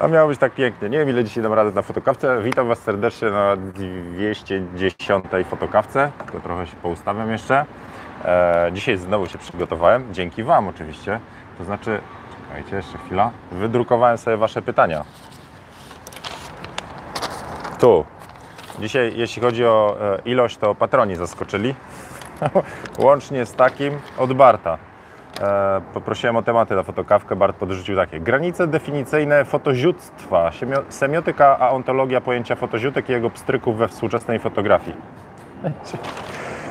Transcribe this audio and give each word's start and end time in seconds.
A 0.00 0.08
miało 0.08 0.28
być 0.28 0.38
tak 0.38 0.52
pięknie. 0.52 0.88
Nie 0.88 0.98
wiem 0.98 1.08
ile 1.08 1.24
dzisiaj 1.24 1.42
dam 1.42 1.52
radę 1.52 1.70
na 1.72 1.82
fotokawce. 1.82 2.42
Witam 2.42 2.68
Was 2.68 2.78
serdecznie 2.78 3.30
na 3.30 3.56
210 3.56 5.24
fotokawce. 5.50 6.10
Tylko 6.18 6.40
trochę 6.40 6.66
się 6.66 6.76
poustawiam 6.76 7.30
jeszcze. 7.30 7.64
E, 8.24 8.70
dzisiaj 8.72 8.98
znowu 8.98 9.26
się 9.26 9.38
przygotowałem. 9.38 10.14
Dzięki 10.14 10.42
Wam 10.42 10.68
oczywiście. 10.68 11.20
To 11.58 11.64
znaczy, 11.64 12.00
czekajcie 12.48 12.76
jeszcze 12.76 12.98
chwila. 12.98 13.30
Wydrukowałem 13.52 14.18
sobie 14.18 14.36
Wasze 14.36 14.62
pytania. 14.62 15.04
Tu. 17.78 18.04
Dzisiaj, 18.78 19.12
jeśli 19.16 19.42
chodzi 19.42 19.64
o 19.64 19.96
e, 20.00 20.18
ilość, 20.24 20.56
to 20.56 20.74
patroni 20.74 21.16
zaskoczyli. 21.16 21.74
Łącznie 22.98 23.46
z 23.46 23.54
takim 23.54 23.98
od 24.18 24.32
Barta. 24.32 24.78
E, 25.40 25.80
poprosiłem 25.94 26.36
o 26.36 26.42
tematy 26.42 26.74
na 26.74 26.82
fotokawkę. 26.82 27.36
Bart 27.36 27.56
podrzucił 27.56 27.96
takie. 27.96 28.20
Granice 28.20 28.66
definicyjne 28.66 29.44
fotoziutstwa, 29.44 30.50
siemio- 30.50 30.82
semiotyka, 30.88 31.58
a 31.58 31.70
ontologia 31.70 32.20
pojęcia 32.20 32.56
fotoziutek 32.56 33.08
i 33.08 33.12
jego 33.12 33.30
pstryków 33.30 33.78
we 33.78 33.88
współczesnej 33.88 34.38
fotografii. 34.38 34.96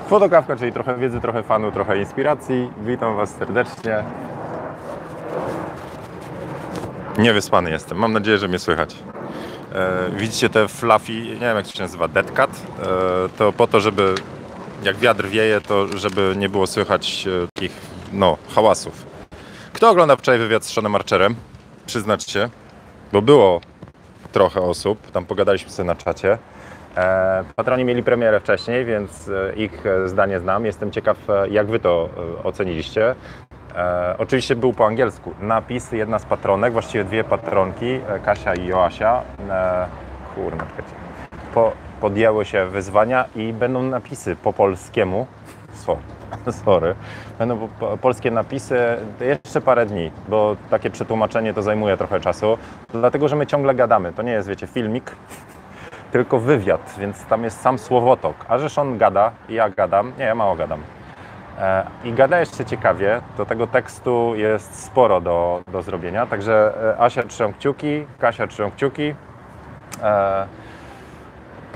Fotokawka, 0.09 0.55
czyli 0.55 0.72
trochę 0.72 0.95
wiedzy, 0.98 1.22
trochę 1.22 1.44
fanu, 1.44 1.72
trochę 1.72 1.98
inspiracji. 1.98 2.72
Witam 2.77 3.16
Was 3.16 3.35
serdecznie. 3.35 4.03
Niewyspany 7.17 7.70
jestem. 7.70 7.97
Mam 7.97 8.13
nadzieję, 8.13 8.38
że 8.38 8.47
mnie 8.47 8.59
słychać. 8.59 8.95
E, 9.75 10.09
widzicie 10.17 10.49
te 10.49 10.67
fluffy, 10.67 11.13
nie 11.13 11.39
wiem 11.39 11.55
jak 11.58 11.66
to 11.66 11.72
się 11.72 11.81
nazywa, 11.84 12.08
dead 12.08 12.31
cat? 12.31 12.49
E, 12.80 12.86
to 13.38 13.52
po 13.53 13.67
to, 13.67 13.80
żeby 13.80 14.16
jak 14.84 14.97
wiatr 14.97 15.25
wieje, 15.25 15.61
to 15.61 15.97
żeby 15.97 16.34
nie 16.38 16.49
było 16.49 16.67
słychać 16.67 17.27
e, 17.27 17.47
takich, 17.53 17.72
no, 18.13 18.38
hałasów. 18.55 19.05
Kto 19.73 19.89
oglądał 19.89 20.17
wczoraj 20.17 20.39
wywiad 20.39 20.66
z 20.66 20.73
Seanem 20.73 20.95
Archerem? 20.95 21.35
Przyznać 21.85 22.23
się, 22.23 22.49
bo 23.13 23.21
było 23.21 23.61
trochę 24.31 24.61
osób, 24.61 25.11
tam 25.11 25.25
pogadaliśmy 25.25 25.71
sobie 25.71 25.88
na 25.88 25.95
czacie. 25.95 26.38
E, 26.97 27.44
patroni 27.55 27.85
mieli 27.85 28.03
premierę 28.03 28.39
wcześniej, 28.39 28.85
więc 28.85 29.30
e, 29.30 29.53
ich 29.55 29.85
e, 29.85 30.08
zdanie 30.08 30.39
znam. 30.39 30.66
Jestem 30.66 30.91
ciekaw, 30.91 31.17
jak 31.52 31.67
wy 31.67 31.80
to 31.80 32.09
oceniliście. 32.44 33.16
Oczywiście 34.17 34.55
był 34.55 34.73
po 34.73 34.85
angielsku. 34.85 35.33
Napis, 35.41 35.91
jedna 35.91 36.19
z 36.19 36.25
patronek, 36.25 36.73
właściwie 36.73 37.03
dwie 37.03 37.23
patronki, 37.23 38.00
Kasia 38.25 38.55
i 38.55 38.66
Joasia. 38.66 39.22
Kurna, 40.35 40.66
czekajcie. 40.66 40.95
Po, 41.53 41.72
podjęły 42.02 42.45
się 42.45 42.66
wyzwania 42.66 43.25
i 43.35 43.53
będą 43.53 43.83
napisy 43.83 44.35
po 44.35 44.53
polskiemu. 44.53 45.28
Sorry. 45.73 46.16
Sorry. 46.66 46.95
Będą 47.39 47.58
po, 47.58 47.67
po, 47.67 47.97
polskie 47.97 48.31
napisy 48.31 48.78
jeszcze 49.20 49.61
parę 49.61 49.86
dni, 49.86 50.11
bo 50.28 50.56
takie 50.69 50.89
przetłumaczenie 50.89 51.53
to 51.53 51.61
zajmuje 51.61 51.97
trochę 51.97 52.19
czasu. 52.19 52.58
Dlatego, 52.89 53.28
że 53.28 53.36
my 53.36 53.47
ciągle 53.47 53.75
gadamy. 53.75 54.14
To 54.14 54.22
nie 54.22 54.31
jest, 54.31 54.47
wiecie, 54.47 54.67
filmik, 54.67 55.16
tylko 56.11 56.39
wywiad, 56.39 56.95
więc 57.00 57.25
tam 57.25 57.44
jest 57.44 57.61
sam 57.61 57.80
słowotok. 57.80 58.36
A 58.47 58.58
żeż 58.58 58.78
on 58.78 58.97
gada 58.97 59.31
i 59.50 59.53
ja 59.53 59.69
gadam. 59.69 60.14
Nie, 60.17 60.25
ja 60.25 60.36
mało 60.36 60.56
gadam. 60.56 60.81
E, 61.59 61.86
I 62.03 62.14
gada 62.14 62.39
jeszcze 62.39 62.66
ciekawie, 62.66 63.22
do 63.38 63.45
tego 63.45 63.67
tekstu 63.67 64.36
jest 64.36 64.84
sporo 64.84 65.22
do, 65.22 65.62
do 65.72 65.81
zrobienia, 65.81 66.25
także 66.25 66.73
e, 66.94 67.02
Asia 67.02 67.23
trzymam 67.23 67.53
kciuki, 67.53 68.06
Kasia 68.19 68.47
trzymam 68.47 68.72
kciuki. 68.72 69.16
E, 70.03 70.47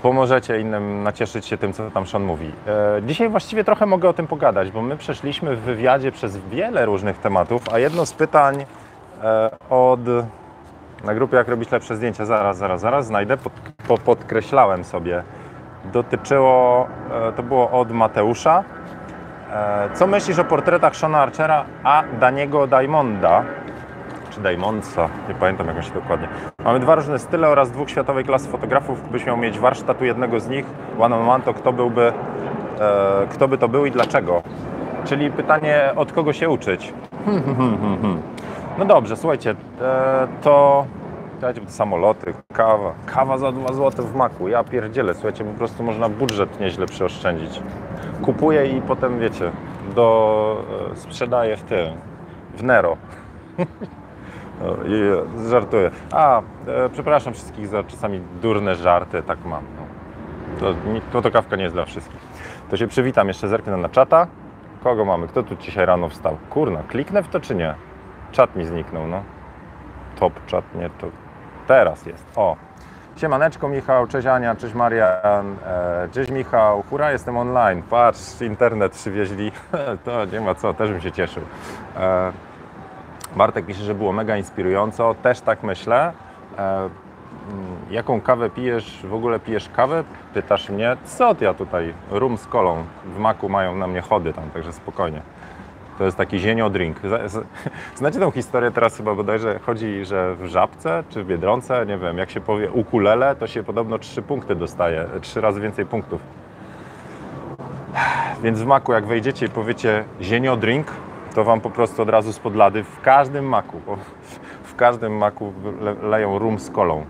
pomożecie 0.02 0.60
innym 0.60 1.04
nacieszyć 1.04 1.46
się 1.46 1.58
tym, 1.58 1.74
co 1.74 1.92
tam 1.92 2.08
Sean 2.08 2.24
mówi. 2.24 2.52
E, 2.68 3.02
dzisiaj 3.04 3.30
właściwie 3.30 3.64
trochę 3.64 3.86
mogę 3.86 4.10
o 4.10 4.14
tym 4.14 4.28
pogadać, 4.28 4.72
bo 4.72 4.82
my 4.82 4.98
przeszliśmy 4.98 5.56
w 5.56 5.60
wywiadzie 5.60 6.12
przez 6.12 6.38
wiele 6.38 6.86
różnych 6.86 7.18
tematów, 7.18 7.62
a 7.74 7.80
jedno 7.80 8.06
z 8.06 8.14
pytań 8.14 8.66
e, 9.24 9.52
od 9.70 10.00
na 11.04 11.14
grupie 11.14 11.38
Jak 11.38 11.48
robić 11.48 11.72
lepsze 11.72 11.96
zdjęcia, 11.96 12.26
zaraz, 12.26 12.58
zaraz, 12.58 12.82
zaraz 12.82 13.06
znajdę, 13.06 13.38
pod, 13.38 13.54
po, 13.88 13.98
podkreślałem 13.98 14.84
sobie, 14.84 15.24
dotyczyło, 15.86 16.88
e, 17.12 17.32
to 17.32 17.44
było 17.44 17.72
od 17.72 17.92
Mateusza, 17.92 18.64
Co 19.94 20.08
myślisz 20.08 20.40
o 20.40 20.44
portretach 20.44 20.96
Shona 20.96 21.22
Archera, 21.22 21.66
a 21.84 22.04
Daniego 22.20 22.68
Diamonda? 22.68 23.44
Czy 24.32 24.42
Diamondsa? 24.42 25.10
Nie 25.30 25.36
pamiętam 25.36 25.68
jak 25.68 25.76
on 25.78 25.84
się 25.84 25.94
dokładnie. 25.94 26.28
Mamy 26.64 26.80
dwa 26.80 26.96
różne 26.96 27.20
style 27.20 27.50
oraz 27.50 27.72
dwóch 27.72 27.90
światowej 27.90 28.26
klasy 28.26 28.50
fotografów. 28.50 29.04
Gdybyś 29.04 29.26
miał 29.26 29.38
mieć 29.38 29.60
warsztat 29.60 30.02
u 30.02 30.06
jednego 30.06 30.40
z 30.40 30.50
nich, 30.50 30.66
one 31.00 31.16
on 31.16 31.30
one, 31.30 31.44
to 31.44 31.54
kto 31.54 31.74
byłby, 31.74 32.14
e, 32.80 33.28
kto 33.30 33.48
by 33.48 33.58
to 33.58 33.68
był 33.68 33.86
i 33.86 33.92
dlaczego? 33.92 34.44
Czyli 35.06 35.32
pytanie, 35.32 35.92
od 35.96 36.14
kogo 36.14 36.34
się 36.34 36.50
uczyć? 36.50 36.94
No 38.78 38.86
dobrze, 38.86 39.18
słuchajcie, 39.18 39.56
e, 39.82 40.28
to 40.42 40.86
samoloty, 41.68 42.34
kawa. 42.54 42.94
Kawa 43.06 43.38
za 43.38 43.52
2 43.52 43.74
zł 43.74 44.06
w 44.06 44.16
maku. 44.16 44.48
Ja 44.48 44.64
pierdzielę, 44.64 45.14
słuchajcie, 45.14 45.44
po 45.44 45.54
prostu 45.54 45.84
można 45.84 46.10
budżet 46.10 46.60
nieźle 46.60 46.86
przeoszczędzić. 46.86 47.62
Kupuję 48.22 48.78
i 48.78 48.82
potem, 48.82 49.20
wiecie, 49.20 49.52
do, 49.96 50.58
e, 50.92 50.96
sprzedaję 50.96 51.58
w 51.58 51.64
tym, 51.64 51.88
w 52.58 52.64
Nero. 52.64 52.98
O, 54.66 54.84
i, 54.88 54.94
e, 55.46 55.50
żartuję. 55.50 55.92
A, 56.12 56.40
e, 56.40 56.44
przepraszam 56.90 57.34
wszystkich 57.34 57.68
za 57.68 57.84
czasami 57.84 58.22
durne 58.42 58.76
żarty, 58.76 59.24
tak 59.24 59.46
mam. 59.46 59.64
No. 59.78 59.86
To, 60.60 60.90
ni- 60.90 61.02
to, 61.02 61.22
to 61.22 61.32
kawka 61.32 61.56
nie 61.56 61.64
jest 61.64 61.76
dla 61.76 61.86
wszystkich. 61.86 62.20
To 62.70 62.78
się 62.78 62.88
przywitam, 62.88 63.28
jeszcze 63.28 63.48
zerknę 63.48 63.78
na 63.78 63.90
czata. 63.90 64.28
Kogo 64.84 65.06
mamy? 65.06 65.28
Kto 65.28 65.44
tu 65.44 65.56
dzisiaj 65.56 65.86
rano 65.86 66.10
wstał? 66.10 66.38
Kurna, 66.50 66.84
kliknę 66.88 67.24
w 67.24 67.28
to 67.28 67.40
czy 67.40 67.56
nie? 67.56 67.76
Czat 68.32 68.56
mi 68.56 68.66
zniknął, 68.66 69.08
no. 69.08 69.24
Top 70.20 70.46
czat, 70.46 70.64
nie, 70.76 70.90
to 70.90 71.08
teraz 71.68 72.06
jest. 72.06 72.26
O, 72.36 72.56
Siemaneczko 73.18 73.68
Michał, 73.70 74.08
cześć 74.08 74.28
Ania, 74.28 74.56
cześć 74.56 74.74
Marian, 74.74 75.56
e, 75.66 76.08
cześć 76.12 76.32
Michał, 76.32 76.84
hura 76.90 77.12
jestem 77.12 77.38
online, 77.38 77.84
patrz, 77.90 78.42
internet 78.42 78.92
przywieźli, 78.92 79.52
to 80.06 80.26
nie 80.26 80.42
ma 80.42 80.56
co, 80.56 80.74
też 80.74 80.92
bym 80.92 81.02
się 81.02 81.12
cieszył. 81.12 81.44
Bartek 83.36 83.66
pisze, 83.66 83.84
że 83.84 83.96
było 83.96 84.12
mega 84.14 84.38
inspirująco, 84.38 85.16
też 85.16 85.42
tak 85.42 85.64
myślę. 85.64 86.14
E, 86.58 86.78
mm, 86.78 86.92
jaką 87.90 88.22
kawę 88.22 88.50
pijesz, 88.50 89.00
w 89.04 89.14
ogóle 89.14 89.40
pijesz 89.40 89.70
kawę? 89.70 90.04
Pytasz 90.34 90.70
mnie, 90.70 90.98
co 91.06 91.36
ja 91.42 91.54
tutaj, 91.54 91.94
rum 92.12 92.38
z 92.38 92.48
kolą, 92.48 92.84
w 93.06 93.20
maku 93.20 93.50
mają 93.50 93.76
na 93.76 93.88
mnie 93.88 94.02
chody 94.02 94.34
tam, 94.34 94.50
także 94.50 94.74
spokojnie. 94.74 95.22
To 95.98 96.06
jest 96.06 96.18
taki 96.18 96.40
zienio 96.40 96.70
drink. 96.70 96.98
Znacie 97.96 98.20
tą 98.20 98.32
historię 98.32 98.72
teraz 98.72 98.98
chyba 98.98 99.16
bodajże 99.16 99.60
chodzi, 99.60 100.06
że 100.06 100.36
w 100.36 100.46
Żabce 100.46 101.04
czy 101.10 101.24
w 101.24 101.28
Biedronce, 101.28 101.86
nie 101.86 101.98
wiem, 101.98 102.18
jak 102.18 102.30
się 102.30 102.42
powie 102.42 102.72
ukulele, 102.72 103.36
to 103.36 103.48
się 103.48 103.64
podobno 103.64 104.00
trzy 104.00 104.22
punkty 104.22 104.56
dostaje, 104.56 105.06
trzy 105.22 105.42
razy 105.42 105.62
więcej 105.62 105.86
punktów. 105.86 106.22
Więc 108.44 108.62
w 108.62 108.66
maku 108.66 108.94
jak 108.94 109.06
wejdziecie 109.06 109.46
i 109.46 109.50
powiecie 109.50 110.04
zienio 110.22 110.58
drink, 110.58 110.88
to 111.36 111.44
wam 111.44 111.62
po 111.62 111.70
prostu 111.70 112.02
od 112.02 112.10
razu 112.10 112.34
spod 112.34 112.56
lady 112.56 112.84
w 112.84 113.02
każdym 113.02 113.46
maku, 113.46 113.82
w 114.64 114.76
każdym 114.76 115.18
maku 115.18 115.54
le, 115.82 115.94
leją 115.94 116.40
rum 116.40 116.60
z 116.60 116.70
kolą. 116.70 117.06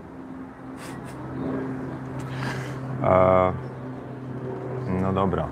No 5.02 5.12
dobra. 5.12 5.46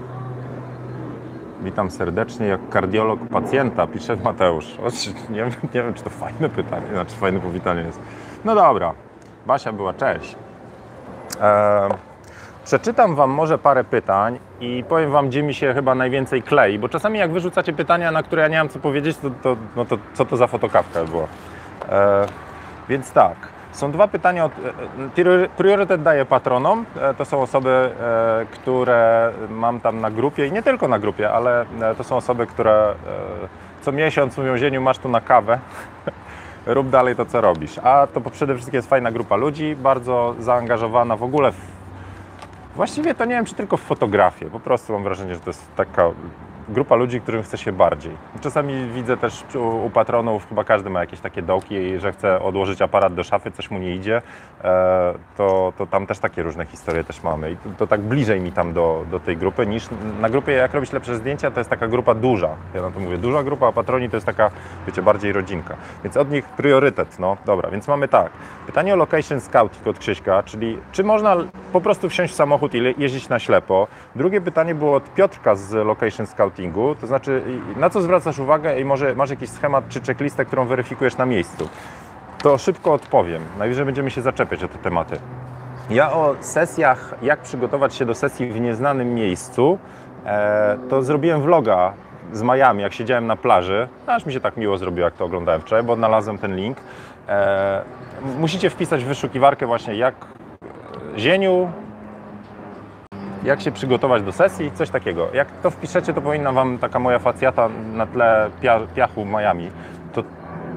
Witam 1.62 1.90
serdecznie, 1.90 2.46
jak 2.46 2.68
kardiolog 2.68 3.20
pacjenta, 3.20 3.86
pisze 3.86 4.16
Mateusz. 4.16 4.78
O, 4.78 4.88
Nie, 5.32 5.44
nie 5.44 5.82
wiem, 5.82 5.94
czy 5.94 6.02
to 6.02 6.10
fajne 6.10 6.48
pytanie, 6.48 6.86
znaczy 6.92 7.16
fajne 7.16 7.40
powitanie 7.40 7.80
jest. 7.82 8.00
No 8.44 8.54
dobra, 8.54 8.92
Basia 9.46 9.72
była, 9.72 9.94
cześć. 9.94 10.36
E, 11.40 11.88
przeczytam 12.64 13.14
Wam 13.14 13.30
może 13.30 13.58
parę 13.58 13.84
pytań 13.84 14.38
i 14.60 14.84
powiem 14.88 15.10
Wam, 15.10 15.28
gdzie 15.28 15.42
mi 15.42 15.54
się 15.54 15.74
chyba 15.74 15.94
najwięcej 15.94 16.42
klei, 16.42 16.78
bo 16.78 16.88
czasami 16.88 17.18
jak 17.18 17.32
wyrzucacie 17.32 17.72
pytania, 17.72 18.10
na 18.10 18.22
które 18.22 18.42
ja 18.42 18.48
nie 18.48 18.58
mam 18.58 18.68
co 18.68 18.78
powiedzieć, 18.78 19.16
to, 19.18 19.30
to, 19.42 19.56
no 19.76 19.84
to 19.84 19.96
co 20.14 20.24
to 20.24 20.36
za 20.36 20.46
fotokawka 20.46 21.04
była. 21.04 21.26
E, 21.88 22.26
więc 22.88 23.12
tak, 23.12 23.36
są 23.72 23.92
dwa 23.92 24.08
pytania. 24.08 24.44
Od, 24.44 24.52
e, 24.52 25.08
priori- 25.16 25.48
priorytet 25.48 26.02
daję 26.02 26.24
patronom. 26.24 26.84
E, 27.00 27.14
To 27.14 27.24
są 27.24 27.42
osoby, 27.42 27.70
e, 27.70 28.46
które 28.50 29.32
mam 29.50 29.80
tam 29.80 30.00
na 30.00 30.10
grupie 30.10 30.46
i 30.46 30.52
nie 30.52 30.62
tylko 30.62 30.88
na 30.88 30.98
grupie, 30.98 31.30
ale 31.30 31.60
e, 31.82 31.94
to 31.94 32.04
są 32.04 32.16
osoby, 32.16 32.46
które 32.46 32.90
e, 32.90 32.94
co 33.82 33.92
miesiąc 33.92 34.38
mówią, 34.38 34.56
Zieniu, 34.56 34.80
masz 34.80 34.98
tu 34.98 35.08
na 35.08 35.20
kawę. 35.20 35.58
Rób 36.66 36.88
dalej 36.90 37.16
to, 37.16 37.26
co 37.26 37.40
robisz. 37.40 37.78
A 37.78 38.06
to 38.14 38.20
przede 38.20 38.54
wszystkim 38.54 38.76
jest 38.78 38.88
fajna 38.88 39.10
grupa 39.12 39.36
ludzi, 39.36 39.76
bardzo 39.76 40.34
zaangażowana 40.38 41.16
w 41.16 41.22
ogóle 41.22 41.52
w 41.52 41.79
Właściwie 42.76 43.14
to 43.14 43.24
nie 43.24 43.34
wiem, 43.34 43.44
czy 43.44 43.54
tylko 43.54 43.76
w 43.76 43.80
fotografię. 43.80 44.50
Po 44.50 44.60
prostu 44.60 44.92
mam 44.92 45.02
wrażenie, 45.02 45.34
że 45.34 45.40
to 45.40 45.50
jest 45.50 45.76
taka 45.76 46.10
grupa 46.70 46.96
ludzi, 46.96 47.20
którym 47.20 47.42
chce 47.42 47.58
się 47.58 47.72
bardziej. 47.72 48.12
Czasami 48.40 48.90
widzę 48.90 49.16
też 49.16 49.44
u, 49.54 49.86
u 49.86 49.90
patronów, 49.90 50.48
chyba 50.48 50.64
każdy 50.64 50.90
ma 50.90 51.00
jakieś 51.00 51.20
takie 51.20 51.42
dołki, 51.42 51.98
że 51.98 52.12
chce 52.12 52.42
odłożyć 52.42 52.82
aparat 52.82 53.14
do 53.14 53.24
szafy, 53.24 53.50
coś 53.50 53.70
mu 53.70 53.78
nie 53.78 53.94
idzie, 53.94 54.22
e, 54.64 55.14
to, 55.36 55.72
to 55.78 55.86
tam 55.86 56.06
też 56.06 56.18
takie 56.18 56.42
różne 56.42 56.66
historie 56.66 57.04
też 57.04 57.22
mamy. 57.22 57.50
I 57.50 57.56
to, 57.56 57.68
to 57.78 57.86
tak 57.86 58.00
bliżej 58.00 58.40
mi 58.40 58.52
tam 58.52 58.72
do, 58.72 59.04
do 59.10 59.20
tej 59.20 59.36
grupy 59.36 59.66
niż 59.66 59.88
na 60.20 60.30
grupie 60.30 60.52
Jak 60.52 60.74
robić 60.74 60.92
lepsze 60.92 61.16
zdjęcia, 61.16 61.50
to 61.50 61.60
jest 61.60 61.70
taka 61.70 61.88
grupa 61.88 62.14
duża. 62.14 62.48
Ja 62.74 62.82
na 62.82 62.90
to 62.90 63.00
mówię, 63.00 63.18
duża 63.18 63.42
grupa, 63.42 63.68
a 63.68 63.72
patroni 63.72 64.10
to 64.10 64.16
jest 64.16 64.26
taka, 64.26 64.50
wiecie, 64.86 65.02
bardziej 65.02 65.32
rodzinka. 65.32 65.76
Więc 66.04 66.16
od 66.16 66.30
nich 66.30 66.44
priorytet, 66.44 67.18
no 67.18 67.36
dobra, 67.46 67.70
więc 67.70 67.88
mamy 67.88 68.08
tak. 68.08 68.32
Pytanie 68.66 68.94
o 68.94 68.96
location 68.96 69.40
scouting 69.40 69.86
od 69.86 69.98
Krzyśka, 69.98 70.42
czyli 70.42 70.78
czy 70.92 71.04
można 71.04 71.36
po 71.72 71.80
prostu 71.80 72.08
wsiąść 72.08 72.32
w 72.32 72.36
samochód 72.36 72.74
i 72.74 72.94
jeździć 72.98 73.28
na 73.28 73.38
ślepo. 73.38 73.86
Drugie 74.16 74.40
pytanie 74.40 74.74
było 74.74 74.96
od 74.96 75.14
Piotrka 75.14 75.54
z 75.54 75.72
location 75.72 76.26
scoutingu, 76.60 76.94
to 76.94 77.06
znaczy 77.06 77.42
na 77.76 77.90
co 77.90 78.02
zwracasz 78.02 78.38
uwagę 78.38 78.80
i 78.80 78.84
może 78.84 79.14
masz 79.14 79.30
jakiś 79.30 79.50
schemat 79.50 79.88
czy 79.88 80.00
checklistę, 80.00 80.44
którą 80.44 80.66
weryfikujesz 80.66 81.16
na 81.16 81.26
miejscu. 81.26 81.68
To 82.42 82.58
szybko 82.58 82.92
odpowiem. 82.92 83.42
Najwyżej 83.58 83.84
będziemy 83.84 84.10
się 84.10 84.22
zaczepiać 84.22 84.64
o 84.64 84.68
te 84.68 84.78
tematy. 84.78 85.16
Ja 85.90 86.12
o 86.12 86.34
sesjach, 86.40 87.14
jak 87.22 87.40
przygotować 87.40 87.94
się 87.94 88.04
do 88.06 88.14
sesji 88.14 88.52
w 88.52 88.60
nieznanym 88.60 89.14
miejscu, 89.14 89.78
e, 90.26 90.78
to 90.88 91.02
zrobiłem 91.02 91.42
vloga 91.42 91.92
z 92.32 92.42
Miami, 92.42 92.82
jak 92.82 92.92
siedziałem 92.92 93.26
na 93.26 93.36
plaży. 93.36 93.88
Aż 94.06 94.26
mi 94.26 94.32
się 94.32 94.40
tak 94.40 94.56
miło 94.56 94.78
zrobiło, 94.78 95.04
jak 95.04 95.14
to 95.14 95.24
oglądałem 95.24 95.60
wczoraj, 95.60 95.84
bo 95.84 95.92
odnalazłem 95.92 96.38
ten 96.38 96.56
link. 96.56 96.78
E, 97.28 97.82
musicie 98.38 98.70
wpisać 98.70 99.04
w 99.04 99.06
wyszukiwarkę 99.06 99.66
właśnie 99.66 99.94
jak 99.94 100.14
zieniu, 101.16 101.72
jak 103.44 103.60
się 103.60 103.72
przygotować 103.72 104.22
do 104.22 104.32
sesji, 104.32 104.70
coś 104.74 104.90
takiego. 104.90 105.28
Jak 105.34 105.48
to 105.50 105.70
wpiszecie, 105.70 106.12
to 106.12 106.20
powinna 106.20 106.52
Wam 106.52 106.78
taka 106.78 106.98
moja 106.98 107.18
facjata 107.18 107.68
na 107.92 108.06
tle 108.06 108.50
piachu 108.94 109.24
Miami. 109.24 109.70
To 110.12 110.22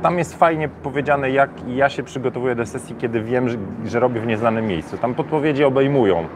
tam 0.02 0.18
jest 0.18 0.36
fajnie 0.38 0.70
powiedziane, 0.70 1.32
jak 1.32 1.50
ja 1.68 1.90
się 1.90 2.04
przygotowuję 2.04 2.56
do 2.56 2.66
sesji, 2.66 2.96
kiedy 2.96 3.22
wiem, 3.22 3.50
że, 3.50 3.58
że 3.86 4.00
robię 4.00 4.22
w 4.22 4.28
nieznanym 4.28 4.68
miejscu. 4.68 4.98
Tam 4.98 5.14
podpowiedzi 5.14 5.64
obejmują 5.64 6.28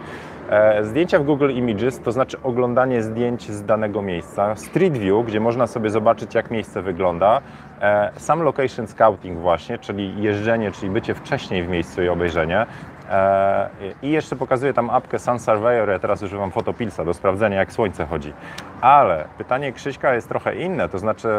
e, 0.50 0.84
zdjęcia 0.84 1.20
w 1.20 1.24
Google 1.24 1.50
Images, 1.52 2.00
to 2.00 2.12
znaczy 2.12 2.38
oglądanie 2.44 3.02
zdjęć 3.02 3.52
z 3.52 3.64
danego 3.64 4.02
miejsca. 4.02 4.56
Street 4.56 4.98
View, 4.98 5.26
gdzie 5.26 5.40
można 5.40 5.68
sobie 5.68 5.90
zobaczyć, 5.90 6.36
jak 6.36 6.52
miejsce 6.52 6.82
wygląda. 6.82 7.42
E, 7.82 8.12
sam 8.16 8.42
location 8.42 8.88
scouting 8.88 9.40
właśnie, 9.40 9.78
czyli 9.78 10.22
jeżdżenie, 10.22 10.72
czyli 10.72 10.92
bycie 10.92 11.16
wcześniej 11.16 11.64
w 11.64 11.70
miejscu 11.70 12.04
i 12.04 12.10
obejrzenie. 12.10 12.66
E, 13.10 13.70
I 14.02 14.12
jeszcze 14.12 14.36
pokazuję 14.36 14.74
tam 14.74 14.90
apkę 14.90 15.20
Sun 15.20 15.40
Surveyor, 15.40 15.90
ja 15.90 16.00
teraz 16.00 16.24
używam 16.24 16.52
Photopilsa 16.52 17.06
do 17.06 17.14
sprawdzenia 17.14 17.58
jak 17.58 17.72
słońce 17.72 18.06
chodzi. 18.06 18.34
Ale 18.82 19.26
pytanie 19.38 19.74
Krzyśka 19.74 20.14
jest 20.14 20.30
trochę 20.30 20.56
inne, 20.56 20.90
to 20.90 21.00
znaczy 21.00 21.30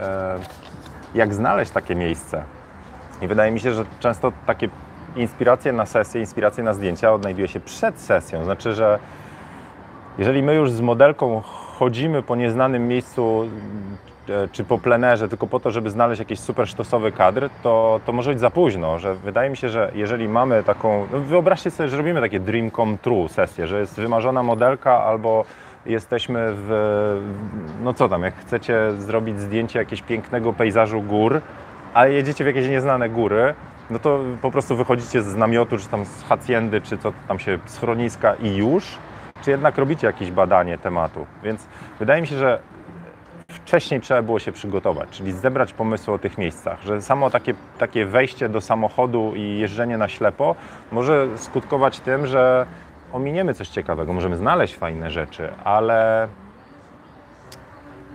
e, 0.00 0.38
jak 1.14 1.34
znaleźć 1.34 1.72
takie 1.72 1.94
miejsce. 1.94 2.42
I 3.22 3.26
wydaje 3.26 3.50
mi 3.50 3.60
się, 3.60 3.72
że 3.72 3.84
często 4.00 4.32
takie 4.46 4.68
inspiracje 5.16 5.72
na 5.72 5.86
sesję, 5.86 6.20
inspiracje 6.20 6.64
na 6.64 6.74
zdjęcia 6.74 7.12
odnajduje 7.12 7.48
się 7.48 7.60
przed 7.60 8.00
sesją. 8.00 8.44
Znaczy, 8.44 8.74
że 8.74 8.98
jeżeli 10.18 10.42
my 10.42 10.54
już 10.54 10.70
z 10.70 10.80
modelką 10.80 11.40
chodzimy 11.78 12.22
po 12.22 12.36
nieznanym 12.36 12.88
miejscu 12.88 13.48
czy 14.52 14.64
po 14.64 14.78
plenerze, 14.78 15.28
tylko 15.28 15.46
po 15.46 15.60
to, 15.60 15.70
żeby 15.70 15.90
znaleźć 15.90 16.18
jakiś 16.18 16.40
super 16.40 16.68
sztosowy 16.68 17.12
kadr, 17.12 17.50
to, 17.62 18.00
to 18.06 18.12
może 18.12 18.30
być 18.30 18.40
za 18.40 18.50
późno, 18.50 18.98
że 18.98 19.14
wydaje 19.14 19.50
mi 19.50 19.56
się, 19.56 19.68
że 19.68 19.92
jeżeli 19.94 20.28
mamy 20.28 20.64
taką, 20.64 21.06
no 21.12 21.20
wyobraźcie 21.20 21.70
sobie, 21.70 21.88
że 21.88 21.96
robimy 21.96 22.20
takie 22.20 22.40
dream 22.40 22.70
come 22.70 22.98
true 22.98 23.28
sesję, 23.28 23.66
że 23.66 23.80
jest 23.80 23.96
wymarzona 23.96 24.42
modelka 24.42 25.04
albo 25.04 25.44
jesteśmy 25.86 26.48
w, 26.52 26.70
no 27.82 27.94
co 27.94 28.08
tam, 28.08 28.22
jak 28.22 28.36
chcecie 28.36 28.92
zrobić 28.98 29.40
zdjęcie 29.40 29.78
jakiegoś 29.78 30.02
pięknego 30.02 30.52
pejzażu 30.52 31.02
gór, 31.02 31.40
ale 31.94 32.12
jedziecie 32.12 32.44
w 32.44 32.46
jakieś 32.46 32.68
nieznane 32.68 33.08
góry, 33.08 33.54
no 33.90 33.98
to 33.98 34.20
po 34.42 34.50
prostu 34.50 34.76
wychodzicie 34.76 35.22
z 35.22 35.36
namiotu, 35.36 35.78
czy 35.78 35.88
tam 35.88 36.04
z 36.04 36.22
hacjendy, 36.22 36.80
czy 36.80 36.98
co 36.98 37.12
tam 37.28 37.38
się, 37.38 37.58
schroniska 37.66 38.34
i 38.34 38.56
już, 38.56 38.98
czy 39.42 39.50
jednak 39.50 39.78
robicie 39.78 40.06
jakieś 40.06 40.30
badanie 40.30 40.78
tematu. 40.78 41.26
Więc 41.42 41.66
wydaje 41.98 42.20
mi 42.20 42.26
się, 42.26 42.36
że 42.36 42.58
wcześniej 43.68 44.00
trzeba 44.00 44.22
było 44.22 44.38
się 44.38 44.52
przygotować, 44.52 45.08
czyli 45.10 45.32
zebrać 45.32 45.72
pomysły 45.72 46.14
o 46.14 46.18
tych 46.18 46.38
miejscach, 46.38 46.82
że 46.82 47.02
samo 47.02 47.30
takie, 47.30 47.54
takie 47.78 48.06
wejście 48.06 48.48
do 48.48 48.60
samochodu 48.60 49.32
i 49.36 49.58
jeżdżenie 49.58 49.98
na 49.98 50.08
ślepo 50.08 50.56
może 50.92 51.38
skutkować 51.38 52.00
tym, 52.00 52.26
że 52.26 52.66
ominiemy 53.12 53.54
coś 53.54 53.68
ciekawego, 53.68 54.12
możemy 54.12 54.36
znaleźć 54.36 54.76
fajne 54.76 55.10
rzeczy, 55.10 55.48
ale 55.64 56.28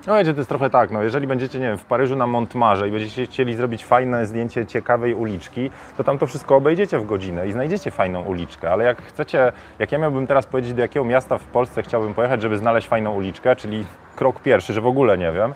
no 0.07 0.17
wiecie, 0.17 0.33
to 0.33 0.39
jest 0.39 0.49
trochę 0.49 0.69
tak, 0.69 0.91
no 0.91 1.03
jeżeli 1.03 1.27
będziecie, 1.27 1.59
nie 1.59 1.67
wiem, 1.67 1.77
w 1.77 1.85
Paryżu 1.85 2.15
na 2.15 2.27
Montmarze 2.27 2.87
i 2.87 2.91
będziecie 2.91 3.25
chcieli 3.25 3.55
zrobić 3.55 3.85
fajne 3.85 4.25
zdjęcie 4.25 4.65
ciekawej 4.65 5.13
uliczki, 5.13 5.69
to 5.97 6.03
tam 6.03 6.17
to 6.17 6.27
wszystko 6.27 6.55
obejdziecie 6.55 6.99
w 6.99 7.05
godzinę 7.05 7.47
i 7.47 7.51
znajdziecie 7.51 7.91
fajną 7.91 8.23
uliczkę, 8.23 8.71
ale 8.71 8.83
jak 8.83 9.01
chcecie, 9.01 9.51
jak 9.79 9.91
ja 9.91 9.97
miałbym 9.97 10.27
teraz 10.27 10.45
powiedzieć, 10.45 10.73
do 10.73 10.81
jakiego 10.81 11.05
miasta 11.05 11.37
w 11.37 11.43
Polsce 11.43 11.83
chciałbym 11.83 12.13
pojechać, 12.13 12.41
żeby 12.41 12.57
znaleźć 12.57 12.87
fajną 12.87 13.15
uliczkę, 13.15 13.55
czyli 13.55 13.85
krok 14.15 14.39
pierwszy, 14.39 14.73
że 14.73 14.81
w 14.81 14.87
ogóle 14.87 15.17
nie 15.17 15.31
wiem, 15.31 15.53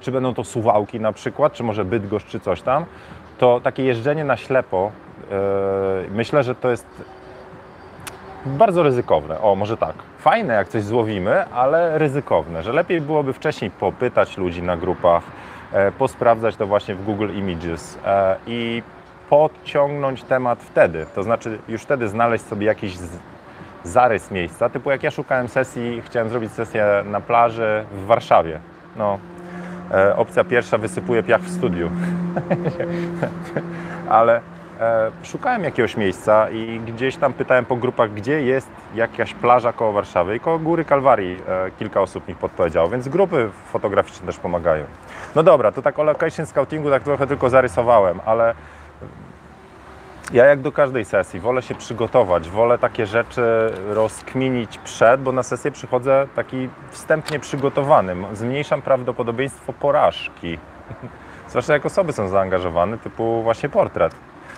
czy 0.00 0.12
będą 0.12 0.34
to 0.34 0.44
Suwałki 0.44 1.00
na 1.00 1.12
przykład, 1.12 1.52
czy 1.52 1.62
może 1.62 1.84
Bydgoszcz, 1.84 2.28
czy 2.28 2.40
coś 2.40 2.62
tam, 2.62 2.84
to 3.38 3.60
takie 3.60 3.84
jeżdżenie 3.84 4.24
na 4.24 4.36
ślepo, 4.36 4.92
yy, 5.30 5.36
myślę, 6.10 6.42
że 6.42 6.54
to 6.54 6.70
jest 6.70 6.86
bardzo 8.46 8.82
ryzykowne. 8.82 9.40
O, 9.40 9.54
może 9.54 9.76
tak. 9.76 9.94
Fajne, 10.18 10.54
jak 10.54 10.68
coś 10.68 10.82
złowimy, 10.82 11.46
ale 11.46 11.98
ryzykowne, 11.98 12.62
że 12.62 12.72
lepiej 12.72 13.00
byłoby 13.00 13.32
wcześniej 13.32 13.70
popytać 13.70 14.36
ludzi 14.36 14.62
na 14.62 14.76
grupach, 14.76 15.22
e, 15.72 15.92
posprawdzać 15.92 16.56
to 16.56 16.66
właśnie 16.66 16.94
w 16.94 17.04
Google 17.04 17.30
Images 17.34 17.98
e, 18.06 18.36
i 18.46 18.82
podciągnąć 19.30 20.22
temat 20.22 20.62
wtedy. 20.62 21.06
To 21.14 21.22
znaczy 21.22 21.58
już 21.68 21.82
wtedy 21.82 22.08
znaleźć 22.08 22.44
sobie 22.44 22.66
jakiś 22.66 22.94
zarys 23.84 24.30
miejsca, 24.30 24.68
typu 24.68 24.90
jak 24.90 25.02
ja 25.02 25.10
szukałem 25.10 25.48
sesji, 25.48 26.02
chciałem 26.04 26.28
zrobić 26.28 26.52
sesję 26.52 27.04
na 27.04 27.20
plaży 27.20 27.84
w 27.92 28.06
Warszawie. 28.06 28.60
No, 28.96 29.18
e, 29.90 30.16
opcja 30.16 30.44
pierwsza 30.44 30.78
wysypuje 30.78 31.22
piach 31.22 31.40
w 31.40 31.50
studiu. 31.50 31.90
Ale 34.08 34.40
szukałem 35.22 35.64
jakiegoś 35.64 35.96
miejsca 35.96 36.50
i 36.50 36.80
gdzieś 36.80 37.16
tam 37.16 37.32
pytałem 37.32 37.64
po 37.64 37.76
grupach, 37.76 38.12
gdzie 38.12 38.42
jest 38.42 38.70
jakaś 38.94 39.34
plaża 39.34 39.72
koło 39.72 39.92
Warszawy 39.92 40.36
i 40.36 40.40
koło 40.40 40.58
Góry 40.58 40.84
Kalwarii 40.84 41.36
e, 41.48 41.70
kilka 41.78 42.00
osób 42.00 42.28
mi 42.28 42.34
podpowiedziało, 42.34 42.88
więc 42.88 43.08
grupy 43.08 43.50
fotograficzne 43.72 44.26
też 44.26 44.38
pomagają. 44.38 44.84
No 45.34 45.42
dobra, 45.42 45.72
to 45.72 45.82
tak 45.82 45.98
o 45.98 46.04
location 46.04 46.46
scoutingu 46.46 46.90
tak 46.90 47.02
trochę 47.02 47.26
tylko 47.26 47.50
zarysowałem, 47.50 48.20
ale 48.24 48.54
ja 50.32 50.44
jak 50.44 50.60
do 50.60 50.72
każdej 50.72 51.04
sesji 51.04 51.40
wolę 51.40 51.62
się 51.62 51.74
przygotować, 51.74 52.48
wolę 52.48 52.78
takie 52.78 53.06
rzeczy 53.06 53.72
rozkminić 53.88 54.78
przed, 54.78 55.20
bo 55.20 55.32
na 55.32 55.42
sesję 55.42 55.70
przychodzę 55.70 56.26
taki 56.34 56.68
wstępnie 56.90 57.38
przygotowany. 57.38 58.16
Zmniejszam 58.32 58.82
prawdopodobieństwo 58.82 59.72
porażki. 59.72 60.58
Zwłaszcza 61.48 61.72
jak 61.72 61.86
osoby 61.86 62.12
są 62.12 62.28
zaangażowane, 62.28 62.98
typu 62.98 63.42
właśnie 63.42 63.68
portret. 63.68 64.14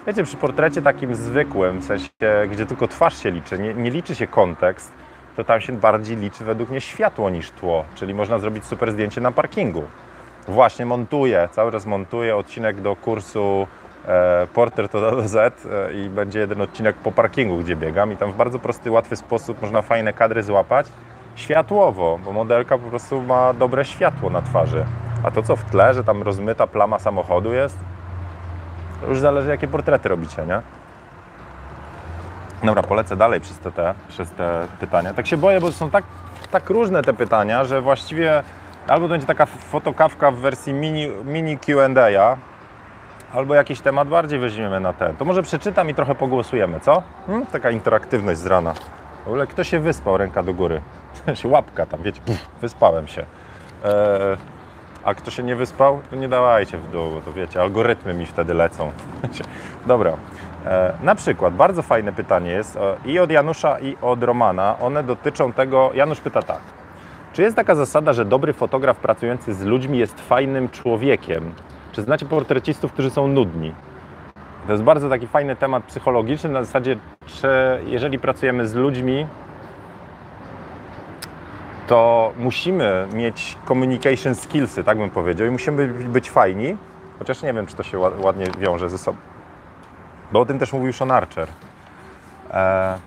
Wiecie, 0.06 0.25
przy 0.25 0.37
portrecie 0.37 0.82
takim 0.82 1.14
zwykłym, 1.14 1.81
w 1.81 1.85
sensie, 1.85 2.08
gdzie 2.50 2.66
tylko 2.66 2.88
twarz 2.88 3.23
się 3.23 3.30
liczy, 3.30 3.59
nie, 3.59 3.75
nie 3.75 3.90
liczy 3.90 4.14
się 4.14 4.26
kontekst, 4.26 4.92
to 5.37 5.45
tam 5.45 5.61
się 5.61 5.73
bardziej 5.73 6.16
liczy 6.16 6.45
według 6.45 6.71
mnie 6.71 6.80
światło 6.80 7.30
niż 7.30 7.50
tło, 7.50 7.85
czyli 7.95 8.14
można 8.14 8.38
zrobić 8.38 8.64
super 8.64 8.92
zdjęcie 8.92 9.21
na 9.21 9.33
parkingu. 9.33 9.85
Właśnie 10.49 10.87
montuję, 10.87 11.49
cały 11.52 11.73
czas 11.73 11.87
montuję 11.87 12.37
odcinek 12.37 12.80
do 12.80 12.97
kursu 12.97 13.66
E, 14.09 14.47
porter 14.54 14.88
to 14.88 15.00
do 15.00 15.28
Z 15.28 15.66
e, 15.66 15.92
i 15.92 16.11
będzie 16.11 16.40
jeden 16.40 16.61
odcinek 16.61 16.97
po 16.97 17.12
parkingu, 17.12 17.57
gdzie 17.59 17.76
biegam 17.76 18.12
i 18.12 18.16
tam 18.16 18.33
w 18.33 18.37
bardzo 18.37 18.59
prosty, 18.59 18.90
łatwy 18.90 19.16
sposób 19.16 19.62
można 19.62 19.83
fajne 19.83 20.12
kadry 20.12 20.42
złapać 20.42 20.87
światłowo, 21.37 22.19
bo 22.25 22.33
modelka 22.33 22.78
po 22.78 22.88
prostu 22.88 23.23
ma 23.23 23.52
dobre 23.52 23.85
światło 23.85 24.30
na 24.30 24.42
twarzy. 24.42 24.85
A 25.23 25.30
to 25.30 25.42
co 25.42 25.57
w 25.57 25.64
tle, 25.64 25.95
że 25.95 26.04
tam 26.04 26.23
rozmyta 26.23 26.66
plama 26.66 26.99
samochodu 26.99 27.52
jest, 27.52 27.78
już 29.09 29.21
zależy 29.21 29.49
jakie 29.49 29.69
portrety 29.69 30.09
robicie, 30.09 30.47
nie? 30.47 30.61
Dobra, 32.64 32.83
polecę 32.83 33.16
dalej 33.16 33.40
przez 33.40 33.59
te, 33.59 33.95
przez 34.09 34.30
te 34.30 34.66
pytania. 34.80 35.14
Tak 35.14 35.26
się 35.26 35.37
boję, 35.37 35.61
bo 35.61 35.73
są 35.73 35.90
tak, 35.90 36.04
tak 36.50 36.71
różne 36.71 37.02
te 37.02 37.12
pytania, 37.12 37.64
że 37.64 37.80
właściwie 37.80 38.42
albo 38.88 39.09
będzie 39.09 39.26
taka 39.26 39.47
fotokawka 39.47 40.30
w 40.30 40.37
wersji 40.37 40.75
mini, 40.75 41.09
mini 41.25 41.59
Q&A, 41.59 42.37
albo 43.33 43.54
jakiś 43.54 43.80
temat 43.80 44.09
bardziej 44.09 44.38
weźmiemy 44.38 44.80
na 44.80 44.92
ten. 44.92 45.16
To 45.16 45.25
może 45.25 45.42
przeczytam 45.42 45.90
i 45.90 45.95
trochę 45.95 46.14
pogłosujemy, 46.14 46.80
co? 46.80 47.02
Hmm? 47.26 47.47
Taka 47.47 47.71
interaktywność 47.71 48.40
z 48.40 48.47
rana. 48.47 48.75
W 49.25 49.28
ogóle 49.28 49.47
kto 49.47 49.64
się 49.64 49.80
wyspał, 49.80 50.16
ręka 50.16 50.42
do 50.42 50.54
góry. 50.54 50.80
Łapka 51.45 51.87
tam, 51.87 52.02
wiecie, 52.02 52.21
wyspałem 52.61 53.09
się. 53.09 53.21
Eee, 53.85 54.37
a 55.04 55.14
kto 55.14 55.30
się 55.30 55.42
nie 55.42 55.57
wyspał, 55.57 56.00
to 56.11 56.16
nie 56.16 56.28
dawajcie 56.28 56.78
w 56.78 56.90
dół, 56.90 57.21
to 57.25 57.33
wiecie, 57.33 57.61
algorytmy 57.61 58.14
mi 58.14 58.26
wtedy 58.26 58.54
lecą. 58.54 58.92
Dobra. 59.87 60.11
Eee, 60.66 60.92
na 61.02 61.14
przykład, 61.14 61.54
bardzo 61.54 61.83
fajne 61.83 62.12
pytanie 62.12 62.50
jest 62.50 62.76
e, 62.76 62.97
i 63.04 63.19
od 63.19 63.30
Janusza, 63.30 63.78
i 63.78 63.97
od 64.02 64.23
Romana. 64.23 64.76
One 64.80 65.02
dotyczą 65.02 65.52
tego, 65.52 65.90
Janusz 65.95 66.21
pyta 66.21 66.42
tak. 66.42 66.61
Czy 67.33 67.42
jest 67.42 67.57
taka 67.57 67.75
zasada, 67.75 68.12
że 68.12 68.25
dobry 68.25 68.52
fotograf 68.52 68.97
pracujący 68.97 69.54
z 69.54 69.62
ludźmi 69.62 69.99
jest 69.99 70.21
fajnym 70.21 70.69
człowiekiem? 70.69 71.52
Czy 71.92 72.02
znacie 72.02 72.26
portrecistów, 72.26 72.92
którzy 72.92 73.11
są 73.11 73.28
nudni? 73.28 73.75
To 74.66 74.73
jest 74.73 74.85
bardzo 74.85 75.09
taki 75.09 75.26
fajny 75.26 75.57
temat 75.57 75.85
psychologiczny 75.85 76.50
na 76.50 76.64
zasadzie, 76.64 76.97
czy 77.26 77.49
jeżeli 77.87 78.19
pracujemy 78.19 78.69
z 78.69 78.75
ludźmi, 78.75 79.26
to 81.90 82.32
musimy 82.38 83.09
mieć 83.12 83.59
communication 83.68 84.35
skillsy, 84.35 84.85
tak 84.85 84.99
bym 84.99 85.11
powiedział, 85.11 85.47
i 85.47 85.50
musimy 85.50 85.88
być 85.88 86.30
fajni, 86.30 86.76
chociaż 87.18 87.42
nie 87.42 87.52
wiem, 87.52 87.66
czy 87.66 87.76
to 87.76 87.82
się 87.82 87.99
ładnie 87.99 88.47
wiąże 88.59 88.90
ze 88.90 88.99
sobą. 88.99 89.18
Bo 90.32 90.40
o 90.40 90.47
tym 90.47 90.59
też 90.59 90.73
mówił 90.73 90.92
Sean 90.92 91.11
Archer, 91.11 91.49
e, 92.50 92.99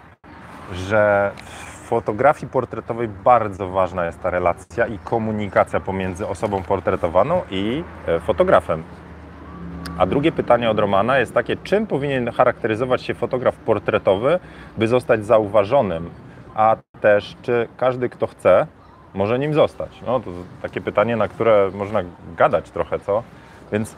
że 0.73 1.31
w 1.35 1.87
fotografii 1.87 2.51
portretowej 2.51 3.07
bardzo 3.07 3.69
ważna 3.69 4.05
jest 4.05 4.21
ta 4.21 4.29
relacja 4.29 4.87
i 4.87 4.99
komunikacja 4.99 5.79
pomiędzy 5.79 6.27
osobą 6.27 6.63
portretowaną 6.63 7.41
i 7.51 7.83
e, 8.07 8.19
fotografem. 8.19 8.83
A 9.97 10.05
drugie 10.05 10.31
pytanie 10.31 10.69
od 10.69 10.79
Romana 10.79 11.19
jest 11.19 11.33
takie, 11.33 11.57
czym 11.57 11.87
powinien 11.87 12.31
charakteryzować 12.31 13.01
się 13.01 13.13
fotograf 13.13 13.55
portretowy, 13.55 14.39
by 14.77 14.87
zostać 14.87 15.25
zauważonym, 15.25 16.09
a 16.55 16.75
też 17.01 17.35
czy 17.41 17.67
każdy, 17.77 18.09
kto 18.09 18.27
chce, 18.27 18.67
może 19.13 19.39
nim 19.39 19.53
zostać? 19.53 20.01
No 20.07 20.19
to 20.19 20.31
takie 20.61 20.81
pytanie, 20.81 21.15
na 21.15 21.27
które 21.27 21.69
można 21.73 22.01
gadać 22.37 22.71
trochę, 22.71 22.99
co? 22.99 23.23
Więc 23.71 23.95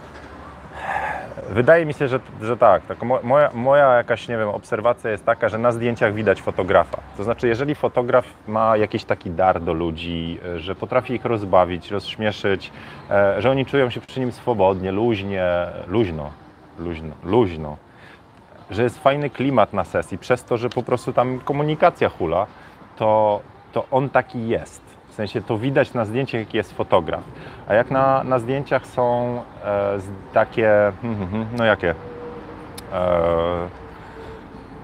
wydaje 1.50 1.86
mi 1.86 1.94
się, 1.94 2.08
że, 2.08 2.20
że 2.42 2.58
tak. 2.58 2.86
tak 2.86 3.04
moja, 3.24 3.50
moja 3.54 3.94
jakaś, 3.94 4.28
nie 4.28 4.38
wiem, 4.38 4.50
obserwacja 4.50 5.12
jest 5.12 5.26
taka, 5.26 5.50
że 5.50 5.58
na 5.58 5.72
zdjęciach 5.72 6.14
widać 6.14 6.42
fotografa. 6.42 6.98
To 7.18 7.24
znaczy, 7.24 7.48
jeżeli 7.48 7.76
fotograf 7.76 8.26
ma 8.48 8.78
jakiś 8.78 9.06
taki 9.06 9.32
dar 9.32 9.62
do 9.62 9.74
ludzi, 9.74 10.40
że 10.58 10.76
potrafi 10.76 11.14
ich 11.14 11.26
rozbawić, 11.26 11.92
rozśmieszyć, 11.92 12.72
e, 13.12 13.42
że 13.42 13.52
oni 13.52 13.66
czują 13.66 13.90
się 13.90 14.02
przy 14.02 14.20
nim 14.20 14.32
swobodnie, 14.32 14.92
luźnie, 14.92 15.48
luźno, 15.88 16.32
luźno, 16.80 17.16
luźno, 17.24 17.78
że 18.72 18.84
jest 18.84 19.00
fajny 19.00 19.30
klimat 19.30 19.74
na 19.74 19.84
sesji, 19.84 20.18
przez 20.18 20.44
to, 20.44 20.58
że 20.58 20.70
po 20.70 20.84
prostu 20.84 21.14
tam 21.14 21.40
komunikacja 21.40 22.10
hula, 22.10 22.48
to, 22.96 23.42
to 23.74 23.86
on 23.92 24.10
taki 24.10 24.48
jest. 24.48 24.82
W 25.10 25.14
sensie 25.14 25.42
to 25.42 25.58
widać 25.58 25.94
na 25.94 26.06
zdjęciach, 26.06 26.42
jaki 26.42 26.58
jest 26.58 26.74
fotograf. 26.74 27.24
A 27.68 27.74
jak 27.74 27.92
na, 27.92 28.24
na 28.24 28.40
zdjęciach 28.40 28.88
są 28.88 29.42
e, 29.66 30.00
takie, 30.34 30.92
hmm, 31.02 31.20
hmm, 31.20 31.30
hmm, 31.32 31.58
no 31.58 31.66
jakie? 31.66 31.96
E, 32.94 33.68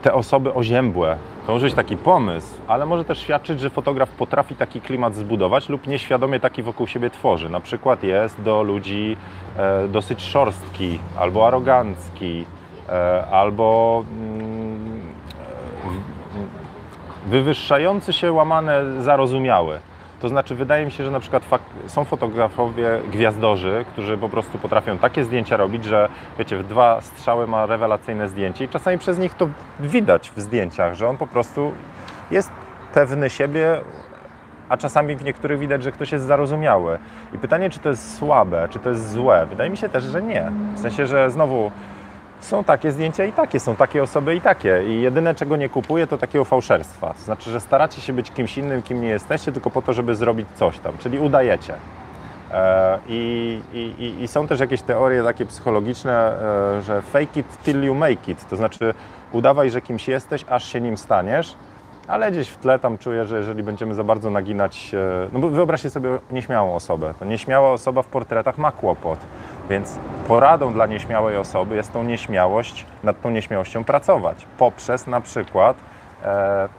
te 0.02 0.14
osoby 0.14 0.54
oziębłe. 0.54 1.18
To 1.48 1.52
może 1.52 1.66
być 1.66 1.76
taki 1.76 1.98
pomysł, 1.98 2.56
ale 2.68 2.86
może 2.86 3.06
też 3.06 3.20
świadczyć, 3.20 3.60
że 3.60 3.70
fotograf 3.70 4.10
potrafi 4.10 4.56
taki 4.56 4.82
klimat 4.82 5.16
zbudować 5.16 5.70
lub 5.70 5.88
nieświadomie 5.88 6.40
taki 6.40 6.64
wokół 6.64 6.88
siebie 6.88 7.10
tworzy. 7.10 7.50
Na 7.50 7.60
przykład 7.60 8.04
jest 8.04 8.42
do 8.42 8.64
ludzi 8.64 9.18
e, 9.58 9.88
dosyć 9.88 10.24
szorstki 10.24 11.00
albo 11.20 11.48
arogancki, 11.48 12.46
albo 13.32 14.04
mm, 14.12 15.02
wywyższający 17.26 18.14
się 18.14 18.32
łamane 18.32 19.02
zarozumiały. 19.02 19.80
To 20.22 20.30
znaczy, 20.30 20.56
wydaje 20.56 20.86
mi 20.86 20.92
się, 20.92 21.04
że 21.04 21.12
na 21.12 21.20
przykład 21.20 21.44
są 21.88 22.06
fotografowie 22.06 23.02
gwiazdorzy, 23.12 23.86
którzy 23.92 24.18
po 24.18 24.30
prostu 24.30 24.58
potrafią 24.58 24.98
takie 24.98 25.24
zdjęcia 25.24 25.58
robić, 25.58 25.86
że 25.86 26.10
wiecie, 26.40 26.58
w 26.58 26.68
dwa 26.68 27.02
strzały 27.02 27.48
ma 27.48 27.66
rewelacyjne 27.66 28.30
zdjęcie 28.30 28.66
i 28.66 28.70
czasami 28.70 28.98
przez 28.98 29.20
nich 29.20 29.34
to 29.34 29.50
widać 29.80 30.32
w 30.36 30.42
zdjęciach, 30.42 30.94
że 30.94 31.10
on 31.10 31.18
po 31.18 31.28
prostu 31.28 31.72
jest 32.32 32.52
pewny 32.94 33.30
siebie, 33.30 33.82
a 34.70 34.78
czasami 34.78 35.16
w 35.16 35.24
niektórych 35.24 35.60
widać, 35.60 35.84
że 35.84 35.92
ktoś 35.92 36.12
jest 36.12 36.26
zarozumiały. 36.26 37.00
I 37.34 37.38
pytanie, 37.38 37.70
czy 37.70 37.80
to 37.80 37.90
jest 37.90 38.18
słabe, 38.18 38.68
czy 38.70 38.80
to 38.80 38.90
jest 38.90 39.12
złe? 39.12 39.46
Wydaje 39.46 39.70
mi 39.70 39.78
się 39.78 39.90
też, 39.90 40.04
że 40.04 40.22
nie. 40.22 40.52
W 40.76 40.80
sensie, 40.80 41.08
że 41.08 41.30
znowu 41.30 41.72
są 42.42 42.64
takie 42.64 42.92
zdjęcia 42.92 43.26
i 43.26 43.34
takie, 43.34 43.60
są 43.60 43.76
takie 43.76 44.04
osoby 44.04 44.36
i 44.36 44.42
takie. 44.42 44.84
I 44.88 45.02
jedyne, 45.02 45.36
czego 45.36 45.58
nie 45.58 45.70
kupuję, 45.70 46.08
to 46.08 46.18
takiego 46.18 46.46
fałszerstwa. 46.46 47.14
To 47.14 47.22
znaczy, 47.22 47.52
że 47.52 47.60
staracie 47.60 48.02
się 48.02 48.14
być 48.14 48.32
kimś 48.32 48.58
innym, 48.58 48.82
kim 48.82 49.02
nie 49.02 49.10
jesteście, 49.10 49.52
tylko 49.52 49.70
po 49.70 49.82
to, 49.82 49.94
żeby 49.94 50.16
zrobić 50.16 50.48
coś 50.56 50.80
tam, 50.80 50.98
czyli 50.98 51.20
udajecie. 51.20 51.74
E, 52.52 53.00
I, 53.08 53.62
i, 53.74 54.24
I, 54.24 54.28
są 54.28 54.48
też 54.48 54.60
jakieś 54.60 54.82
teorie 54.82 55.24
takie 55.24 55.46
psychologiczne, 55.46 56.14
e, 56.78 56.82
że 56.82 57.02
fake 57.02 57.40
it 57.40 57.64
till 57.64 57.84
you 57.84 57.96
make 57.96 58.30
it, 58.30 58.50
to 58.50 58.56
znaczy 58.56 58.94
udawaj, 59.32 59.72
że 59.72 59.82
kimś 59.82 60.08
jesteś, 60.08 60.46
aż 60.50 60.68
się 60.68 60.82
nim 60.82 60.98
staniesz, 60.98 61.56
ale 62.12 62.32
gdzieś 62.32 62.50
w 62.50 62.58
tle 62.58 62.80
tam 62.80 62.98
czuję, 62.98 63.26
że 63.26 63.38
jeżeli 63.38 63.64
będziemy 63.64 63.94
za 63.94 64.04
bardzo 64.04 64.30
naginać, 64.30 64.92
no 65.34 65.40
bo 65.40 65.50
wyobraźcie 65.50 65.90
sobie 65.90 66.10
nieśmiałą 66.32 66.76
osobę, 66.76 67.14
to 67.20 67.26
nieśmiała 67.26 67.72
osoba 67.72 68.02
w 68.02 68.08
portretach 68.08 68.58
ma 68.58 68.72
kłopot, 68.72 69.20
więc 69.70 70.00
poradą 70.28 70.74
dla 70.74 70.86
nieśmiałej 70.86 71.38
osoby 71.38 71.76
jest 71.76 71.94
tą 71.94 72.04
nieśmiałość, 72.04 72.86
nad 73.04 73.22
tą 73.22 73.30
nieśmiałością 73.30 73.84
pracować 73.84 74.46
poprzez 74.58 75.08
na 75.08 75.22
przykład 75.22 75.78
e, 76.24 76.70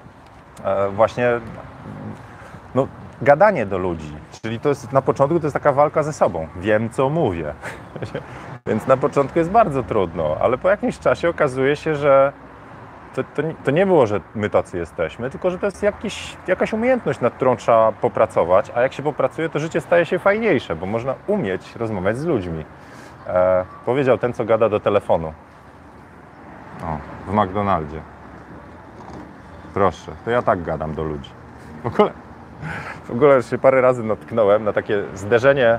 e, 0.64 0.88
właśnie 0.88 1.40
no, 2.74 2.86
gadanie 3.22 3.66
do 3.66 3.78
ludzi. 3.78 4.12
Czyli 4.42 4.60
to 4.60 4.68
jest 4.68 4.92
na 4.92 5.02
początku 5.02 5.40
to 5.40 5.46
jest 5.46 5.54
taka 5.54 5.72
walka 5.72 6.02
ze 6.02 6.12
sobą. 6.12 6.46
Wiem, 6.56 6.90
co 6.90 7.08
mówię. 7.08 7.54
Więc 8.66 8.86
na 8.86 8.96
początku 8.96 9.38
jest 9.38 9.50
bardzo 9.50 9.82
trudno, 9.82 10.36
ale 10.40 10.58
po 10.58 10.70
jakimś 10.70 10.98
czasie 10.98 11.28
okazuje 11.28 11.76
się, 11.76 11.94
że 11.94 12.32
to, 13.14 13.24
to, 13.24 13.42
to, 13.64 13.70
nie 13.70 13.86
było, 13.86 14.06
że 14.06 14.20
my 14.34 14.50
tacy 14.50 14.78
jesteśmy, 14.78 15.30
tylko 15.30 15.50
że 15.50 15.58
to 15.58 15.66
jest 15.66 15.82
jakiś, 15.82 16.36
jakaś 16.46 16.72
umiejętność, 16.72 17.20
nad 17.20 17.34
którą 17.34 17.56
trzeba 17.56 17.92
popracować, 17.92 18.72
a 18.74 18.80
jak 18.80 18.92
się 18.92 19.02
popracuje, 19.02 19.48
to 19.48 19.58
życie 19.58 19.80
staje 19.80 20.06
się 20.06 20.18
fajniejsze, 20.18 20.76
bo 20.76 20.86
można 20.86 21.14
umieć 21.26 21.76
rozmawiać 21.76 22.18
z 22.18 22.24
ludźmi. 22.24 22.64
E, 23.26 23.64
powiedział 23.86 24.18
ten, 24.18 24.32
co 24.32 24.44
gada 24.44 24.68
do 24.68 24.80
telefonu. 24.80 25.32
O, 26.84 26.98
w 27.30 27.34
McDonaldzie. 27.34 28.00
Proszę, 29.74 30.12
to 30.24 30.30
ja 30.30 30.42
tak 30.42 30.62
gadam 30.62 30.94
do 30.94 31.02
ludzi. 31.02 31.30
W 31.82 31.86
ogóle, 31.86 32.12
w 33.04 33.10
ogóle 33.10 33.36
już 33.36 33.50
się 33.50 33.58
parę 33.58 33.80
razy 33.80 34.02
natknąłem 34.02 34.64
na 34.64 34.72
takie 34.72 35.04
zderzenie 35.14 35.78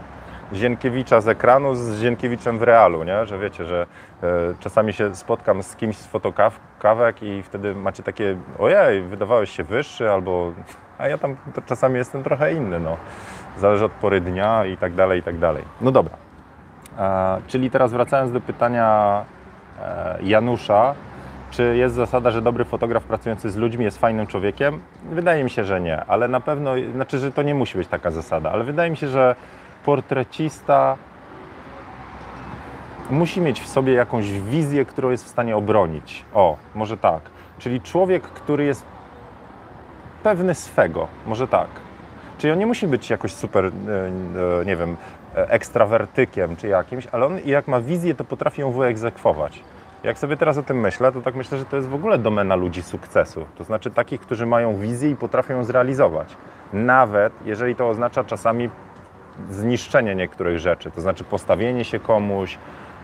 Zienkiewicza 0.54 1.22
z 1.22 1.28
ekranu 1.28 1.76
z 1.76 2.00
Zienkiewiczem 2.00 2.60
w 2.60 2.62
realu, 2.62 3.04
nie? 3.04 3.26
że 3.26 3.40
wiecie, 3.40 3.66
że 3.66 3.88
e, 4.24 4.28
czasami 4.60 4.94
się 4.94 5.16
spotkam 5.16 5.64
z 5.64 5.76
kimś 5.76 5.98
z 5.98 6.08
fotokawek 6.08 7.24
i 7.24 7.44
wtedy 7.44 7.76
macie 7.76 8.04
takie, 8.04 8.38
ojej, 8.60 9.02
wydawałeś 9.02 9.50
się 9.50 9.64
wyższy, 9.64 10.12
albo, 10.12 10.54
a 10.98 11.08
ja 11.08 11.18
tam 11.18 11.36
czasami 11.66 11.96
jestem 11.96 12.24
trochę 12.24 12.54
inny, 12.54 12.80
no. 12.80 12.98
Zależy 13.58 13.86
od 13.86 13.92
pory 13.92 14.22
dnia 14.22 14.66
i 14.66 14.78
tak 14.78 14.94
dalej, 14.94 15.20
i 15.20 15.24
tak 15.24 15.38
dalej. 15.38 15.64
No 15.82 15.92
dobra. 15.92 16.18
E, 17.00 17.42
czyli 17.48 17.72
teraz 17.72 17.92
wracając 17.92 18.32
do 18.32 18.42
pytania 18.42 19.26
e, 19.82 20.18
Janusza, 20.22 20.96
czy 21.52 21.78
jest 21.78 21.96
zasada, 21.96 22.32
że 22.32 22.42
dobry 22.42 22.66
fotograf 22.66 23.04
pracujący 23.04 23.50
z 23.50 23.56
ludźmi 23.56 23.86
jest 23.86 23.98
fajnym 23.98 24.28
człowiekiem? 24.28 24.82
Wydaje 25.12 25.44
mi 25.44 25.50
się, 25.50 25.64
że 25.64 25.82
nie, 25.82 26.06
ale 26.06 26.28
na 26.28 26.40
pewno, 26.40 26.72
znaczy, 26.94 27.18
że 27.18 27.32
to 27.32 27.42
nie 27.42 27.56
musi 27.56 27.78
być 27.78 27.88
taka 27.88 28.12
zasada, 28.12 28.52
ale 28.52 28.64
wydaje 28.64 28.92
mi 28.92 28.98
się, 28.98 29.08
że 29.08 29.36
portrecista 29.86 30.98
musi 33.10 33.42
mieć 33.42 33.62
w 33.62 33.68
sobie 33.68 33.94
jakąś 33.94 34.32
wizję, 34.32 34.86
którą 34.86 35.10
jest 35.10 35.26
w 35.26 35.28
stanie 35.28 35.58
obronić. 35.58 36.26
O, 36.34 36.58
może 36.76 36.98
tak. 36.98 37.22
Czyli 37.60 37.82
człowiek, 37.82 38.24
który 38.24 38.66
jest 38.66 38.86
pewny 40.24 40.56
swego, 40.56 41.08
może 41.26 41.48
tak. 41.48 41.68
Czyli 42.38 42.54
on 42.54 42.60
nie 42.60 42.66
musi 42.66 42.88
być 42.88 43.10
jakoś 43.10 43.34
super, 43.34 43.66
e, 43.66 43.70
e, 44.62 44.66
nie 44.66 44.76
wiem, 44.76 44.98
ekstrawertykiem 45.36 46.56
czy 46.56 46.68
jakimś, 46.68 47.08
ale 47.08 47.26
on 47.26 47.40
jak 47.46 47.68
ma 47.68 47.82
wizję, 47.82 48.16
to 48.16 48.24
potrafi 48.24 48.62
ją 48.62 48.72
wyegzekwować. 48.72 49.64
Jak 50.04 50.20
sobie 50.20 50.38
teraz 50.38 50.58
o 50.58 50.64
tym 50.64 50.80
myślę, 50.80 51.12
to 51.12 51.22
tak 51.22 51.36
myślę, 51.36 51.58
że 51.58 51.66
to 51.66 51.76
jest 51.76 51.88
w 51.88 51.94
ogóle 51.94 52.18
domena 52.18 52.56
ludzi 52.56 52.82
sukcesu. 52.82 53.46
To 53.58 53.64
znaczy 53.64 53.92
takich, 53.92 54.22
którzy 54.22 54.46
mają 54.46 54.76
wizję 54.76 55.10
i 55.10 55.16
potrafią 55.16 55.54
ją 55.54 55.64
zrealizować. 55.64 56.38
Nawet 56.74 57.34
jeżeli 57.46 57.76
to 57.76 57.90
oznacza 57.90 58.24
czasami 58.24 58.70
zniszczenie 59.50 60.16
niektórych 60.16 60.60
rzeczy, 60.60 60.92
to 60.92 61.02
znaczy 61.02 61.24
postawienie 61.24 61.86
się 61.86 62.00
komuś, 62.00 62.58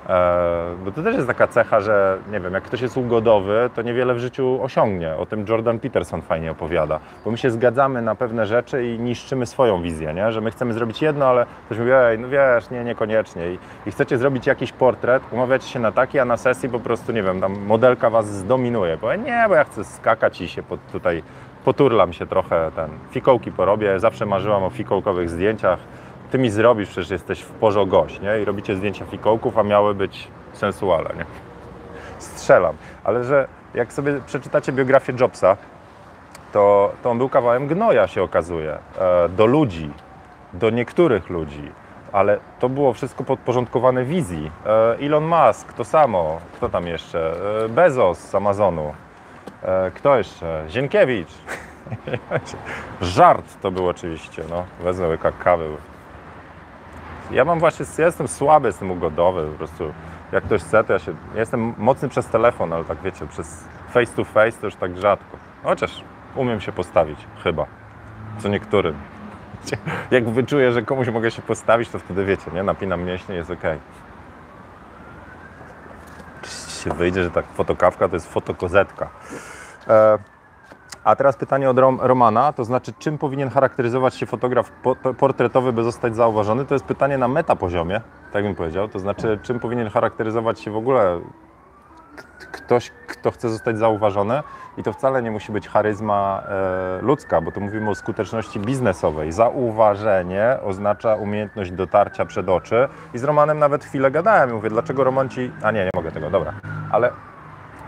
e, 0.10 0.76
bo 0.86 0.92
to 0.92 1.04
też 1.04 1.16
jest 1.16 1.28
taka 1.28 1.48
cecha, 1.48 1.82
że 1.82 2.18
nie 2.32 2.40
wiem, 2.40 2.54
jak 2.54 2.64
ktoś 2.64 2.82
jest 2.82 2.98
ugodowy, 2.98 3.70
to 3.76 3.82
niewiele 3.82 4.14
w 4.14 4.20
życiu 4.20 4.60
osiągnie. 4.62 5.16
O 5.16 5.26
tym 5.26 5.46
Jordan 5.50 5.80
Peterson 5.80 6.22
fajnie 6.22 6.52
opowiada, 6.52 7.00
bo 7.26 7.32
my 7.32 7.38
się 7.38 7.52
zgadzamy 7.52 8.02
na 8.02 8.16
pewne 8.16 8.46
rzeczy 8.46 8.86
i 8.86 9.00
niszczymy 9.00 9.46
swoją 9.46 9.82
wizję, 9.82 10.14
nie? 10.14 10.32
że 10.32 10.42
my 10.42 10.52
chcemy 10.52 10.74
zrobić 10.74 11.02
jedno, 11.02 11.26
ale 11.26 11.46
ktoś 11.66 11.78
mówi, 11.78 11.92
ej, 11.92 12.20
no 12.20 12.30
wiesz, 12.30 12.70
nie, 12.70 12.84
niekoniecznie. 12.84 13.52
I, 13.52 13.60
I 13.86 13.92
chcecie 13.92 14.18
zrobić 14.18 14.48
jakiś 14.48 14.72
portret, 14.72 15.24
umawiacie 15.32 15.68
się 15.68 15.80
na 15.80 15.92
taki, 15.92 16.20
a 16.20 16.26
na 16.26 16.38
sesji 16.38 16.70
po 16.70 16.80
prostu, 16.80 17.12
nie 17.12 17.24
wiem, 17.24 17.42
tam 17.42 17.60
modelka 17.60 18.10
was 18.10 18.28
zdominuje. 18.28 18.98
Bo 18.98 19.16
nie, 19.16 19.46
bo 19.48 19.56
ja 19.56 19.64
chcę 19.64 19.84
skakać 19.84 20.42
i 20.42 20.48
się 20.48 20.64
pod, 20.64 20.80
tutaj 20.92 21.24
poturlam 21.66 22.14
się 22.14 22.28
trochę, 22.28 22.72
ten, 22.76 22.90
fikołki 23.12 23.52
porobię, 23.52 24.00
zawsze 24.00 24.26
marzyłam 24.26 24.64
o 24.64 24.70
fikołkowych 24.70 25.30
zdjęciach, 25.30 25.80
ty 26.32 26.40
mi 26.40 26.50
zrobisz, 26.50 26.90
przecież 26.90 27.10
jesteś 27.10 27.42
w 27.42 27.52
porze 27.52 27.86
gość, 27.86 28.20
nie? 28.20 28.42
I 28.42 28.46
robicie 28.46 28.76
zdjęcia 28.76 29.06
fikołków, 29.06 29.58
a 29.58 29.64
miały 29.64 29.96
być 29.96 30.28
sensualne, 30.54 31.10
nie? 31.18 31.26
Strzelam. 32.20 32.76
Ale 33.04 33.24
że 33.24 33.48
jak 33.74 33.94
sobie 33.94 34.22
przeczytacie 34.26 34.72
biografię 34.72 35.14
Jobsa, 35.20 35.58
to, 36.54 36.92
to 37.04 37.10
on 37.10 37.18
był 37.18 37.30
kawałem 37.30 37.68
gnoja, 37.68 38.08
się 38.08 38.24
okazuje, 38.24 38.78
e, 39.00 39.30
do 39.30 39.46
ludzi, 39.46 39.92
do 40.54 40.70
niektórych 40.70 41.30
ludzi, 41.30 41.72
ale 42.12 42.40
to 42.60 42.70
było 42.70 42.94
wszystko 42.94 43.24
podporządkowane 43.24 44.06
wizji. 44.06 44.52
E, 44.66 44.98
Elon 45.06 45.24
Musk, 45.24 45.74
to 45.74 45.86
samo, 45.86 46.40
kto 46.54 46.70
tam 46.70 46.88
jeszcze? 46.88 47.34
E, 47.66 47.70
Bezos 47.70 48.20
z 48.20 48.36
Amazonu, 48.36 48.94
kto 49.96 50.18
jeszcze? 50.18 50.64
Zienkiewicz. 50.70 51.30
Żart 53.02 53.46
to 53.62 53.72
był 53.72 53.88
oczywiście, 53.88 54.44
no. 54.50 54.64
Wezmę 54.80 55.08
łyka 55.08 55.32
kawy. 55.32 55.70
Ja 57.32 57.46
mam 57.46 57.60
właśnie, 57.60 57.86
ja 57.98 58.06
jestem 58.06 58.28
słaby, 58.28 58.68
jestem 58.68 58.92
ugodowy, 58.92 59.48
po 59.52 59.58
prostu 59.58 59.94
jak 60.32 60.44
ktoś 60.44 60.62
chce, 60.62 60.84
to 60.84 60.94
ja 60.94 61.00
się, 61.00 61.12
ja 61.34 61.40
jestem 61.40 61.74
mocny 61.78 62.10
przez 62.10 62.28
telefon, 62.28 62.74
ale 62.74 62.86
tak 62.86 63.02
wiecie, 63.02 63.28
przez 63.28 63.64
face 63.90 64.14
to 64.16 64.24
face 64.24 64.60
to 64.60 64.68
już 64.68 64.76
tak 64.76 64.98
rzadko. 64.98 65.38
Chociaż 65.64 66.04
umiem 66.36 66.62
się 66.62 66.72
postawić, 66.72 67.20
chyba, 67.44 67.66
co 68.40 68.50
niektórym. 68.50 68.96
Jak 70.12 70.30
wyczuję, 70.30 70.72
że 70.72 70.82
komuś 70.82 71.10
mogę 71.10 71.32
się 71.32 71.42
postawić, 71.42 71.90
to 71.90 72.00
wtedy 72.00 72.26
wiecie, 72.26 72.52
nie, 72.54 72.64
napinam 72.64 73.04
mięśnie, 73.04 73.36
jest 73.36 73.52
ok. 73.52 73.64
się 76.84 76.94
wyjdzie, 76.94 77.24
że 77.24 77.32
tak 77.32 77.46
fotokawka 77.46 78.10
to 78.10 78.16
jest 78.16 78.34
fotokozetka. 78.34 79.10
E, 79.88 80.18
a 81.04 81.16
teraz 81.16 81.38
pytanie 81.38 81.70
od 81.70 81.80
Rom, 81.80 82.00
Romana, 82.02 82.54
to 82.54 82.64
znaczy 82.64 82.94
czym 83.00 83.18
powinien 83.18 83.50
charakteryzować 83.50 84.16
się 84.16 84.26
fotograf 84.26 84.72
po, 84.72 84.96
portretowy, 84.96 85.74
by 85.74 85.84
zostać 85.84 86.16
zauważony? 86.16 86.66
To 86.66 86.76
jest 86.76 86.86
pytanie 86.86 87.18
na 87.18 87.28
metapoziomie, 87.28 88.02
tak 88.32 88.44
bym 88.44 88.56
powiedział. 88.56 88.88
To 88.88 89.00
znaczy 89.00 89.40
czym 89.42 89.60
powinien 89.60 89.90
charakteryzować 89.90 90.60
się 90.60 90.72
w 90.72 90.78
ogóle 90.78 91.20
ktoś, 92.52 92.92
kto 93.08 93.32
chce 93.32 93.50
zostać 93.50 93.78
zauważony 93.78 94.44
i 94.78 94.84
to 94.84 94.94
wcale 94.94 95.22
nie 95.22 95.32
musi 95.32 95.52
być 95.52 95.68
charyzma 95.68 96.44
e, 96.48 97.02
ludzka, 97.02 97.42
bo 97.42 97.52
tu 97.52 97.62
mówimy 97.62 97.90
o 97.90 97.96
skuteczności 97.96 98.60
biznesowej. 98.60 99.32
Zauważenie 99.32 100.58
oznacza 100.64 101.16
umiejętność 101.16 101.72
dotarcia 101.72 102.26
przed 102.26 102.50
oczy 102.50 102.88
i 103.14 103.18
z 103.18 103.24
Romanem 103.24 103.60
nawet 103.60 103.86
chwilę 103.86 104.12
gadałem 104.12 104.50
i 104.50 104.54
mówię, 104.54 104.70
dlaczego 104.70 105.04
Roman 105.04 105.30
ci... 105.30 105.52
A 105.64 105.72
nie, 105.72 105.84
nie 105.84 105.90
mogę 105.96 106.12
tego, 106.12 106.30
dobra. 106.30 106.54
Ale 106.92 107.12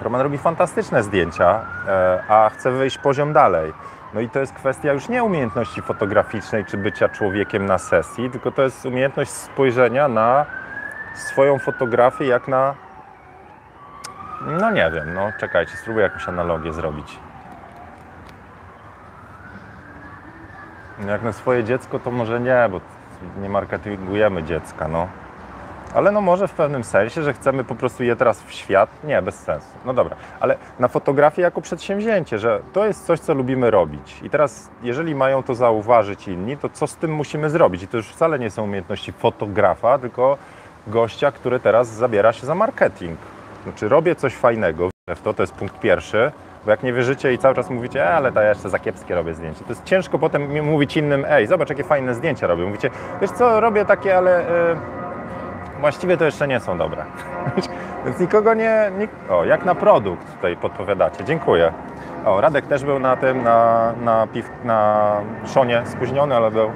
Roman 0.02 0.22
robi 0.22 0.38
fantastyczne 0.38 1.04
zdjęcia, 1.04 1.66
e, 1.88 2.24
a 2.28 2.50
chce 2.50 2.72
wyjść 2.72 2.98
poziom 2.98 3.34
dalej. 3.34 3.74
No 4.14 4.22
i 4.22 4.30
to 4.30 4.40
jest 4.40 4.54
kwestia 4.54 4.94
już 4.94 5.10
nie 5.10 5.24
umiejętności 5.24 5.82
fotograficznej 5.82 6.66
czy 6.66 6.78
bycia 6.78 7.10
człowiekiem 7.10 7.66
na 7.66 7.78
sesji, 7.78 8.30
tylko 8.30 8.52
to 8.52 8.62
jest 8.62 8.86
umiejętność 8.86 9.32
spojrzenia 9.32 10.08
na 10.08 10.46
swoją 11.16 11.60
fotografię 11.60 12.26
jak 12.26 12.48
na. 12.48 12.76
No 14.42 14.72
nie 14.72 14.92
wiem, 14.92 15.14
no 15.14 15.32
czekajcie, 15.40 15.78
spróbuję 15.78 16.04
jakąś 16.04 16.28
analogię 16.30 16.74
zrobić. 16.74 17.20
Jak 21.08 21.24
na 21.24 21.34
swoje 21.34 21.64
dziecko, 21.64 22.00
to 22.00 22.12
może 22.12 22.40
nie, 22.40 22.68
bo 22.72 22.82
nie 23.42 23.50
marketingujemy 23.50 24.44
dziecka, 24.44 24.88
no. 24.88 25.08
Ale 25.94 26.12
no 26.12 26.22
może 26.22 26.48
w 26.48 26.54
pewnym 26.54 26.84
sensie, 26.84 27.24
że 27.24 27.34
chcemy 27.34 27.64
po 27.64 27.76
prostu 27.76 28.04
je 28.04 28.16
teraz 28.16 28.44
w 28.44 28.52
świat. 28.52 28.90
Nie, 29.04 29.22
bez 29.22 29.36
sensu. 29.36 29.68
No 29.86 29.94
dobra, 29.94 30.16
ale 30.40 30.58
na 30.80 30.88
fotografię 30.88 31.42
jako 31.42 31.62
przedsięwzięcie, 31.62 32.40
że 32.40 32.62
to 32.74 32.86
jest 32.86 33.06
coś, 33.06 33.20
co 33.20 33.34
lubimy 33.34 33.72
robić. 33.72 34.22
I 34.24 34.30
teraz, 34.30 34.70
jeżeli 34.84 35.16
mają 35.16 35.44
to 35.44 35.56
zauważyć 35.56 36.28
inni, 36.28 36.58
to 36.58 36.70
co 36.70 36.88
z 36.88 36.96
tym 36.96 37.14
musimy 37.14 37.50
zrobić? 37.50 37.84
I 37.84 37.88
to 37.88 37.98
już 37.98 38.08
wcale 38.08 38.40
nie 38.40 38.52
są 38.52 38.64
umiejętności 38.64 39.12
fotografa, 39.12 39.98
tylko 39.98 40.38
gościa, 40.88 41.32
który 41.32 41.60
teraz 41.60 41.88
zabiera 41.88 42.34
się 42.34 42.46
za 42.46 42.56
marketing. 42.56 43.20
Znaczy 43.64 43.90
robię 43.90 44.16
coś 44.16 44.36
fajnego, 44.36 44.90
w 45.16 45.22
to, 45.22 45.34
to 45.34 45.44
jest 45.44 45.54
punkt 45.54 45.80
pierwszy, 45.80 46.32
bo 46.66 46.72
jak 46.72 46.84
nie 46.84 46.94
wierzycie 46.94 47.34
i 47.34 47.38
cały 47.38 47.56
czas 47.56 47.70
mówicie, 47.70 48.04
e, 48.04 48.14
ale 48.14 48.32
to 48.32 48.42
ja 48.42 48.50
jeszcze 48.50 48.70
za 48.70 48.80
kiepskie 48.80 49.16
robię 49.16 49.34
zdjęcie, 49.34 49.64
to 49.64 49.70
jest 49.70 49.84
ciężko 49.84 50.20
potem 50.20 50.66
mówić 50.66 50.98
innym, 50.98 51.26
ej, 51.30 51.48
zobacz 51.48 51.70
jakie 51.70 51.84
fajne 51.84 52.16
zdjęcia 52.16 52.48
robię. 52.48 52.64
Mówicie, 52.64 52.90
wiesz 53.22 53.32
co, 53.32 53.60
robię 53.60 53.86
takie, 53.86 54.18
ale... 54.18 54.46
Yy 54.76 55.01
właściwie 55.82 56.18
to 56.18 56.26
jeszcze 56.26 56.48
nie 56.48 56.60
są 56.60 56.78
dobre. 56.78 57.06
Więc 58.06 58.20
nikogo 58.20 58.54
nie, 58.54 58.92
O, 59.30 59.46
jak 59.46 59.66
na 59.66 59.76
produkt 59.76 60.36
tutaj 60.36 60.58
podpowiadacie. 60.58 61.24
Dziękuję. 61.24 61.74
O, 62.26 62.42
Radek 62.42 62.68
też 62.68 62.84
był 62.84 63.00
na 63.00 63.16
tym, 63.16 63.44
na, 63.44 63.94
na, 64.02 64.28
piw, 64.28 64.50
na 64.64 65.12
szonie 65.46 65.82
spóźniony, 65.86 66.36
ale 66.36 66.52
był. 66.52 66.72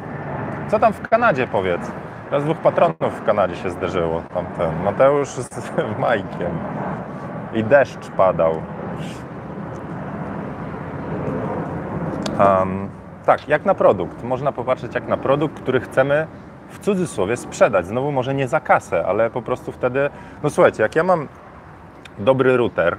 Co 0.68 0.80
tam 0.80 0.94
w 0.94 1.10
Kanadzie 1.10 1.48
powiedz? 1.48 1.92
Raz 2.32 2.44
dwóch 2.44 2.58
patronów 2.58 3.22
w 3.22 3.24
Kanadzie 3.24 3.56
się 3.56 3.70
zderzyło. 3.70 4.22
Tamten 4.34 4.84
Mateusz 4.84 5.30
z 5.30 5.72
Majkiem. 6.00 6.58
I 7.54 7.64
deszcz 7.64 8.10
padał. 8.18 8.62
Um, 12.40 12.90
tak, 13.26 13.48
jak 13.48 13.66
na 13.66 13.74
produkt. 13.74 14.24
Można 14.24 14.52
popatrzeć 14.52 14.96
jak 14.96 15.08
na 15.08 15.18
produkt, 15.18 15.60
który 15.60 15.80
chcemy 15.80 16.28
w 16.76 16.80
cudzysłowie 16.80 17.38
sprzedać. 17.38 17.88
Znowu 17.88 18.12
może 18.12 18.34
nie 18.34 18.48
za 18.48 18.60
kasę, 18.60 19.06
ale 19.06 19.30
po 19.30 19.42
prostu 19.42 19.72
wtedy, 19.72 20.10
no 20.44 20.50
słuchajcie, 20.50 20.84
jak 20.84 20.96
ja 20.96 21.04
mam 21.04 21.28
dobry 22.20 22.58
router, 22.58 22.98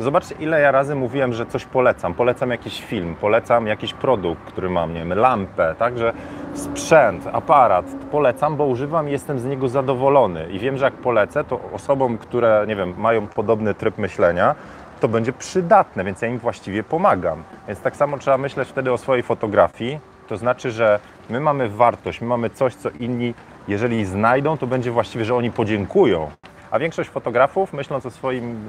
Zobaczcie, 0.00 0.34
ile 0.34 0.60
ja 0.60 0.70
razy 0.70 0.94
mówiłem, 0.94 1.32
że 1.32 1.46
coś 1.46 1.64
polecam. 1.64 2.14
Polecam 2.14 2.50
jakiś 2.50 2.84
film, 2.84 3.14
polecam 3.20 3.66
jakiś 3.66 3.94
produkt, 3.94 4.42
który 4.44 4.70
mam, 4.70 4.94
nie 4.94 5.00
wiem, 5.00 5.18
lampę, 5.18 5.74
także 5.78 6.12
sprzęt, 6.54 7.26
aparat. 7.32 7.86
Polecam, 8.10 8.56
bo 8.56 8.64
używam 8.66 9.08
i 9.08 9.12
jestem 9.12 9.38
z 9.38 9.44
niego 9.44 9.68
zadowolony. 9.68 10.46
I 10.50 10.58
wiem, 10.58 10.76
że 10.78 10.84
jak 10.84 10.94
polecę, 10.94 11.44
to 11.44 11.60
osobom, 11.72 12.18
które, 12.18 12.64
nie 12.68 12.76
wiem, 12.76 12.94
mają 12.98 13.26
podobny 13.26 13.74
tryb 13.74 13.98
myślenia, 13.98 14.54
to 15.00 15.08
będzie 15.08 15.32
przydatne, 15.32 16.04
więc 16.04 16.22
ja 16.22 16.28
im 16.28 16.38
właściwie 16.38 16.82
pomagam. 16.82 17.42
Więc 17.68 17.80
tak 17.80 17.96
samo 17.96 18.18
trzeba 18.18 18.38
myśleć 18.38 18.68
wtedy 18.68 18.92
o 18.92 18.98
swojej 18.98 19.22
fotografii, 19.22 19.98
to 20.28 20.36
znaczy, 20.36 20.70
że 20.70 21.00
my 21.30 21.40
mamy 21.40 21.68
wartość, 21.68 22.20
my 22.20 22.26
mamy 22.26 22.50
coś, 22.50 22.74
co 22.74 22.90
inni, 22.90 23.34
jeżeli 23.68 24.04
znajdą, 24.04 24.58
to 24.58 24.66
będzie 24.66 24.90
właściwie, 24.90 25.24
że 25.24 25.34
oni 25.34 25.50
podziękują. 25.50 26.30
A 26.70 26.78
większość 26.78 27.10
fotografów, 27.10 27.72
myśląc 27.72 28.06
o 28.06 28.10
swoim, 28.10 28.64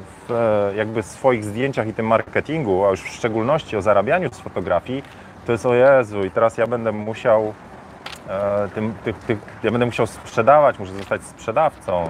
jakby 0.76 1.04
swoich 1.04 1.44
zdjęciach 1.44 1.88
i 1.88 1.94
tym 1.94 2.08
marketingu, 2.08 2.86
a 2.86 2.89
już 2.89 3.02
w 3.02 3.13
szczególności 3.13 3.78
o 3.78 3.82
zarabianiu 3.82 4.30
z 4.34 4.39
fotografii, 4.39 5.04
to 5.46 5.52
jest 5.52 5.65
o 5.65 5.74
Jezu 5.74 6.24
i 6.24 6.32
teraz 6.32 6.58
ja 6.58 6.68
będę 6.68 6.91
musiał 6.91 7.54
e, 8.30 8.70
tym, 8.76 8.94
ja 9.63 9.72
będę 9.72 9.86
musiał 9.86 10.08
sprzedawać, 10.08 10.80
muszę 10.80 10.94
zostać 10.94 11.24
sprzedawcą. 11.24 12.10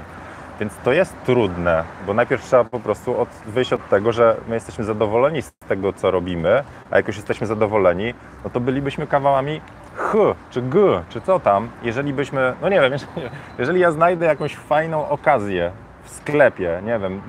Więc 0.59 0.73
to 0.83 0.91
jest 0.91 1.15
trudne, 1.25 1.83
bo 2.07 2.13
najpierw 2.13 2.43
trzeba 2.43 2.63
po 2.63 2.79
prostu 2.79 3.19
od, 3.21 3.29
wyjść 3.45 3.73
od 3.73 3.89
tego, 3.89 4.11
że 4.11 4.37
my 4.47 4.55
jesteśmy 4.55 4.83
zadowoleni 4.83 5.41
z 5.41 5.51
tego, 5.67 5.93
co 5.93 6.11
robimy, 6.11 6.63
a 6.91 6.97
jak 6.97 7.07
już 7.07 7.15
jesteśmy 7.15 7.47
zadowoleni, 7.47 8.13
no 8.43 8.49
to 8.49 8.59
bylibyśmy 8.59 9.07
kawałami 9.07 9.61
H, 9.95 10.17
czy 10.49 10.61
G, 10.61 11.03
czy 11.09 11.21
co 11.21 11.39
tam, 11.39 11.69
jeżeli 11.83 12.13
byśmy, 12.13 12.53
no 12.61 12.69
nie 12.69 12.81
wiem, 12.81 12.91
jeżeli, 12.91 13.11
jeżeli 13.59 13.79
ja 13.79 13.91
znajdę 13.91 14.25
jakąś 14.25 14.55
fajną 14.55 15.09
okazję 15.09 15.71
w 16.03 16.09
sklepie, 16.09 16.81
nie 16.83 16.99
wiem, 16.99 17.21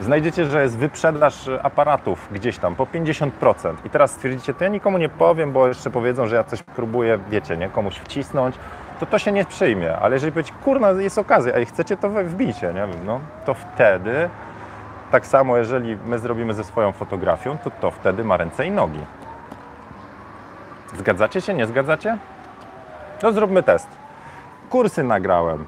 e, 0.00 0.02
znajdziecie, 0.02 0.44
że 0.44 0.62
jest 0.62 0.78
wyprzedaż 0.78 1.50
aparatów 1.62 2.28
gdzieś 2.32 2.58
tam 2.58 2.74
po 2.74 2.86
50% 2.86 3.30
i 3.84 3.90
teraz 3.90 4.10
stwierdzicie, 4.10 4.54
to 4.54 4.64
ja 4.64 4.70
nikomu 4.70 4.98
nie 4.98 5.08
powiem, 5.08 5.52
bo 5.52 5.68
jeszcze 5.68 5.90
powiedzą, 5.90 6.26
że 6.26 6.36
ja 6.36 6.44
coś 6.44 6.62
próbuję, 6.62 7.18
wiecie, 7.30 7.56
nie, 7.56 7.68
komuś 7.68 7.98
wcisnąć, 7.98 8.56
to 9.02 9.06
to 9.06 9.18
się 9.18 9.32
nie 9.32 9.44
przyjmie. 9.44 9.96
Ale 9.96 10.16
jeżeli 10.16 10.32
powiecie, 10.32 10.52
kurna, 10.64 10.90
jest 10.90 11.18
okazja, 11.18 11.52
a 11.54 11.64
chcecie, 11.64 11.96
to 11.96 12.08
wbicie, 12.08 12.72
nie 12.74 12.88
no, 13.04 13.20
to 13.44 13.54
wtedy, 13.54 14.30
tak 15.10 15.26
samo 15.26 15.56
jeżeli 15.56 15.96
my 16.06 16.18
zrobimy 16.18 16.54
ze 16.54 16.64
swoją 16.64 16.92
fotografią, 16.92 17.58
to 17.58 17.70
to 17.70 17.90
wtedy 17.90 18.24
ma 18.24 18.36
ręce 18.36 18.66
i 18.66 18.70
nogi. 18.70 19.00
Zgadzacie 20.98 21.40
się, 21.40 21.54
nie 21.54 21.66
zgadzacie? 21.66 22.18
No 23.22 23.32
zróbmy 23.32 23.62
test. 23.62 23.88
Kursy 24.70 25.02
nagrałem. 25.02 25.64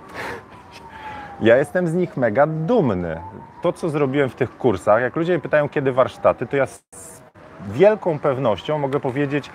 Ja 1.40 1.56
jestem 1.56 1.88
z 1.88 1.94
nich 1.94 2.16
mega 2.16 2.46
dumny. 2.46 3.20
To, 3.62 3.72
co 3.72 3.88
zrobiłem 3.88 4.30
w 4.30 4.34
tych 4.34 4.58
kursach, 4.58 5.02
jak 5.02 5.16
ludzie 5.16 5.32
mnie 5.32 5.42
pytają, 5.42 5.68
kiedy 5.68 5.92
warsztaty, 5.92 6.46
to 6.46 6.56
ja 6.56 6.66
z 6.66 6.82
wielką 7.68 8.18
pewnością 8.18 8.78
mogę 8.78 9.00
powiedzieć, 9.00 9.50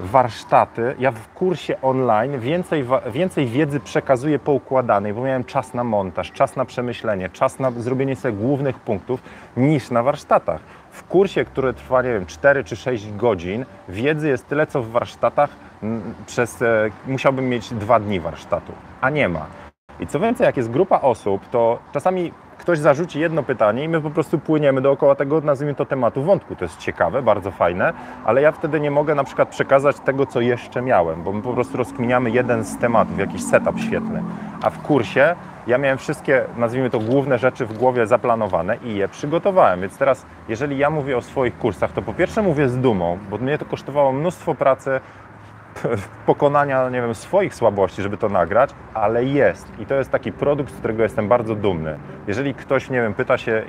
warsztaty. 0.00 0.94
Ja 0.98 1.10
w 1.10 1.28
kursie 1.28 1.80
online 1.82 2.40
więcej, 2.40 2.84
więcej 3.12 3.46
wiedzy 3.46 3.80
przekazuję 3.80 4.38
poukładanej, 4.38 5.14
bo 5.14 5.22
miałem 5.22 5.44
czas 5.44 5.74
na 5.74 5.84
montaż, 5.84 6.32
czas 6.32 6.56
na 6.56 6.64
przemyślenie, 6.64 7.28
czas 7.28 7.58
na 7.58 7.70
zrobienie 7.70 8.16
sobie 8.16 8.34
głównych 8.34 8.78
punktów 8.78 9.22
niż 9.56 9.90
na 9.90 10.02
warsztatach. 10.02 10.60
W 10.90 11.04
kursie, 11.04 11.44
który 11.44 11.74
trwa, 11.74 12.02
nie 12.02 12.12
wiem, 12.12 12.26
4 12.26 12.64
czy 12.64 12.76
6 12.76 13.12
godzin, 13.12 13.64
wiedzy 13.88 14.28
jest 14.28 14.48
tyle, 14.48 14.66
co 14.66 14.82
w 14.82 14.90
warsztatach 14.90 15.50
przez, 16.26 16.62
e, 16.62 16.90
musiałbym 17.06 17.48
mieć 17.48 17.74
dwa 17.74 18.00
dni 18.00 18.20
warsztatu, 18.20 18.72
a 19.00 19.10
nie 19.10 19.28
ma. 19.28 19.46
I 20.00 20.06
co 20.06 20.20
więcej, 20.20 20.44
jak 20.44 20.56
jest 20.56 20.70
grupa 20.70 21.00
osób, 21.00 21.48
to 21.48 21.78
czasami 21.92 22.32
ktoś 22.58 22.78
zarzuci 22.78 23.20
jedno 23.20 23.42
pytanie 23.42 23.84
i 23.84 23.88
my 23.88 24.00
po 24.00 24.10
prostu 24.10 24.38
płyniemy 24.38 24.80
dookoła 24.80 25.14
tego, 25.14 25.40
nazwijmy 25.40 25.74
to 25.74 25.86
tematu 25.86 26.22
wątku. 26.22 26.56
To 26.56 26.64
jest 26.64 26.78
ciekawe, 26.78 27.22
bardzo 27.22 27.50
fajne, 27.50 27.92
ale 28.24 28.42
ja 28.42 28.52
wtedy 28.52 28.80
nie 28.80 28.90
mogę 28.90 29.14
na 29.14 29.24
przykład 29.24 29.48
przekazać 29.48 30.00
tego, 30.00 30.26
co 30.26 30.40
jeszcze 30.40 30.82
miałem, 30.82 31.22
bo 31.22 31.32
my 31.32 31.42
po 31.42 31.52
prostu 31.52 31.76
rozkminiamy 31.76 32.30
jeden 32.30 32.64
z 32.64 32.78
tematów, 32.78 33.18
jakiś 33.18 33.44
setup 33.44 33.80
świetny. 33.80 34.22
A 34.62 34.70
w 34.70 34.78
kursie 34.78 35.36
ja 35.66 35.78
miałem 35.78 35.98
wszystkie, 35.98 36.44
nazwijmy 36.56 36.90
to, 36.90 37.00
główne 37.00 37.38
rzeczy 37.38 37.66
w 37.66 37.78
głowie 37.78 38.06
zaplanowane 38.06 38.76
i 38.76 38.96
je 38.96 39.08
przygotowałem. 39.08 39.80
Więc 39.80 39.98
teraz, 39.98 40.26
jeżeli 40.48 40.78
ja 40.78 40.90
mówię 40.90 41.16
o 41.16 41.22
swoich 41.22 41.58
kursach, 41.58 41.92
to 41.92 42.02
po 42.02 42.14
pierwsze 42.14 42.42
mówię 42.42 42.68
z 42.68 42.78
dumą, 42.78 43.18
bo 43.30 43.38
mnie 43.38 43.58
to 43.58 43.64
kosztowało 43.64 44.12
mnóstwo 44.12 44.54
pracy, 44.54 45.00
pokonania, 46.26 46.90
nie 46.90 47.00
wiem, 47.02 47.14
swoich 47.14 47.54
słabości, 47.54 48.02
żeby 48.02 48.16
to 48.16 48.28
nagrać, 48.28 48.70
ale 48.94 49.24
jest. 49.24 49.72
I 49.78 49.86
to 49.86 49.94
jest 49.94 50.10
taki 50.10 50.32
produkt, 50.32 50.72
z 50.72 50.78
którego 50.78 51.02
jestem 51.02 51.28
bardzo 51.28 51.54
dumny. 51.54 51.98
Jeżeli 52.26 52.54
ktoś, 52.54 52.90
nie 52.90 53.00
wiem, 53.00 53.14
pyta 53.14 53.38
się, 53.38 53.52
e, 53.52 53.64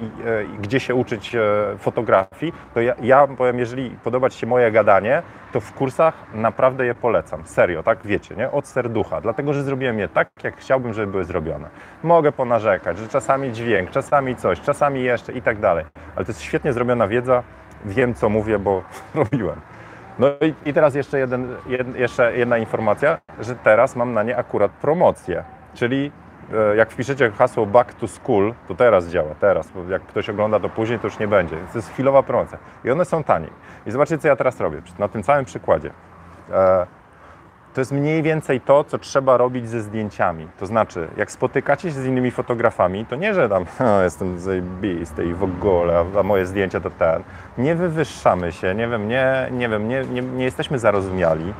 gdzie 0.61 0.79
się 0.79 0.95
uczyć 0.95 1.35
e, 1.35 1.41
fotografii, 1.77 2.53
to 2.73 2.81
ja, 2.81 2.95
ja 3.01 3.27
powiem, 3.27 3.59
jeżeli 3.59 3.89
podoba 3.89 4.29
Ci 4.29 4.39
się 4.39 4.47
moje 4.47 4.71
gadanie, 4.71 5.23
to 5.51 5.59
w 5.59 5.73
kursach 5.73 6.13
naprawdę 6.33 6.85
je 6.85 6.95
polecam. 6.95 7.45
Serio, 7.45 7.83
tak 7.83 7.99
wiecie, 8.05 8.35
nie? 8.35 8.51
Od 8.51 8.67
serducha. 8.67 9.21
Dlatego, 9.21 9.53
że 9.53 9.63
zrobiłem 9.63 9.99
je 9.99 10.07
tak, 10.07 10.29
jak 10.43 10.57
chciałbym, 10.57 10.93
żeby 10.93 11.11
były 11.11 11.23
zrobione. 11.23 11.69
Mogę 12.03 12.31
ponarzekać, 12.31 12.97
że 12.97 13.07
czasami 13.07 13.51
dźwięk, 13.51 13.89
czasami 13.89 14.35
coś, 14.35 14.61
czasami 14.61 15.03
jeszcze 15.03 15.33
i 15.33 15.41
tak 15.41 15.59
dalej. 15.59 15.85
Ale 16.15 16.25
to 16.25 16.31
jest 16.31 16.41
świetnie 16.41 16.73
zrobiona 16.73 17.07
wiedza. 17.07 17.43
Wiem, 17.85 18.13
co 18.13 18.29
mówię, 18.29 18.59
bo 18.59 18.83
robiłem. 19.15 19.61
No 20.19 20.27
i, 20.41 20.69
i 20.69 20.73
teraz 20.73 20.95
jeszcze, 20.95 21.19
jeden, 21.19 21.56
jed, 21.67 21.95
jeszcze 21.95 22.38
jedna 22.38 22.58
informacja, 22.58 23.17
że 23.39 23.56
teraz 23.56 23.95
mam 23.95 24.13
na 24.13 24.23
nie 24.23 24.38
akurat 24.38 24.71
promocję. 24.71 25.43
Czyli 25.73 26.12
e, 26.53 26.75
jak 26.75 26.91
wpiszecie 26.91 27.32
hasło 27.32 27.65
back 27.65 27.93
to 27.93 28.08
school, 28.08 28.53
to 28.67 28.75
teraz 28.75 29.08
działa, 29.08 29.36
teraz. 29.39 29.71
Bo 29.71 29.91
jak 29.91 30.01
ktoś 30.01 30.30
ogląda 30.30 30.60
to 30.60 30.69
później, 30.69 30.99
to 30.99 31.08
już 31.08 31.19
nie 31.19 31.27
będzie. 31.27 31.56
To 31.56 31.77
jest 31.77 31.89
chwilowa 31.89 32.23
promocja. 32.23 32.58
I 32.84 32.91
one 32.91 33.06
są 33.06 33.23
taniej. 33.23 33.51
I 33.86 33.91
zobaczcie, 33.91 34.17
co 34.17 34.27
ja 34.27 34.36
teraz 34.36 34.60
robię 34.60 34.82
na 34.99 35.08
tym 35.08 35.23
całym 35.23 35.45
przykładzie. 35.45 35.91
To 37.73 37.82
jest 37.82 37.91
mniej 37.91 38.23
więcej 38.23 38.62
to, 38.62 38.84
co 38.84 38.97
trzeba 38.97 39.38
robić 39.38 39.69
ze 39.69 39.82
zdjęciami. 39.82 40.47
To 40.60 40.65
znaczy, 40.65 41.08
jak 41.17 41.32
spotykacie 41.32 41.91
się 41.91 42.01
z 42.01 42.06
innymi 42.06 42.32
fotografami, 42.32 43.06
to 43.06 43.15
nie, 43.15 43.34
że 43.34 43.49
tam 43.49 43.65
jestem 44.03 44.39
zajebisty 44.39 45.25
i 45.25 45.34
w 45.34 45.43
ogóle, 45.43 46.06
a 46.19 46.23
moje 46.23 46.45
zdjęcia 46.45 46.80
to 46.80 46.89
ten. 46.89 47.23
Nie 47.58 47.75
wywyższamy 47.75 48.51
się, 48.51 48.75
nie 48.75 48.88
wiem, 48.88 49.08
nie, 49.08 49.49
nie 49.51 49.69
wiem, 49.69 49.88
nie, 49.88 50.01
nie, 50.01 50.21
nie 50.21 50.43
jesteśmy 50.43 50.80
zarozumiali. 50.80 51.53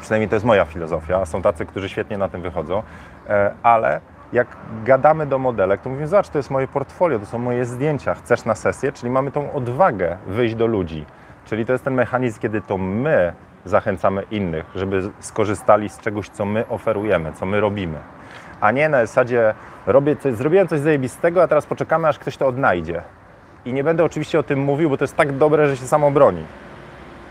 Przynajmniej 0.00 0.28
to 0.28 0.36
jest 0.36 0.46
moja 0.46 0.64
filozofia. 0.64 1.26
Są 1.26 1.42
tacy, 1.42 1.66
którzy 1.66 1.88
świetnie 1.88 2.18
na 2.18 2.28
tym 2.28 2.42
wychodzą, 2.42 2.82
e, 3.28 3.54
ale 3.62 4.00
jak 4.32 4.46
gadamy 4.84 5.26
do 5.26 5.38
modelek, 5.38 5.80
to 5.80 5.90
mówimy, 5.90 6.08
zobacz, 6.08 6.28
to 6.28 6.38
jest 6.38 6.50
moje 6.50 6.68
portfolio, 6.68 7.18
to 7.18 7.26
są 7.26 7.38
moje 7.38 7.64
zdjęcia, 7.64 8.14
chcesz 8.14 8.44
na 8.44 8.54
sesję? 8.54 8.92
Czyli 8.92 9.10
mamy 9.10 9.30
tą 9.32 9.52
odwagę 9.52 10.16
wyjść 10.26 10.54
do 10.54 10.66
ludzi. 10.66 11.06
Czyli 11.44 11.66
to 11.66 11.72
jest 11.72 11.84
ten 11.84 11.94
mechanizm, 11.94 12.40
kiedy 12.40 12.60
to 12.60 12.78
my 12.78 13.32
zachęcamy 13.64 14.22
innych, 14.30 14.66
żeby 14.74 15.10
skorzystali 15.20 15.88
z 15.88 15.98
czegoś, 15.98 16.28
co 16.28 16.44
my 16.44 16.68
oferujemy, 16.68 17.32
co 17.32 17.46
my 17.46 17.60
robimy. 17.60 17.98
A 18.60 18.70
nie 18.70 18.88
na 18.88 19.06
zasadzie 19.06 19.54
robię 19.86 20.16
coś, 20.16 20.34
zrobiłem 20.34 20.68
coś 20.68 20.80
zajebistego, 20.80 21.42
a 21.42 21.48
teraz 21.48 21.66
poczekamy, 21.66 22.08
aż 22.08 22.18
ktoś 22.18 22.36
to 22.36 22.46
odnajdzie. 22.46 23.02
I 23.64 23.72
nie 23.72 23.84
będę 23.84 24.04
oczywiście 24.04 24.38
o 24.38 24.42
tym 24.42 24.58
mówił, 24.58 24.90
bo 24.90 24.96
to 24.96 25.04
jest 25.04 25.16
tak 25.16 25.36
dobre, 25.36 25.68
że 25.68 25.76
się 25.76 25.86
samo 25.86 26.10
broni. 26.10 26.44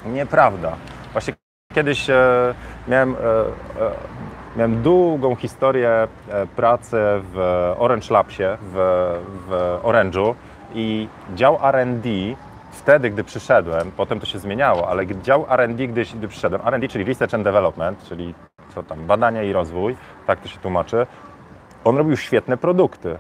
Nieprawda. 0.06 0.76
Właśnie 1.12 1.34
kiedyś 1.74 2.10
e, 2.10 2.54
miałem, 2.88 3.16
e, 3.16 3.18
e, 3.18 3.92
miałem 4.56 4.82
długą 4.82 5.36
historię 5.36 5.90
e, 5.90 6.48
pracy 6.48 6.98
w 7.34 7.38
Orange 7.78 8.14
Labsie, 8.14 8.44
w, 8.62 8.74
w 9.48 9.80
Orange'u 9.84 10.36
i 10.74 11.08
dział 11.36 11.60
R&D 11.64 12.10
wtedy, 12.82 13.10
gdy 13.10 13.24
przyszedłem, 13.24 13.92
potem 13.98 14.20
to 14.20 14.26
się 14.26 14.40
zmieniało, 14.40 14.90
ale 14.90 15.08
dział 15.08 15.46
R&D, 15.50 15.88
gdy, 15.88 16.06
gdy 16.16 16.28
przyszedłem, 16.28 16.62
R&D, 16.68 16.88
czyli 16.88 17.04
Research 17.04 17.34
and 17.34 17.44
Development, 17.44 18.04
czyli 18.04 18.34
co 18.76 18.84
tam, 18.84 19.06
badania 19.06 19.44
i 19.44 19.54
rozwój, 19.54 19.96
tak 20.28 20.40
to 20.40 20.48
się 20.48 20.60
tłumaczy, 20.60 21.08
on 21.84 21.98
robił 21.98 22.18
świetne 22.18 22.58
produkty, 22.58 23.18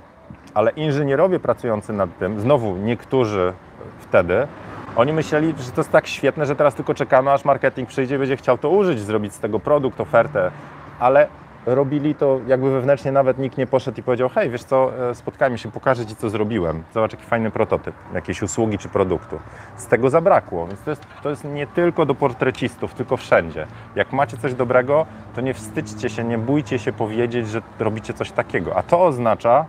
ale 0.54 0.71
inżynierowie 0.71 1.39
pracujący 1.39 1.93
nad 1.93 2.17
tym, 2.17 2.39
znowu 2.39 2.78
niektórzy 2.78 3.54
wtedy, 4.00 4.47
oni 4.95 5.13
myśleli, 5.13 5.54
że 5.58 5.71
to 5.71 5.82
jest 5.82 5.91
tak 5.91 6.08
świetne, 6.08 6.45
że 6.45 6.56
teraz 6.56 6.76
tylko 6.76 6.93
czekamy, 6.93 7.32
aż 7.32 7.45
marketing 7.45 7.89
przyjdzie 7.89 8.19
będzie 8.19 8.38
chciał 8.38 8.58
to 8.58 8.69
użyć, 8.69 9.00
zrobić 9.00 9.34
z 9.34 9.39
tego 9.39 9.60
produkt, 9.60 10.02
ofertę, 10.02 10.52
ale 11.00 11.28
robili 11.65 12.15
to 12.15 12.39
jakby 12.47 12.71
wewnętrznie 12.71 13.12
nawet 13.12 13.38
nikt 13.38 13.58
nie 13.58 13.67
poszedł 13.67 14.00
i 14.00 14.04
powiedział 14.04 14.30
hej, 14.30 14.50
wiesz 14.50 14.63
co, 14.63 15.10
e, 15.10 15.15
spotkajmy 15.15 15.58
się, 15.58 15.71
pokażę 15.71 16.06
Ci, 16.06 16.15
co 16.15 16.30
zrobiłem. 16.30 16.84
Zobacz, 16.93 17.12
jaki 17.12 17.26
fajny 17.26 17.52
prototyp 17.52 17.95
jakiejś 18.13 18.41
usługi 18.41 18.78
czy 18.78 18.89
produktu. 18.89 19.39
Z 19.78 19.88
tego 19.88 20.10
zabrakło, 20.10 20.67
więc 20.67 20.82
to 20.82 20.89
jest, 20.89 21.06
to 21.24 21.30
jest 21.30 21.43
nie 21.43 21.67
tylko 21.67 22.06
do 22.06 22.15
portrecistów, 22.15 22.93
tylko 22.93 23.17
wszędzie. 23.17 23.67
Jak 23.95 24.13
macie 24.13 24.38
coś 24.38 24.54
dobrego, 24.54 25.06
to 25.36 25.41
nie 25.41 25.54
wstydźcie 25.54 26.10
się, 26.10 26.24
nie 26.24 26.38
bójcie 26.38 26.80
się 26.80 26.93
powiedzieć, 26.93 27.47
że 27.47 27.62
robicie 27.80 28.13
coś 28.13 28.32
takiego. 28.32 28.76
A 28.76 28.84
to 28.84 29.06
oznacza, 29.06 29.65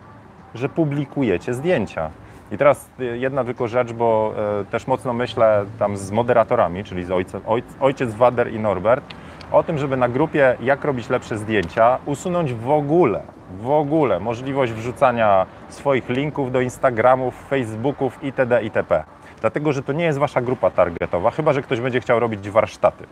że 0.55 0.69
publikujecie 0.69 1.55
zdjęcia. 1.55 2.11
I 2.53 2.59
teraz 2.59 2.91
e, 3.01 3.05
jedna 3.05 3.45
tylko 3.45 3.69
rzecz, 3.69 3.93
bo 3.93 4.35
e, 4.61 4.65
też 4.65 4.87
mocno 4.87 5.13
myślę 5.13 5.65
tam 5.79 5.97
z 5.97 6.11
moderatorami, 6.11 6.85
czyli 6.85 7.05
z 7.05 7.11
ojcem, 7.11 7.41
ojciec 7.81 8.15
Wader 8.15 8.53
i 8.53 8.59
Norbert, 8.61 9.15
o 9.53 9.63
tym, 9.63 9.79
żeby 9.79 9.97
na 9.97 10.09
grupie 10.09 10.57
jak 10.61 10.85
robić 10.85 11.09
lepsze 11.09 11.39
zdjęcia 11.39 11.99
usunąć 12.07 12.55
w 12.55 12.71
ogóle, 12.71 13.23
w 13.61 13.71
ogóle 13.71 14.21
możliwość 14.21 14.73
wrzucania 14.73 15.47
swoich 15.69 16.09
linków 16.09 16.53
do 16.53 16.61
Instagramów, 16.61 17.35
Facebooków 17.49 18.25
itd. 18.25 18.63
itp. 18.63 19.05
Dlatego, 19.41 19.73
że 19.73 19.83
to 19.83 19.93
nie 19.93 20.05
jest 20.05 20.19
wasza 20.19 20.41
grupa 20.41 20.71
targetowa, 20.71 21.31
chyba 21.31 21.53
że 21.53 21.63
ktoś 21.63 21.81
będzie 21.81 22.01
chciał 22.01 22.21
robić 22.21 22.51
warsztaty. 22.51 23.07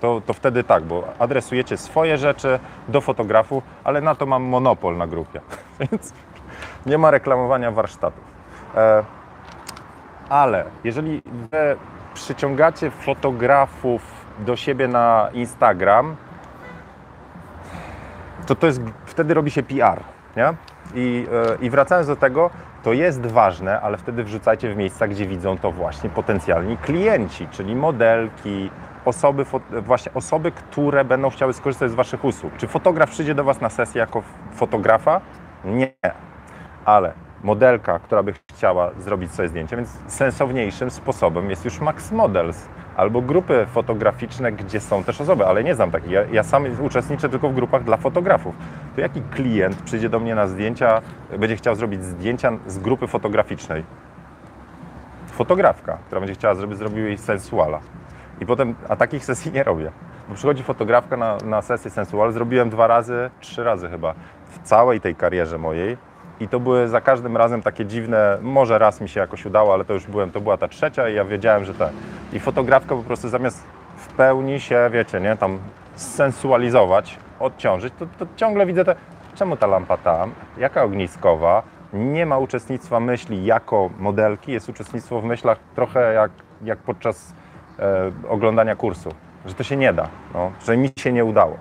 To, 0.00 0.22
to 0.26 0.32
wtedy 0.32 0.64
tak, 0.64 0.84
bo 0.84 1.04
adresujecie 1.18 1.76
swoje 1.76 2.18
rzeczy 2.18 2.58
do 2.88 3.00
fotografów, 3.00 3.64
ale 3.84 4.00
na 4.00 4.14
to 4.14 4.26
mam 4.26 4.42
monopol 4.42 4.96
na 4.96 5.06
grupie, 5.06 5.40
więc 5.80 6.12
nie 6.86 6.98
ma 6.98 7.10
reklamowania 7.10 7.70
warsztatów. 7.70 8.24
E, 8.74 9.04
ale 10.28 10.64
jeżeli 10.84 11.22
wy 11.24 11.76
przyciągacie 12.14 12.90
fotografów 12.90 14.15
do 14.38 14.56
siebie 14.56 14.88
na 14.88 15.28
Instagram, 15.32 16.16
to, 18.46 18.54
to 18.54 18.66
jest, 18.66 18.80
wtedy 19.06 19.34
robi 19.34 19.50
się 19.50 19.62
PR. 19.62 20.00
Nie? 20.36 20.54
I, 20.94 21.26
yy, 21.50 21.66
I 21.66 21.70
wracając 21.70 22.06
do 22.06 22.16
tego, 22.16 22.50
to 22.82 22.92
jest 22.92 23.26
ważne, 23.26 23.80
ale 23.80 23.96
wtedy 23.96 24.24
wrzucajcie 24.24 24.74
w 24.74 24.76
miejsca, 24.76 25.08
gdzie 25.08 25.26
widzą 25.26 25.58
to 25.58 25.72
właśnie 25.72 26.10
potencjalni 26.10 26.76
klienci, 26.76 27.48
czyli 27.50 27.76
modelki, 27.76 28.70
osoby, 29.04 29.44
właśnie 29.82 30.14
osoby, 30.14 30.52
które 30.52 31.04
będą 31.04 31.30
chciały 31.30 31.52
skorzystać 31.52 31.90
z 31.90 31.94
Waszych 31.94 32.24
usług. 32.24 32.56
Czy 32.56 32.66
fotograf 32.66 33.10
przyjdzie 33.10 33.34
do 33.34 33.44
Was 33.44 33.60
na 33.60 33.68
sesję 33.68 33.98
jako 33.98 34.22
fotografa? 34.52 35.20
Nie, 35.64 35.92
ale 36.84 37.12
modelka, 37.42 37.98
która 37.98 38.22
by 38.22 38.32
chciała 38.52 38.90
zrobić 38.98 39.32
sobie 39.32 39.48
zdjęcie, 39.48 39.76
więc 39.76 39.98
sensowniejszym 40.06 40.90
sposobem 40.90 41.50
jest 41.50 41.64
już 41.64 41.80
Max 41.80 42.12
Models 42.12 42.68
albo 42.96 43.22
grupy 43.22 43.66
fotograficzne, 43.66 44.52
gdzie 44.52 44.80
są 44.80 45.04
też 45.04 45.20
osoby, 45.20 45.46
ale 45.46 45.64
nie 45.64 45.74
znam 45.74 45.90
takich. 45.90 46.10
Ja, 46.10 46.24
ja 46.32 46.42
sam 46.42 46.64
uczestniczę 46.80 47.28
tylko 47.28 47.48
w 47.48 47.54
grupach 47.54 47.84
dla 47.84 47.96
fotografów. 47.96 48.54
To 48.94 49.00
jaki 49.00 49.22
klient 49.22 49.76
przyjdzie 49.82 50.08
do 50.08 50.20
mnie 50.20 50.34
na 50.34 50.46
zdjęcia, 50.46 51.02
będzie 51.38 51.56
chciał 51.56 51.74
zrobić 51.74 52.04
zdjęcia 52.04 52.52
z 52.66 52.78
grupy 52.78 53.06
fotograficznej? 53.06 53.84
Fotografka, 55.26 55.98
która 56.06 56.20
będzie 56.20 56.34
chciała, 56.34 56.54
żeby 56.54 56.76
zrobił 56.76 57.06
jej 57.06 57.18
sensuala. 57.18 57.80
I 58.40 58.46
potem, 58.46 58.74
a 58.88 58.96
takich 58.96 59.24
sesji 59.24 59.52
nie 59.52 59.62
robię. 59.62 59.90
Bo 60.28 60.34
przychodzi 60.34 60.62
fotografka 60.62 61.16
na, 61.16 61.36
na 61.44 61.62
sesję 61.62 61.90
sensual, 61.90 62.32
zrobiłem 62.32 62.70
dwa 62.70 62.86
razy, 62.86 63.30
trzy 63.40 63.64
razy 63.64 63.88
chyba 63.88 64.14
w 64.48 64.62
całej 64.62 65.00
tej 65.00 65.14
karierze 65.14 65.58
mojej 65.58 65.96
i 66.40 66.48
to 66.48 66.60
były 66.60 66.88
za 66.88 67.00
każdym 67.00 67.36
razem 67.36 67.62
takie 67.62 67.86
dziwne, 67.86 68.38
może 68.42 68.78
raz 68.78 69.00
mi 69.00 69.08
się 69.08 69.20
jakoś 69.20 69.46
udało, 69.46 69.74
ale 69.74 69.84
to 69.84 69.94
już 69.94 70.06
byłem, 70.06 70.30
to 70.30 70.40
była 70.40 70.56
ta 70.56 70.68
trzecia 70.68 71.08
i 71.08 71.14
ja 71.14 71.24
wiedziałem, 71.24 71.64
że 71.64 71.74
tak. 71.74 71.92
I 72.32 72.40
fotografka 72.40 72.94
po 72.94 73.02
prostu 73.02 73.28
zamiast 73.28 73.64
w 73.96 74.08
pełni 74.08 74.60
się, 74.60 74.90
wiecie, 74.92 75.20
nie, 75.20 75.36
tam 75.36 75.58
sensualizować, 75.94 77.18
odciążyć, 77.40 77.94
to, 77.98 78.06
to 78.18 78.26
ciągle 78.36 78.66
widzę 78.66 78.84
te, 78.84 78.96
czemu 79.34 79.56
ta 79.56 79.66
lampa 79.66 79.96
tam, 79.96 80.32
jaka 80.58 80.84
ogniskowa, 80.84 81.62
nie 81.92 82.26
ma 82.26 82.38
uczestnictwa 82.38 83.00
myśli 83.00 83.44
jako 83.44 83.90
modelki, 83.98 84.52
jest 84.52 84.68
uczestnictwo 84.68 85.20
w 85.20 85.24
myślach 85.24 85.58
trochę 85.74 86.14
jak, 86.14 86.30
jak 86.64 86.78
podczas 86.78 87.34
e, 87.78 88.12
oglądania 88.28 88.76
kursu, 88.76 89.10
że 89.46 89.54
to 89.54 89.62
się 89.62 89.76
nie 89.76 89.92
da, 89.92 90.08
no, 90.34 90.52
że 90.66 90.76
mi 90.76 90.90
się 90.98 91.12
nie 91.12 91.24
udało. 91.24 91.56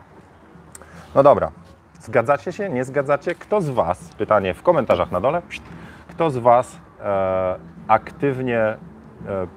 No 1.16 1.24
dobra, 1.24 1.52
Zgadzacie 2.06 2.52
się? 2.52 2.70
Nie 2.70 2.84
zgadzacie? 2.84 3.36
Kto 3.36 3.62
z 3.62 3.70
Was, 3.70 4.10
pytanie 4.18 4.54
w 4.54 4.64
komentarzach 4.64 5.12
na 5.12 5.22
dole, 5.22 5.42
kto 6.08 6.30
z 6.30 6.38
Was 6.38 6.80
e, 7.00 7.56
aktywnie 7.88 8.60
e, 8.60 8.78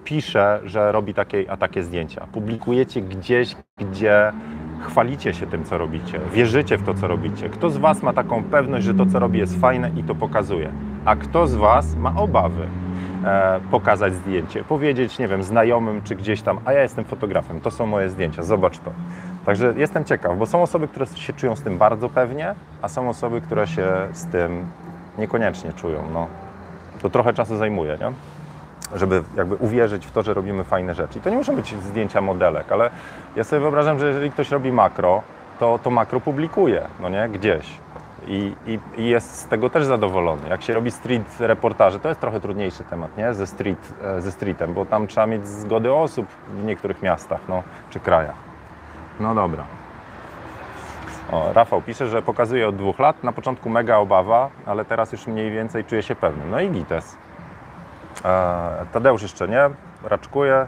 pisze, 0.04 0.60
że 0.64 0.92
robi 0.92 1.14
takie 1.14 1.50
a 1.50 1.56
takie 1.56 1.82
zdjęcia? 1.82 2.26
Publikujecie 2.32 3.02
gdzieś, 3.02 3.56
gdzie 3.78 4.32
chwalicie 4.86 5.34
się 5.34 5.46
tym, 5.46 5.64
co 5.64 5.78
robicie, 5.78 6.20
wierzycie 6.32 6.78
w 6.78 6.82
to, 6.82 6.94
co 6.94 7.08
robicie. 7.08 7.48
Kto 7.48 7.70
z 7.70 7.76
Was 7.76 8.02
ma 8.02 8.12
taką 8.12 8.44
pewność, 8.44 8.86
że 8.86 8.94
to, 8.94 9.06
co 9.06 9.18
robi, 9.18 9.38
jest 9.38 9.60
fajne 9.60 9.90
i 9.96 10.04
to 10.04 10.14
pokazuje? 10.14 10.72
A 11.04 11.16
kto 11.16 11.46
z 11.46 11.54
Was 11.54 11.96
ma 11.96 12.16
obawy 12.16 12.66
e, 13.24 13.60
pokazać 13.70 14.14
zdjęcie, 14.14 14.64
powiedzieć, 14.64 15.18
nie 15.18 15.28
wiem, 15.28 15.42
znajomym 15.42 16.02
czy 16.02 16.16
gdzieś 16.16 16.42
tam, 16.42 16.60
a 16.64 16.72
ja 16.72 16.82
jestem 16.82 17.04
fotografem, 17.04 17.60
to 17.60 17.70
są 17.70 17.86
moje 17.86 18.10
zdjęcia, 18.10 18.42
zobacz 18.42 18.78
to. 18.78 18.92
Także 19.48 19.74
jestem 19.76 20.04
ciekaw, 20.04 20.38
bo 20.38 20.46
są 20.46 20.62
osoby, 20.62 20.88
które 20.88 21.06
się 21.06 21.32
czują 21.32 21.56
z 21.56 21.62
tym 21.62 21.78
bardzo 21.78 22.08
pewnie, 22.08 22.54
a 22.82 22.88
są 22.88 23.08
osoby, 23.08 23.40
które 23.40 23.66
się 23.66 24.08
z 24.12 24.26
tym 24.26 24.66
niekoniecznie 25.18 25.72
czują. 25.72 26.02
No. 26.12 26.26
To 27.02 27.10
trochę 27.10 27.34
czasu 27.34 27.56
zajmuje, 27.56 27.98
nie? 28.00 28.12
żeby 28.98 29.22
jakby 29.36 29.54
uwierzyć 29.54 30.06
w 30.06 30.10
to, 30.10 30.22
że 30.22 30.34
robimy 30.34 30.64
fajne 30.64 30.94
rzeczy. 30.94 31.18
I 31.18 31.22
to 31.22 31.30
nie 31.30 31.36
muszą 31.36 31.56
być 31.56 31.74
zdjęcia 31.82 32.20
modelek, 32.20 32.72
ale 32.72 32.90
ja 33.36 33.44
sobie 33.44 33.60
wyobrażam, 33.60 33.98
że 33.98 34.08
jeżeli 34.08 34.30
ktoś 34.30 34.50
robi 34.50 34.72
makro, 34.72 35.22
to 35.58 35.78
to 35.82 35.90
makro 35.90 36.20
publikuje, 36.20 36.88
no 37.00 37.08
nie, 37.08 37.28
gdzieś. 37.28 37.66
I, 38.26 38.54
i, 38.66 38.78
I 38.96 39.08
jest 39.08 39.34
z 39.34 39.46
tego 39.46 39.70
też 39.70 39.84
zadowolony. 39.84 40.48
Jak 40.48 40.62
się 40.62 40.74
robi 40.74 40.90
street 40.90 41.40
reportaże, 41.40 42.00
to 42.00 42.08
jest 42.08 42.20
trochę 42.20 42.40
trudniejszy 42.40 42.84
temat, 42.84 43.16
nie? 43.16 43.34
Ze, 43.34 43.46
street, 43.46 43.92
e, 44.02 44.20
ze 44.20 44.32
streetem, 44.32 44.74
bo 44.74 44.86
tam 44.86 45.06
trzeba 45.06 45.26
mieć 45.26 45.48
zgody 45.48 45.92
osób 45.92 46.26
w 46.48 46.64
niektórych 46.64 47.02
miastach, 47.02 47.40
no, 47.48 47.62
czy 47.90 48.00
krajach. 48.00 48.47
No 49.20 49.34
dobra. 49.34 49.64
O, 51.32 51.52
Rafał 51.52 51.82
pisze, 51.82 52.08
że 52.08 52.22
pokazuje 52.22 52.68
od 52.68 52.76
dwóch 52.76 52.98
lat. 52.98 53.24
Na 53.24 53.32
początku 53.32 53.70
mega 53.70 53.96
obawa, 53.96 54.50
ale 54.66 54.84
teraz 54.84 55.12
już 55.12 55.26
mniej 55.26 55.50
więcej 55.50 55.84
czuję 55.84 56.02
się 56.02 56.14
pewny. 56.14 56.44
No 56.50 56.60
i 56.60 56.70
gites. 56.70 57.16
E, 58.24 58.86
Tadeusz 58.92 59.22
jeszcze 59.22 59.48
nie, 59.48 59.70
raczkuje. 60.04 60.66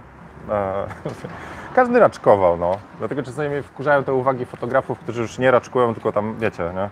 E, 0.49 0.87
każdy 1.77 2.01
raczkował, 2.01 2.57
no. 2.57 2.77
Dlatego 2.99 3.23
czasami 3.23 3.49
mnie 3.49 3.63
wkurzają 3.63 4.05
te 4.05 4.13
uwagi 4.15 4.47
fotografów, 4.47 4.99
którzy 4.99 5.23
już 5.23 5.39
nie 5.39 5.51
raczkują, 5.51 5.95
tylko 5.95 6.13
tam, 6.13 6.37
wiecie, 6.39 6.73
nie? 6.75 6.91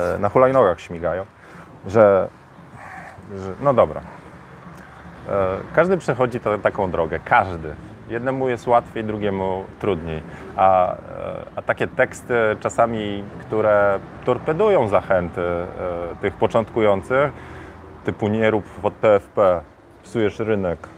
E, 0.00 0.18
na 0.18 0.28
hulajnogach 0.28 0.80
śmigają, 0.80 1.26
że, 1.86 2.28
że 3.36 3.52
no 3.60 3.74
dobra. 3.74 4.00
E, 5.28 5.58
każdy 5.74 5.96
przechodzi 5.96 6.40
to, 6.40 6.58
taką 6.58 6.90
drogę, 6.90 7.18
każdy. 7.24 7.74
Jednemu 8.08 8.48
jest 8.48 8.66
łatwiej, 8.66 9.04
drugiemu 9.04 9.64
trudniej. 9.78 10.22
A, 10.56 10.92
e, 10.92 10.96
a 11.56 11.62
takie 11.62 11.86
teksty 11.86 12.34
czasami, 12.60 13.24
które 13.40 13.98
torpedują 14.24 14.88
zachęty 14.88 15.40
e, 15.40 15.66
tych 16.20 16.34
początkujących, 16.34 17.32
typu 18.04 18.28
nie 18.28 18.50
rób 18.50 18.64
PFP, 19.00 19.60
psujesz 20.02 20.38
rynek. 20.38 20.88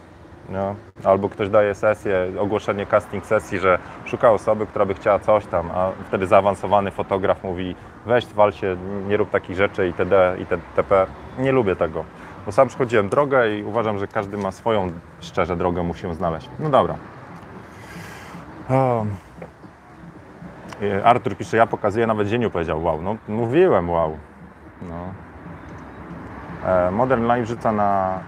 Albo 1.05 1.29
ktoś 1.29 1.49
daje 1.49 1.75
sesję, 1.75 2.33
ogłoszenie 2.39 2.87
casting 2.87 3.27
sesji, 3.27 3.59
że 3.59 3.79
szuka 4.05 4.33
osoby, 4.33 4.67
która 4.67 4.87
by 4.87 4.95
chciała 4.95 5.19
coś 5.19 5.47
tam, 5.47 5.71
a 5.75 5.91
wtedy 6.09 6.27
zaawansowany 6.27 6.91
fotograf 6.91 7.45
mówi 7.45 7.75
weź, 8.07 8.27
wal 8.27 8.53
się, 8.53 8.77
nie 9.09 9.17
rób 9.17 9.31
takich 9.31 9.57
rzeczy 9.57 9.87
itd. 9.87 10.37
itp. 10.39 11.07
Nie 11.39 11.53
lubię 11.53 11.77
tego, 11.77 12.05
bo 12.47 12.53
sam 12.53 12.69
przechodziłem 12.69 13.09
drogę 13.09 13.59
i 13.59 13.65
uważam, 13.65 13.99
że 13.99 14.07
każdy 14.07 14.37
ma 14.37 14.51
swoją 14.53 14.93
szczerze 15.21 15.57
drogę, 15.57 15.83
musi 15.83 16.07
ją 16.07 16.15
znaleźć. 16.15 16.51
No 16.59 16.71
dobra. 16.71 16.95
I 20.81 20.91
Artur 21.05 21.37
pisze, 21.37 21.57
ja 21.57 21.67
pokazuję, 21.67 22.07
nawet 22.07 22.29
Zieniu 22.29 22.51
powiedział 22.51 22.85
wow. 22.85 23.03
No 23.03 23.17
mówiłem 23.29 23.91
wow. 23.91 24.19
No. 24.83 25.15
E, 26.67 26.91
Modern 26.91 27.33
Life 27.33 27.47
rzuca 27.47 27.73
na 27.73 28.19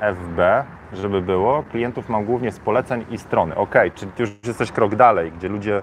e, 0.00 0.14
FB, 0.14 0.64
żeby 0.92 1.22
było. 1.22 1.62
Klientów 1.70 2.08
mam 2.08 2.24
głównie 2.24 2.52
z 2.52 2.58
poleceń 2.58 3.04
i 3.10 3.18
strony. 3.18 3.56
Ok, 3.56 3.74
czyli 3.94 4.12
ty 4.12 4.22
już 4.22 4.30
jesteś 4.46 4.72
krok 4.72 4.94
dalej, 4.94 5.32
gdzie 5.32 5.48
ludzie 5.48 5.82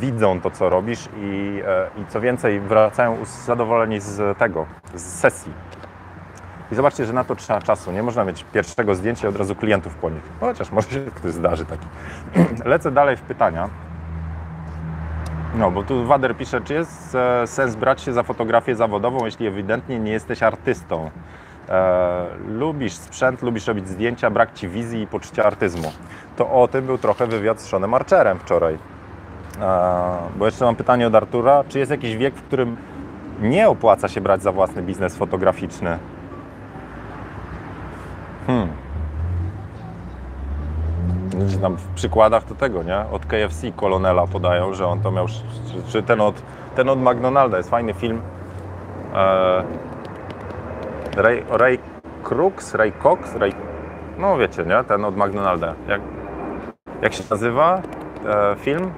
widzą 0.00 0.40
to, 0.40 0.50
co 0.50 0.68
robisz 0.68 1.08
i, 1.16 1.62
i 1.96 2.06
co 2.06 2.20
więcej, 2.20 2.60
wracają 2.60 3.16
zadowoleni 3.24 4.00
z 4.00 4.38
tego, 4.38 4.66
z 4.94 5.20
sesji. 5.20 5.52
I 6.72 6.74
zobaczcie, 6.74 7.04
że 7.04 7.12
na 7.12 7.24
to 7.24 7.34
trzeba 7.36 7.60
czasu. 7.60 7.92
Nie 7.92 8.02
można 8.02 8.24
mieć 8.24 8.44
pierwszego 8.52 8.94
zdjęcia 8.94 9.26
i 9.26 9.30
od 9.30 9.36
razu 9.36 9.54
klientów 9.54 9.94
po 9.94 10.10
nich. 10.10 10.22
No, 10.40 10.46
chociaż 10.46 10.70
może 10.70 10.90
się 10.90 11.00
ktoś 11.00 11.32
zdarzy 11.32 11.64
taki. 11.64 11.86
Lecę 12.64 12.90
dalej 12.90 13.16
w 13.16 13.22
pytania. 13.22 13.68
No, 15.54 15.70
bo 15.70 15.82
tu 15.82 16.06
Wader 16.06 16.36
pisze, 16.36 16.60
czy 16.60 16.74
jest 16.74 17.14
e, 17.14 17.46
sens 17.46 17.76
brać 17.76 18.00
się 18.00 18.12
za 18.12 18.22
fotografię 18.22 18.76
zawodową, 18.76 19.24
jeśli 19.24 19.46
ewidentnie 19.46 19.98
nie 19.98 20.12
jesteś 20.12 20.42
artystą? 20.42 21.10
E, 21.68 22.26
lubisz 22.48 22.92
sprzęt, 22.92 23.42
lubisz 23.42 23.66
robić 23.66 23.88
zdjęcia, 23.88 24.30
brak 24.30 24.52
ci 24.54 24.68
wizji 24.68 25.02
i 25.02 25.06
poczucia 25.06 25.44
artyzmu. 25.44 25.92
To 26.36 26.50
o 26.50 26.68
tym 26.68 26.86
był 26.86 26.98
trochę 26.98 27.26
wywiad 27.26 27.60
z 27.60 27.68
Seanem 27.68 27.94
Archerem 27.94 28.38
wczoraj. 28.38 28.74
E, 28.74 28.78
bo 30.36 30.46
jeszcze 30.46 30.64
mam 30.64 30.76
pytanie 30.76 31.06
od 31.06 31.14
Artura, 31.14 31.64
czy 31.68 31.78
jest 31.78 31.90
jakiś 31.90 32.16
wiek, 32.16 32.34
w 32.34 32.42
którym 32.42 32.76
nie 33.40 33.68
opłaca 33.68 34.08
się 34.08 34.20
brać 34.20 34.42
za 34.42 34.52
własny 34.52 34.82
biznes 34.82 35.16
fotograficzny? 35.16 35.98
Hmm. 38.46 38.68
Tam 41.62 41.76
w 41.76 41.88
przykładach 41.94 42.44
to 42.44 42.54
tego, 42.54 42.82
nie? 42.82 42.98
Od 43.12 43.26
KFC 43.26 43.72
kolonela 43.76 44.26
podają, 44.26 44.74
że 44.74 44.86
on 44.86 45.00
to 45.00 45.10
miał, 45.10 45.26
czy, 45.26 45.92
czy 45.92 46.02
ten, 46.02 46.20
od, 46.20 46.42
ten 46.74 46.88
od 46.88 47.00
McDonalda, 47.02 47.56
jest 47.56 47.70
fajny 47.70 47.94
film. 47.94 48.20
E, 49.14 49.64
Ray, 51.16 51.44
Ray 51.50 51.78
Crooks, 52.22 52.74
Ray 52.74 52.92
Cox, 53.02 53.36
Ray, 53.36 53.52
no 54.18 54.38
wiecie, 54.38 54.64
nie? 54.64 54.84
Ten 54.84 55.04
od 55.04 55.16
McDonalda. 55.16 55.74
Jak, 55.88 56.00
jak 57.02 57.14
się 57.14 57.22
nazywa 57.30 57.82
e, 58.26 58.56
film? 58.56 58.90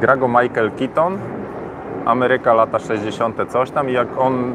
Gra 0.00 0.16
go 0.16 0.28
Michael 0.28 0.70
Keaton, 0.70 1.18
Ameryka 2.04 2.54
lata 2.54 2.78
60. 2.78 3.36
coś 3.48 3.70
tam 3.70 3.90
i 3.90 3.92
jak 3.92 4.18
on 4.18 4.52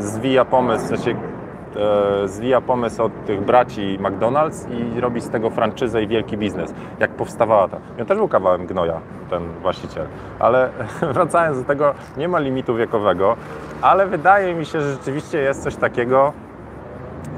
zwija 0.00 0.44
pomysł, 0.44 0.84
w 0.84 0.88
sensie 0.88 1.10
e, 1.76 2.28
zwija 2.28 2.60
pomysł 2.60 3.02
od 3.02 3.24
tych 3.24 3.44
braci 3.44 3.98
McDonald's 4.00 4.66
i 4.70 5.00
robi 5.00 5.20
z 5.20 5.30
tego 5.30 5.50
franczyzę 5.50 6.02
i 6.02 6.06
wielki 6.06 6.36
biznes. 6.36 6.74
Jak 6.98 7.10
powstawała 7.10 7.68
ta. 7.68 7.76
Ja 7.98 8.04
też 8.04 8.18
był 8.18 8.28
kawałem 8.28 8.66
gnoja, 8.66 9.00
ten 9.30 9.42
właściciel. 9.62 10.06
Ale 10.38 10.70
wracając 11.14 11.58
do 11.58 11.64
tego, 11.64 11.94
nie 12.16 12.28
ma 12.28 12.38
limitu 12.38 12.74
wiekowego, 12.74 13.36
ale 13.82 14.06
wydaje 14.06 14.54
mi 14.54 14.66
się, 14.66 14.80
że 14.80 14.92
rzeczywiście 14.92 15.38
jest 15.38 15.62
coś 15.62 15.76
takiego, 15.76 16.32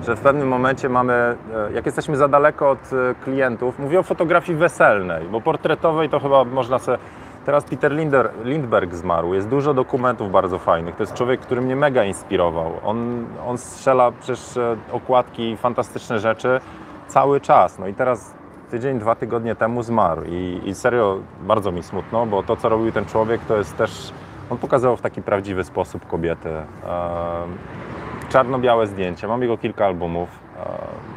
że 0.07 0.17
w 0.17 0.21
pewnym 0.21 0.49
momencie 0.49 0.89
mamy, 0.89 1.13
e, 1.13 1.37
jak 1.73 1.87
jesteśmy 1.87 2.17
za 2.17 2.29
daleko 2.29 2.71
od 2.71 2.91
e, 2.93 3.15
klientów, 3.25 3.79
mówię 3.79 4.01
o 4.01 4.03
fotografii 4.03 4.59
weselnej, 4.59 5.29
bo 5.29 5.41
portretowej 5.41 6.09
to 6.09 6.21
chyba 6.21 6.45
można 6.45 6.79
sobie 6.79 6.99
Teraz 7.47 7.65
Peter 7.65 7.93
Linder, 7.93 8.31
Lindbergh 8.45 8.95
zmarł. 8.95 9.35
Jest 9.35 9.49
dużo 9.49 9.75
dokumentów 9.75 10.31
bardzo 10.31 10.59
fajnych. 10.59 10.97
To 10.97 11.03
jest 11.03 11.15
człowiek, 11.15 11.41
który 11.41 11.61
mnie 11.61 11.77
mega 11.77 12.05
inspirował. 12.05 12.73
On, 12.85 13.27
on 13.47 13.59
strzela 13.59 14.13
przez 14.13 14.57
e, 14.57 14.77
okładki 14.93 15.57
fantastyczne 15.57 16.19
rzeczy 16.19 16.61
cały 17.09 17.41
czas. 17.41 17.79
No 17.79 17.87
i 17.87 17.95
teraz 17.95 18.35
tydzień, 18.71 18.99
dwa 18.99 19.15
tygodnie 19.15 19.55
temu 19.57 19.83
zmarł. 19.83 20.23
I, 20.25 20.61
I 20.65 20.75
serio 20.75 21.19
bardzo 21.41 21.73
mi 21.73 21.83
smutno, 21.83 22.27
bo 22.27 22.43
to, 22.43 22.57
co 22.57 22.69
robił 22.69 22.93
ten 22.93 23.05
człowiek, 23.05 23.41
to 23.49 23.57
jest 23.57 23.77
też. 23.77 24.13
On 24.51 24.59
pokazał 24.59 24.97
w 24.97 25.01
taki 25.01 25.23
prawdziwy 25.23 25.65
sposób 25.65 26.07
kobietę. 26.07 26.65
E, 26.87 28.27
czarno-białe 28.29 28.87
zdjęcia. 28.87 29.29
Mam 29.29 29.43
jego 29.43 29.59
kilka 29.59 29.87
albumów. 29.87 30.29
E, 30.59 31.12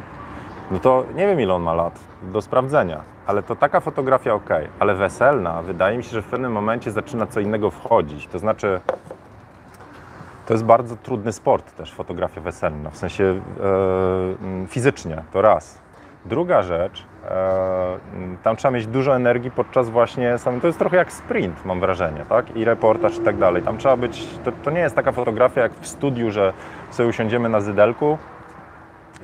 no 0.70 0.78
to 0.78 1.04
nie 1.14 1.26
wiem, 1.26 1.40
ile 1.40 1.54
on 1.54 1.62
ma 1.62 1.74
lat. 1.74 2.00
Do 2.22 2.42
sprawdzenia 2.42 3.16
ale 3.26 3.42
to 3.42 3.56
taka 3.56 3.80
fotografia 3.80 4.34
ok, 4.34 4.50
ale 4.78 4.94
weselna, 4.94 5.62
wydaje 5.62 5.96
mi 5.96 6.04
się, 6.04 6.10
że 6.10 6.22
w 6.22 6.26
pewnym 6.26 6.52
momencie 6.52 6.90
zaczyna 6.90 7.26
co 7.26 7.40
innego 7.40 7.70
wchodzić. 7.70 8.26
To 8.26 8.38
znaczy, 8.38 8.80
to 10.46 10.54
jest 10.54 10.64
bardzo 10.64 10.96
trudny 10.96 11.32
sport 11.32 11.76
też, 11.76 11.92
fotografia 11.92 12.40
weselna, 12.40 12.90
w 12.90 12.96
sensie 12.96 13.24
e, 13.24 14.66
fizycznie, 14.66 15.22
to 15.32 15.42
raz. 15.42 15.78
Druga 16.24 16.62
rzecz, 16.62 17.04
e, 17.24 17.98
tam 18.42 18.56
trzeba 18.56 18.72
mieć 18.72 18.86
dużo 18.86 19.16
energii 19.16 19.50
podczas 19.50 19.90
właśnie, 19.90 20.36
to 20.60 20.66
jest 20.66 20.78
trochę 20.78 20.96
jak 20.96 21.12
sprint, 21.12 21.64
mam 21.64 21.80
wrażenie, 21.80 22.24
tak? 22.28 22.56
I 22.56 22.64
reportaż 22.64 23.16
i 23.16 23.20
tak 23.20 23.38
dalej. 23.38 23.62
Tam 23.62 23.78
trzeba 23.78 23.96
być, 23.96 24.26
to, 24.44 24.52
to 24.52 24.70
nie 24.70 24.80
jest 24.80 24.96
taka 24.96 25.12
fotografia 25.12 25.62
jak 25.62 25.72
w 25.72 25.86
studiu, 25.86 26.30
że 26.30 26.52
sobie 26.90 27.08
usiądziemy 27.08 27.48
na 27.48 27.60
zydelku, 27.60 28.18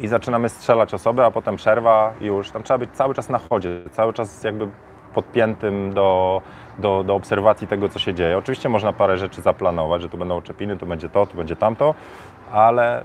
i 0.00 0.08
zaczynamy 0.08 0.48
strzelać 0.48 0.94
osoby, 0.94 1.24
a 1.24 1.30
potem 1.30 1.56
przerwa 1.56 2.14
i 2.20 2.24
już. 2.26 2.50
Tam 2.50 2.62
trzeba 2.62 2.78
być 2.78 2.90
cały 2.90 3.14
czas 3.14 3.28
na 3.28 3.38
chodzie, 3.38 3.80
cały 3.92 4.12
czas 4.12 4.44
jakby 4.44 4.68
podpiętym 5.14 5.92
do, 5.94 6.42
do, 6.78 7.04
do 7.04 7.14
obserwacji 7.14 7.66
tego, 7.68 7.88
co 7.88 7.98
się 7.98 8.14
dzieje. 8.14 8.38
Oczywiście 8.38 8.68
można 8.68 8.92
parę 8.92 9.18
rzeczy 9.18 9.42
zaplanować, 9.42 10.02
że 10.02 10.08
tu 10.08 10.18
będą 10.18 10.36
oczepiny, 10.36 10.76
tu 10.76 10.86
będzie 10.86 11.08
to, 11.08 11.26
tu 11.26 11.36
będzie 11.36 11.56
tamto, 11.56 11.94
ale 12.52 13.00
e, 13.00 13.04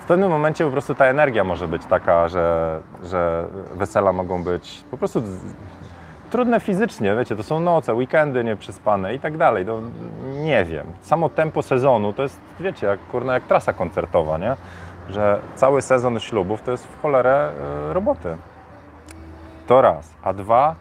w 0.00 0.04
pewnym 0.04 0.30
momencie 0.30 0.64
po 0.64 0.70
prostu 0.70 0.94
ta 0.94 1.04
energia 1.06 1.44
może 1.44 1.68
być 1.68 1.86
taka, 1.86 2.28
że, 2.28 2.80
że 3.02 3.46
wesela 3.74 4.12
mogą 4.12 4.44
być 4.44 4.84
po 4.90 4.98
prostu 4.98 5.22
trudne 6.30 6.60
fizycznie, 6.60 7.16
wiecie, 7.16 7.36
to 7.36 7.42
są 7.42 7.60
noce, 7.60 7.94
weekendy 7.94 8.44
nieprzespane 8.44 9.14
i 9.14 9.20
tak 9.20 9.36
dalej, 9.36 9.66
to 9.66 9.80
nie 10.32 10.64
wiem. 10.64 10.86
Samo 11.00 11.28
tempo 11.28 11.62
sezonu 11.62 12.12
to 12.12 12.22
jest, 12.22 12.40
wiecie, 12.60 12.86
jak, 12.86 13.00
kurna, 13.00 13.34
jak 13.34 13.44
trasa 13.44 13.72
koncertowa, 13.72 14.38
nie? 14.38 14.56
Że 15.08 15.40
cały 15.54 15.82
sezon 15.82 16.20
ślubów 16.20 16.62
to 16.62 16.70
jest 16.70 16.86
w 16.86 17.02
cholerę 17.02 17.52
y, 17.90 17.92
roboty. 17.92 18.36
To 19.66 19.80
raz. 19.80 20.14
A 20.22 20.32
dwa, 20.32 20.74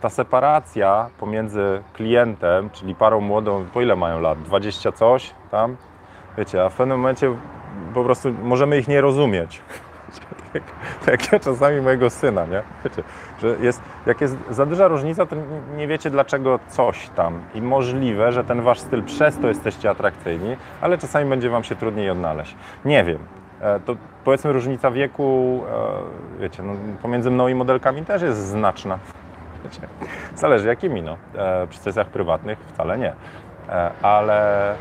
ta 0.00 0.10
separacja 0.10 1.10
pomiędzy 1.18 1.82
klientem, 1.92 2.70
czyli 2.70 2.94
parą 2.94 3.20
młodą, 3.20 3.64
po 3.74 3.80
ile 3.80 3.96
mają 3.96 4.20
lat? 4.20 4.42
20 4.42 4.92
coś 4.92 5.34
tam? 5.50 5.76
Wiecie, 6.38 6.64
a 6.64 6.68
w 6.68 6.74
pewnym 6.74 6.98
momencie 6.98 7.34
po 7.94 8.04
prostu 8.04 8.34
możemy 8.42 8.78
ich 8.78 8.88
nie 8.88 9.00
rozumieć. 9.00 9.60
Tak, 10.52 10.62
jak 11.06 11.32
ja 11.32 11.38
czasami 11.38 11.80
mojego 11.80 12.10
syna, 12.10 12.46
nie? 12.46 12.62
Wiecie, 12.84 13.02
że 13.40 13.56
jest, 13.60 13.82
jak 14.06 14.20
jest 14.20 14.36
za 14.50 14.66
duża 14.66 14.88
różnica, 14.88 15.26
to 15.26 15.36
nie 15.76 15.86
wiecie 15.86 16.10
dlaczego 16.10 16.58
coś 16.68 17.08
tam. 17.08 17.40
I 17.54 17.62
możliwe, 17.62 18.32
że 18.32 18.44
ten 18.44 18.62
wasz 18.62 18.80
styl 18.80 19.02
przez 19.04 19.38
to 19.38 19.48
jesteście 19.48 19.90
atrakcyjni, 19.90 20.56
ale 20.80 20.98
czasami 20.98 21.30
będzie 21.30 21.50
wam 21.50 21.64
się 21.64 21.76
trudniej 21.76 22.10
odnaleźć. 22.10 22.56
Nie 22.84 23.04
wiem. 23.04 23.18
E, 23.60 23.80
To 23.80 23.94
powiedzmy 24.24 24.52
różnica 24.52 24.90
wieku, 24.90 25.60
e, 26.38 26.40
wiecie, 26.40 26.62
no, 26.62 26.72
pomiędzy 27.02 27.30
mną 27.30 27.48
i 27.48 27.54
modelkami 27.54 28.04
też 28.04 28.22
jest 28.22 28.38
znaczna. 28.46 28.98
Wiecie, 29.64 29.80
zależy 30.34 30.68
jakimi, 30.68 31.02
no. 31.02 31.16
E, 31.36 31.66
Przy 31.66 31.78
sesjach 31.80 32.06
prywatnych 32.06 32.58
wcale 32.58 32.98
nie. 32.98 33.12
Ale 34.02 34.74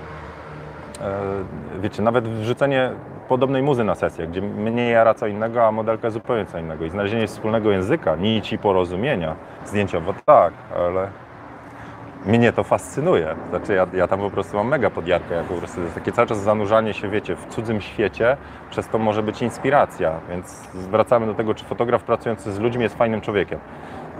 wiecie, 1.82 2.02
nawet 2.02 2.28
wrzucenie 2.28 2.91
podobnej 3.29 3.63
muzy 3.63 3.83
na 3.83 3.95
sesję, 3.95 4.27
gdzie 4.27 4.41
mnie 4.41 4.89
jara 4.89 5.13
co 5.13 5.27
innego, 5.27 5.67
a 5.67 5.71
modelka 5.71 6.09
zupełnie 6.09 6.45
co 6.45 6.59
innego 6.59 6.85
i 6.85 6.89
znalezienie 6.89 7.27
wspólnego 7.27 7.71
języka, 7.71 8.15
nici 8.15 8.57
porozumienia, 8.57 9.35
zdjęciowo 9.65 10.13
tak, 10.25 10.53
ale 10.75 11.07
mnie 12.25 12.53
to 12.53 12.63
fascynuje. 12.63 13.35
Znaczy 13.49 13.73
ja, 13.73 13.87
ja 13.93 14.07
tam 14.07 14.19
po 14.19 14.29
prostu 14.29 14.57
mam 14.57 14.67
mega 14.67 14.89
podjarkę, 14.89 15.35
jak 15.35 15.45
po 15.45 15.53
prostu 15.53 15.81
jest 15.81 15.95
takie 15.95 16.11
cały 16.11 16.27
czas 16.27 16.37
zanurzanie 16.41 16.93
się, 16.93 17.09
wiecie, 17.09 17.35
w 17.35 17.45
cudzym 17.45 17.81
świecie, 17.81 18.37
przez 18.69 18.87
to 18.87 18.97
może 18.97 19.23
być 19.23 19.41
inspiracja, 19.41 20.11
więc 20.29 20.67
wracamy 20.73 21.25
do 21.25 21.33
tego, 21.33 21.53
czy 21.53 21.65
fotograf 21.65 22.03
pracujący 22.03 22.51
z 22.51 22.59
ludźmi 22.59 22.83
jest 22.83 22.95
fajnym 22.95 23.21
człowiekiem. 23.21 23.59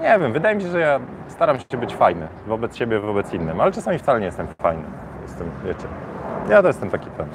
Nie 0.02 0.20
wiem, 0.20 0.34
wydaje 0.34 0.56
mi 0.56 0.62
się, 0.62 0.68
że 0.70 0.80
ja 0.80 1.00
staram 1.28 1.58
się 1.72 1.78
być 1.78 1.96
fajny 1.96 2.28
wobec 2.48 2.76
siebie, 2.76 3.00
wobec 3.00 3.34
innym, 3.34 3.62
ale 3.62 3.72
czasami 3.72 4.00
wcale 4.00 4.20
nie 4.20 4.26
jestem 4.26 4.48
fajny. 4.62 4.84
Jestem, 5.22 5.52
wiecie, 5.66 5.88
ja 6.50 6.62
to 6.62 6.68
jestem 6.68 6.90
taki 6.90 7.10
ten. 7.10 7.28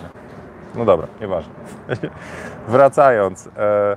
No 0.75 0.85
dobra, 0.85 1.07
nieważne. 1.21 1.55
Wracając. 2.69 3.47
E, 3.47 3.51
e, 3.63 3.97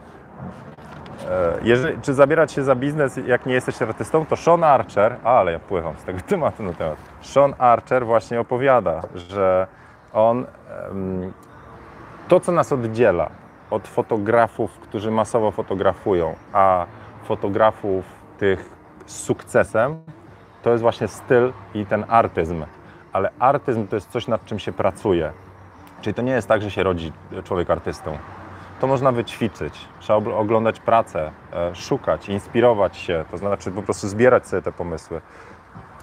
jeżeli, 1.61 2.01
czy 2.01 2.13
zabierać 2.13 2.51
się 2.51 2.63
za 2.63 2.75
biznes, 2.75 3.19
jak 3.25 3.45
nie 3.45 3.53
jesteś 3.53 3.81
artystą, 3.81 4.25
to 4.25 4.35
Sean 4.35 4.63
Archer, 4.63 5.15
a, 5.23 5.39
ale 5.39 5.51
ja 5.51 5.59
pływam 5.59 5.97
z 5.97 6.03
tego 6.03 6.19
tematu 6.29 6.63
na 6.63 6.73
temat. 6.73 6.97
Sean 7.21 7.53
Archer 7.57 8.05
właśnie 8.05 8.39
opowiada, 8.39 9.01
że 9.15 9.67
on 10.13 10.45
to, 12.27 12.39
co 12.39 12.51
nas 12.51 12.71
oddziela 12.71 13.29
od 13.71 13.87
fotografów, 13.87 14.79
którzy 14.79 15.11
masowo 15.11 15.51
fotografują, 15.51 16.35
a 16.53 16.85
fotografów 17.23 18.05
tych 18.37 18.69
z 19.05 19.23
sukcesem, 19.23 20.01
to 20.63 20.71
jest 20.71 20.81
właśnie 20.81 21.07
styl 21.07 21.53
i 21.73 21.85
ten 21.85 22.05
artyzm. 22.07 22.65
Ale 23.13 23.31
artyzm 23.39 23.87
to 23.87 23.95
jest 23.95 24.11
coś, 24.11 24.27
nad 24.27 24.45
czym 24.45 24.59
się 24.59 24.71
pracuje. 24.71 25.31
Czyli 26.01 26.13
to 26.13 26.21
nie 26.21 26.31
jest 26.31 26.47
tak, 26.47 26.62
że 26.62 26.71
się 26.71 26.83
rodzi 26.83 27.12
człowiek 27.43 27.69
artystą. 27.69 28.17
To 28.79 28.88
można 28.88 29.12
wyćwiczyć. 29.12 29.88
Trzeba 29.99 30.31
oglądać 30.31 30.79
pracę, 30.79 31.31
e, 31.53 31.75
szukać, 31.75 32.29
inspirować 32.29 32.97
się, 32.97 33.25
to 33.31 33.38
znaczy 33.38 33.71
po 33.71 33.83
prostu 33.83 34.07
zbierać 34.07 34.47
sobie 34.47 34.62
te 34.62 34.71
pomysły. 34.71 35.21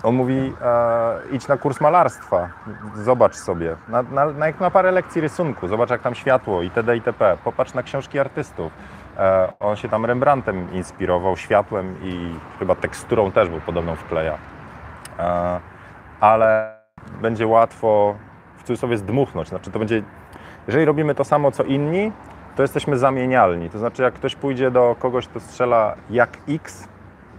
On 0.03 0.15
mówi, 0.15 0.53
e, 0.63 1.21
idź 1.33 1.49
na 1.49 1.57
kurs 1.57 1.81
malarstwa, 1.81 2.49
zobacz 2.95 3.35
sobie, 3.35 3.77
na, 3.89 4.03
na, 4.03 4.27
na, 4.27 4.47
na 4.61 4.71
parę 4.71 4.93
lekcji 4.93 5.21
rysunku, 5.21 5.69
zobacz 5.69 5.91
jak 5.91 6.03
tam 6.03 6.15
światło 6.15 6.63
itd. 6.63 6.97
itp. 6.97 7.37
Popatrz 7.45 7.75
na 7.75 7.83
książki 7.83 8.19
artystów. 8.19 8.73
E, 9.19 9.53
on 9.61 9.77
się 9.77 9.89
tam 9.89 10.05
Rembrandtem 10.07 10.73
inspirował, 10.73 11.37
światłem 11.37 11.97
i 12.03 12.35
chyba 12.59 12.75
teksturą 12.75 13.33
też, 13.33 13.49
bo 13.49 13.61
podobną 13.61 13.97
wkleja. 13.97 14.39
E, 15.19 15.61
ale 16.21 16.79
będzie 17.21 17.47
łatwo 17.47 18.15
w 18.65 18.67
cudzysłowie 18.67 18.97
zdmuchnąć. 18.97 19.49
Znaczy 19.49 19.71
to 19.71 19.79
będzie, 19.79 20.03
jeżeli 20.67 20.85
robimy 20.85 21.15
to 21.15 21.25
samo 21.25 21.51
co 21.51 21.65
inni, 21.65 22.13
to 22.57 22.63
jesteśmy 22.63 22.99
zamienialni. 22.99 23.71
To 23.71 23.79
znaczy 23.79 24.03
jak 24.03 24.15
ktoś 24.15 24.35
pójdzie 24.37 24.71
do 24.71 24.97
kogoś, 24.99 25.29
kto 25.29 25.41
strzela 25.41 25.95
jak 26.11 26.39
X 26.49 26.89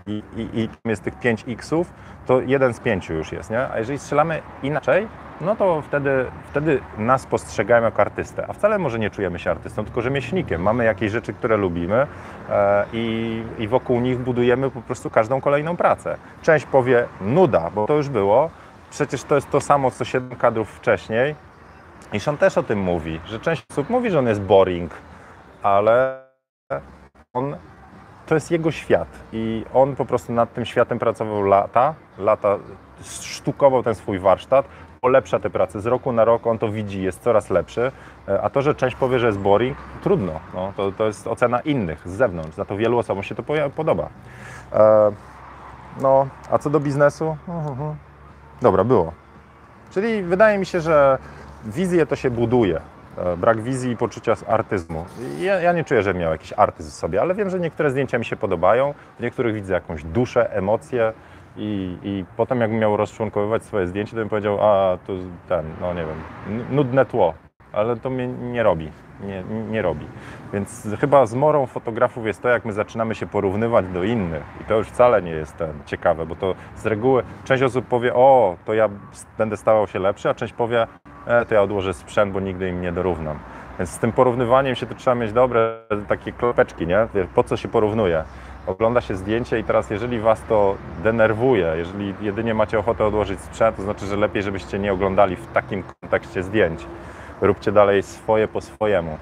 i, 0.08 0.24
i, 0.38 0.60
i 0.60 0.70
jest 0.86 1.04
tych 1.04 1.20
5 1.20 1.46
Xów, 1.48 1.94
to 2.26 2.42
jeden 2.42 2.74
z 2.74 2.80
pięciu 2.80 3.14
już 3.14 3.32
jest, 3.32 3.50
nie? 3.50 3.70
A 3.70 3.80
jeżeli 3.80 4.00
strzelamy 4.00 4.42
inaczej, 4.64 5.08
no 5.42 5.56
to 5.56 5.82
wtedy, 5.82 6.26
wtedy 6.50 6.80
nas 6.98 7.26
postrzegają 7.26 7.84
jako 7.84 8.02
artystę, 8.02 8.46
a 8.48 8.54
wcale 8.54 8.78
może 8.78 9.00
nie 9.00 9.10
czujemy 9.10 9.40
się 9.40 9.52
artystą, 9.52 9.84
tylko 9.86 10.02
rzemieślnikiem. 10.02 10.62
Mamy 10.62 10.86
jakieś 10.86 11.12
rzeczy, 11.12 11.34
które 11.34 11.58
lubimy 11.58 12.08
e, 12.50 12.86
i, 12.94 13.44
i 13.58 13.68
wokół 13.68 14.00
nich 14.00 14.20
budujemy 14.20 14.72
po 14.72 14.82
prostu 14.82 15.10
każdą 15.10 15.42
kolejną 15.42 15.78
pracę. 15.78 16.18
Część 16.42 16.66
powie 16.66 17.06
nuda, 17.22 17.72
bo 17.76 17.88
to 17.88 17.94
już 17.94 18.10
było, 18.10 18.50
przecież 18.96 19.24
to 19.24 19.36
jest 19.36 19.50
to 19.50 19.62
samo, 19.62 19.92
co 19.92 20.06
7 20.06 20.36
kadrów 20.36 20.70
wcześniej. 20.70 21.36
I 22.14 22.20
Sean 22.20 22.38
też 22.38 22.58
o 22.58 22.64
tym 22.64 22.80
mówi, 22.80 23.20
że 23.26 23.40
część 23.40 23.64
osób 23.72 23.90
mówi, 23.90 24.12
że 24.12 24.20
on 24.20 24.28
jest 24.28 24.42
boring, 24.42 24.92
ale 25.64 26.26
on, 27.34 27.58
to 28.26 28.36
jest 28.36 28.52
jego 28.52 28.72
świat 28.72 29.08
i 29.34 29.66
on 29.74 29.96
po 29.96 30.06
prostu 30.06 30.34
nad 30.34 30.54
tym 30.54 30.66
światem 30.66 31.00
pracował 31.00 31.42
lata, 31.42 31.94
lata 32.18 32.58
sztukował 33.04 33.84
ten 33.84 33.96
swój 33.96 34.20
warsztat, 34.20 34.66
polepsza 35.02 35.40
te 35.40 35.50
prace 35.50 35.82
z 35.82 35.86
roku 35.86 36.12
na 36.12 36.26
rok, 36.26 36.48
on 36.48 36.58
to 36.58 36.70
widzi, 36.70 37.04
jest 37.04 37.24
coraz 37.24 37.50
lepszy, 37.50 37.92
E, 38.28 38.42
a 38.42 38.50
to, 38.50 38.62
że 38.62 38.76
część 38.76 38.96
powie, 38.96 39.20
że 39.20 39.28
jest 39.28 39.40
boring, 39.40 39.78
trudno, 40.04 40.40
no, 40.54 40.74
to, 40.78 40.92
to 40.92 41.06
jest 41.06 41.28
ocena 41.28 41.60
innych 41.60 42.08
z 42.08 42.12
zewnątrz, 42.12 42.56
za 42.56 42.66
to 42.66 42.78
wielu 42.78 42.98
osobom 42.98 43.24
się 43.24 43.36
to 43.36 43.44
podoba. 43.76 44.10
E, 44.74 45.12
no, 46.02 46.28
a 46.52 46.58
co 46.58 46.70
do 46.70 46.80
biznesu? 46.80 47.38
Mhm. 47.48 47.96
Dobra, 48.62 48.84
było. 48.84 49.14
Czyli 49.92 50.24
wydaje 50.24 50.58
mi 50.58 50.66
się, 50.66 50.82
że 50.82 51.18
wizję 51.66 52.06
to 52.06 52.16
się 52.16 52.30
buduje. 52.30 52.82
E, 53.18 53.38
Brak 53.38 53.62
wizji 53.62 53.92
i 53.92 53.98
poczucia 53.98 54.34
artyzmu. 54.48 55.06
Ja, 55.40 55.62
ja 55.62 55.74
nie 55.74 55.84
czuję, 55.84 56.04
że 56.04 56.14
miał 56.14 56.32
jakiś 56.32 56.54
artyzm 56.58 56.90
w 56.90 56.94
sobie, 56.94 57.22
ale 57.22 57.36
wiem, 57.36 57.50
że 57.50 57.60
niektóre 57.60 57.92
zdjęcia 57.92 58.18
mi 58.18 58.26
się 58.26 58.36
podobają, 58.36 58.94
w 59.20 59.24
niektórych 59.24 59.56
widzę 59.56 59.74
jakąś 59.74 60.04
duszę, 60.04 60.52
emocje 60.54 61.14
i, 61.58 61.98
i 62.04 62.26
potem 62.38 62.62
jakbym 62.62 62.80
miał 62.80 62.98
rozczłonkowywać 62.98 63.64
swoje 63.64 63.88
zdjęcie, 63.88 64.12
to 64.12 64.18
bym 64.18 64.30
powiedział, 64.30 64.58
a 64.62 64.98
to 65.08 65.14
ten, 65.50 65.66
no 65.82 65.94
nie 65.94 66.06
wiem, 66.06 66.66
nudne 66.72 67.06
tło, 67.06 67.34
ale 67.76 67.96
to 67.98 68.10
mnie 68.10 68.28
nie 68.28 68.64
robi, 68.64 68.92
nie, 69.24 69.44
nie 69.72 69.82
robi. 69.82 70.06
Więc 70.54 70.88
chyba 71.00 71.26
zmorą 71.26 71.66
fotografów 71.66 72.26
jest 72.26 72.42
to, 72.42 72.50
jak 72.50 72.66
my 72.66 72.74
zaczynamy 72.74 73.16
się 73.16 73.28
porównywać 73.28 73.86
do 73.88 74.04
innych 74.04 74.44
i 74.62 74.64
to 74.64 74.78
już 74.78 74.88
wcale 74.88 75.22
nie 75.22 75.32
jest 75.32 75.58
ten, 75.58 75.74
ciekawe, 75.86 76.26
bo 76.26 76.36
to 76.36 76.56
z 76.76 76.86
reguły 76.86 77.24
część 77.44 77.64
osób 77.64 77.86
powie, 77.86 78.14
o, 78.14 78.56
to 78.66 78.74
ja 78.74 78.90
będę 79.38 79.58
stawał 79.58 79.88
się 79.88 80.00
lepszy, 80.00 80.30
a 80.30 80.34
część 80.34 80.54
powie, 80.54 80.88
e, 81.28 81.46
to 81.46 81.54
ja 81.54 81.62
odłożę 81.62 81.94
sprzęt, 81.94 82.34
bo 82.34 82.40
nigdy 82.40 82.70
im 82.70 82.82
nie 82.82 82.92
dorównam. 82.92 83.40
Więc 83.80 83.90
z 83.90 84.00
tym 84.00 84.12
porównywaniem 84.12 84.76
się 84.76 84.86
to 84.86 84.96
trzeba 84.96 85.16
mieć 85.16 85.34
dobre 85.34 85.78
takie 86.08 86.32
kropeczki, 86.32 86.88
nie? 86.88 87.08
Po 87.36 87.44
co 87.44 87.58
się 87.58 87.68
porównuje? 87.68 88.24
Ogląda 88.68 89.02
się 89.02 89.16
zdjęcie 89.16 89.60
i 89.60 89.64
teraz 89.64 89.90
jeżeli 89.90 90.20
Was 90.20 90.44
to 90.50 90.76
denerwuje, 91.04 91.74
jeżeli 91.78 92.14
jedynie 92.22 92.54
macie 92.54 92.80
ochotę 92.80 93.06
odłożyć 93.06 93.40
sprzęt, 93.40 93.78
to 93.78 93.84
znaczy, 93.84 94.06
że 94.06 94.18
lepiej, 94.18 94.44
żebyście 94.44 94.80
nie 94.80 94.94
oglądali 94.94 95.36
w 95.36 95.48
takim 95.48 95.84
kontekście 96.02 96.44
zdjęć. 96.44 96.86
Róbcie 97.42 97.72
dalej 97.72 98.04
swoje 98.04 98.48
po 98.48 98.62
swojemu. 98.62 99.18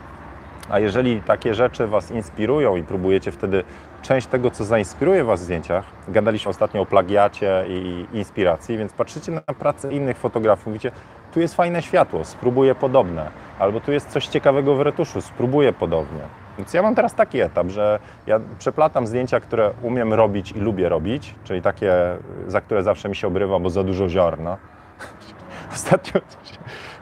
A 0.69 0.79
jeżeli 0.79 1.21
takie 1.21 1.53
rzeczy 1.53 1.87
Was 1.87 2.11
inspirują 2.11 2.75
i 2.75 2.83
próbujecie 2.83 3.31
wtedy 3.31 3.63
część 4.01 4.27
tego, 4.27 4.51
co 4.51 4.65
zainspiruje 4.65 5.23
Was 5.23 5.41
w 5.41 5.43
zdjęciach, 5.43 5.85
gadaliśmy 6.07 6.49
ostatnio 6.49 6.81
o 6.81 6.85
plagiacie 6.85 7.65
i 7.67 8.05
inspiracji, 8.13 8.77
więc 8.77 8.93
patrzycie 8.93 9.31
na 9.31 9.41
pracę 9.41 9.93
innych 9.93 10.17
fotografów, 10.17 10.67
mówicie, 10.67 10.91
tu 11.33 11.39
jest 11.39 11.55
fajne 11.55 11.81
światło, 11.81 12.25
spróbuję 12.25 12.75
podobne, 12.75 13.31
albo 13.59 13.79
tu 13.79 13.91
jest 13.91 14.09
coś 14.09 14.27
ciekawego 14.27 14.75
w 14.75 14.81
retuszu, 14.81 15.21
spróbuję 15.21 15.73
podobnie. 15.73 16.21
Więc 16.57 16.73
ja 16.73 16.81
mam 16.81 16.95
teraz 16.95 17.15
taki 17.15 17.39
etap, 17.41 17.67
że 17.67 17.99
ja 18.27 18.39
przeplatam 18.59 19.07
zdjęcia, 19.07 19.39
które 19.39 19.71
umiem 19.81 20.13
robić 20.13 20.51
i 20.51 20.59
lubię 20.59 20.89
robić, 20.89 21.35
czyli 21.43 21.61
takie, 21.61 21.93
za 22.47 22.61
które 22.61 22.83
zawsze 22.83 23.09
mi 23.09 23.15
się 23.15 23.27
obrywa, 23.27 23.59
bo 23.59 23.69
za 23.69 23.83
dużo 23.83 24.09
ziarna. 24.09 24.57
Ostatnio, 25.75 26.21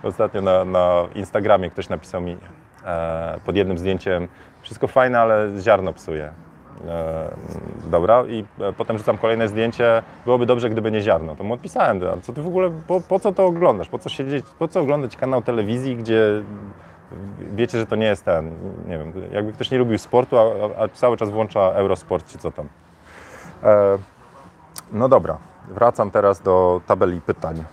ostatnio 0.03 0.41
na, 0.41 0.65
na 0.65 1.07
Instagramie 1.15 1.69
ktoś 1.69 1.89
napisał 1.89 2.21
mi 2.21 2.37
e, 2.85 3.39
pod 3.45 3.55
jednym 3.55 3.77
zdjęciem 3.77 4.27
wszystko 4.61 4.87
fajne, 4.87 5.19
ale 5.19 5.49
ziarno 5.59 5.93
psuje. 5.93 6.31
E, 6.87 7.31
dobra, 7.85 8.23
i 8.25 8.45
e, 8.59 8.73
potem 8.73 8.97
rzucam 8.97 9.17
kolejne 9.17 9.47
zdjęcie. 9.47 10.03
Byłoby 10.25 10.45
dobrze, 10.45 10.69
gdyby 10.69 10.91
nie 10.91 11.01
ziarno. 11.01 11.35
To 11.35 11.43
mu 11.43 11.53
odpisałem, 11.53 12.01
co 12.21 12.33
ty 12.33 12.41
w 12.41 12.47
ogóle, 12.47 12.71
po, 12.87 13.01
po 13.01 13.19
co 13.19 13.31
to 13.31 13.45
oglądasz? 13.45 13.87
Po 13.87 13.99
co 13.99 14.09
siedzieć, 14.09 14.45
po 14.59 14.67
co 14.67 14.81
oglądać 14.81 15.17
kanał 15.17 15.41
telewizji, 15.41 15.95
gdzie 15.95 16.43
wiecie, 17.53 17.79
że 17.79 17.85
to 17.85 17.95
nie 17.95 18.05
jest 18.05 18.25
ten, 18.25 18.51
nie 18.87 18.97
wiem, 18.97 19.13
jakby 19.31 19.53
ktoś 19.53 19.71
nie 19.71 19.77
lubił 19.77 19.97
sportu, 19.97 20.37
a, 20.37 20.43
a 20.83 20.87
cały 20.87 21.17
czas 21.17 21.29
włącza 21.29 21.59
Eurosport 21.59 22.27
czy 22.27 22.37
co 22.37 22.51
tam. 22.51 22.67
E, 23.63 23.97
no 24.91 25.09
dobra, 25.09 25.37
wracam 25.67 26.11
teraz 26.11 26.41
do 26.41 26.81
tabeli 26.87 27.21
pytań. 27.21 27.63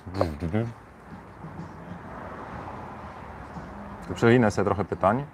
Przewinę 4.14 4.50
sobie 4.50 4.64
trochę 4.64 4.84
pytań. 4.84 5.24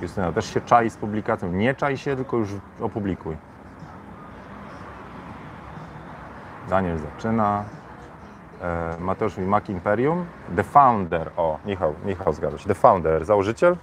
Justyna 0.00 0.32
też 0.32 0.54
się 0.54 0.60
czai 0.60 0.90
z 0.90 0.96
publikacją. 0.96 1.52
Nie 1.52 1.74
czai 1.74 1.98
się, 1.98 2.16
tylko 2.16 2.36
już 2.36 2.48
opublikuj. 2.80 3.36
Daniel 6.68 6.98
zaczyna. 6.98 7.64
E, 8.62 8.96
Mateusz 9.00 9.36
mówi 9.36 9.48
Mac 9.48 9.68
Imperium. 9.68 10.26
The 10.56 10.64
Founder. 10.64 11.30
O, 11.36 11.58
Michał, 11.66 11.94
Michał 12.04 12.32
zgadza 12.32 12.58
się. 12.58 12.68
The 12.68 12.74
Founder, 12.74 13.24
założyciel? 13.24 13.76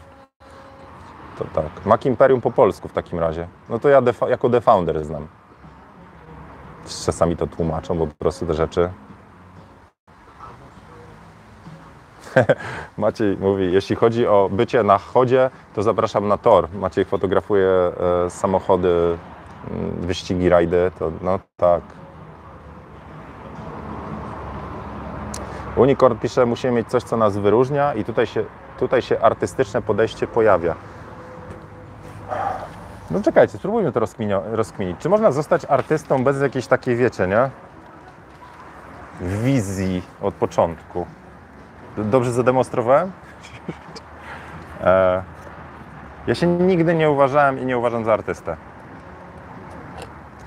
To 1.38 1.46
tak. 1.46 1.86
Mac 1.86 2.06
Imperium 2.06 2.42
po 2.42 2.52
polsku 2.52 2.88
w 2.88 2.94
takim 2.94 3.20
razie. 3.20 3.48
No 3.70 3.80
to 3.80 3.90
ja 3.90 4.02
jako 4.30 4.50
The 4.50 4.62
Founder 4.62 5.06
znam. 5.06 5.28
Czasami 7.06 7.38
to 7.38 7.48
tłumaczą, 7.48 7.98
bo 7.98 8.08
po 8.08 8.16
prostu 8.16 8.46
te 8.46 8.54
rzeczy 8.54 8.90
Maciej 12.98 13.38
mówi, 13.38 13.74
jeśli 13.74 13.96
chodzi 13.96 14.28
o 14.28 14.50
bycie 14.52 14.84
na 14.84 14.98
chodzie, 14.98 15.50
to 15.76 15.84
zapraszam 15.84 16.28
na 16.28 16.38
tor. 16.38 16.68
Maciej 16.74 17.06
fotografuje 17.06 17.70
e, 18.26 18.30
samochody, 18.30 19.18
mm, 19.72 19.92
wyścigi, 20.02 20.50
rajdy, 20.50 20.92
to 21.00 21.12
no 21.22 21.40
tak. 21.58 21.82
Unicorn 25.76 26.18
pisze, 26.18 26.46
musimy 26.46 26.74
mieć 26.74 26.88
coś, 26.88 27.04
co 27.04 27.18
nas 27.18 27.38
wyróżnia 27.38 27.94
i 27.94 28.04
tutaj 28.04 28.28
się, 28.28 28.44
tutaj 28.80 29.02
się 29.02 29.20
artystyczne 29.20 29.82
podejście 29.82 30.28
pojawia. 30.28 30.76
No 33.12 33.22
czekajcie, 33.22 33.58
spróbujmy 33.58 33.92
to 33.92 34.00
rozkminić. 34.52 34.98
Czy 35.00 35.10
można 35.10 35.32
zostać 35.32 35.66
artystą 35.66 36.24
bez 36.24 36.42
jakiejś 36.42 36.68
takiej, 36.68 36.96
wiecie, 36.96 37.28
nie? 37.28 37.50
Wizji 39.22 40.02
od 40.22 40.34
początku. 40.34 41.06
Dobrze 41.98 42.32
zademonstrowałem? 42.32 43.12
E, 44.84 45.24
ja 46.28 46.36
się 46.36 46.48
nigdy 46.48 46.96
nie 46.96 47.10
uważałem 47.10 47.60
i 47.60 47.66
nie 47.66 47.78
uważam 47.78 48.06
za 48.06 48.14
artystę. 48.14 48.58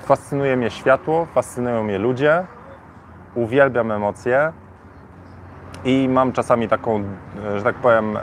Fascynuje 0.05 0.57
mnie 0.57 0.69
światło, 0.69 1.25
fascynują 1.25 1.83
mnie 1.83 1.97
ludzie, 1.97 2.45
uwielbiam 3.35 3.91
emocje 3.91 4.51
i 5.85 6.09
mam 6.09 6.31
czasami 6.31 6.67
taką, 6.67 7.03
e, 7.45 7.57
że 7.57 7.63
tak 7.63 7.75
powiem, 7.75 8.17
e, 8.17 8.21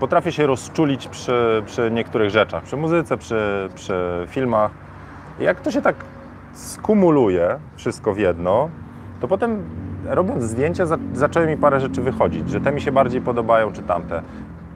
potrafię 0.00 0.32
się 0.32 0.46
rozczulić 0.46 1.08
przy, 1.08 1.62
przy 1.66 1.90
niektórych 1.90 2.30
rzeczach, 2.30 2.62
przy 2.62 2.76
muzyce, 2.76 3.16
przy, 3.16 3.68
przy 3.74 4.26
filmach. 4.30 4.70
Jak 5.38 5.60
to 5.60 5.70
się 5.70 5.82
tak 5.82 5.96
skumuluje, 6.52 7.58
wszystko 7.76 8.14
w 8.14 8.18
jedno, 8.18 8.68
to 9.20 9.28
potem 9.28 9.64
robiąc 10.06 10.44
zdjęcia 10.44 10.86
za, 10.86 10.98
zaczęły 11.14 11.46
mi 11.46 11.56
parę 11.56 11.80
rzeczy 11.80 12.02
wychodzić, 12.02 12.50
że 12.50 12.60
te 12.60 12.72
mi 12.72 12.80
się 12.80 12.92
bardziej 12.92 13.20
podobają, 13.20 13.72
czy 13.72 13.82
tamte. 13.82 14.22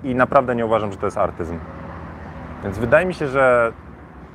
I 0.05 0.14
naprawdę 0.14 0.57
nie 0.57 0.66
uważam, 0.66 0.93
że 0.93 0.99
to 0.99 1.07
jest 1.07 1.18
artyzm. 1.18 1.59
Więc 2.64 2.79
wydaje 2.79 3.07
mi 3.07 3.14
się, 3.14 3.29
że 3.29 3.72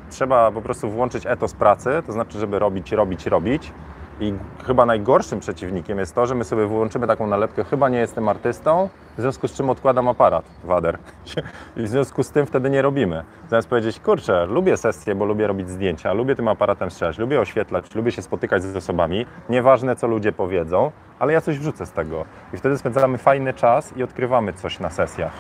trzeba 0.09 0.51
po 0.51 0.61
prostu 0.61 0.89
włączyć 0.89 1.25
etos 1.25 1.53
pracy, 1.53 2.03
to 2.05 2.11
znaczy, 2.11 2.39
żeby 2.39 2.59
robić, 2.59 2.91
robić, 2.91 3.25
robić. 3.25 3.73
I 4.19 4.33
chyba 4.65 4.85
najgorszym 4.85 5.39
przeciwnikiem 5.39 5.99
jest 5.99 6.15
to, 6.15 6.25
że 6.25 6.35
my 6.35 6.43
sobie 6.43 6.65
włączymy 6.65 7.07
taką 7.07 7.27
nalepkę, 7.27 7.63
chyba 7.63 7.89
nie 7.89 7.97
jestem 7.97 8.29
artystą, 8.29 8.89
w 9.17 9.21
związku 9.21 9.47
z 9.47 9.53
czym 9.53 9.69
odkładam 9.69 10.07
aparat, 10.07 10.45
wader. 10.63 10.97
I 11.77 11.83
w 11.83 11.87
związku 11.87 12.23
z 12.23 12.31
tym 12.31 12.45
wtedy 12.45 12.69
nie 12.69 12.81
robimy. 12.81 13.23
Zamiast 13.49 13.67
powiedzieć, 13.67 13.99
kurczę, 13.99 14.45
lubię 14.45 14.77
sesję, 14.77 15.15
bo 15.15 15.25
lubię 15.25 15.47
robić 15.47 15.69
zdjęcia, 15.69 16.13
lubię 16.13 16.35
tym 16.35 16.47
aparatem 16.47 16.91
strzelać, 16.91 17.17
lubię 17.17 17.39
oświetlać, 17.39 17.95
lubię 17.95 18.11
się 18.11 18.21
spotykać 18.21 18.63
z 18.63 18.75
osobami, 18.75 19.25
nieważne 19.49 19.95
co 19.95 20.07
ludzie 20.07 20.31
powiedzą, 20.31 20.91
ale 21.19 21.33
ja 21.33 21.41
coś 21.41 21.59
wrzucę 21.59 21.85
z 21.85 21.91
tego. 21.91 22.25
I 22.53 22.57
wtedy 22.57 22.77
spędzamy 22.77 23.17
fajny 23.17 23.53
czas 23.53 23.97
i 23.97 24.03
odkrywamy 24.03 24.53
coś 24.53 24.79
na 24.79 24.89
sesjach. 24.89 25.33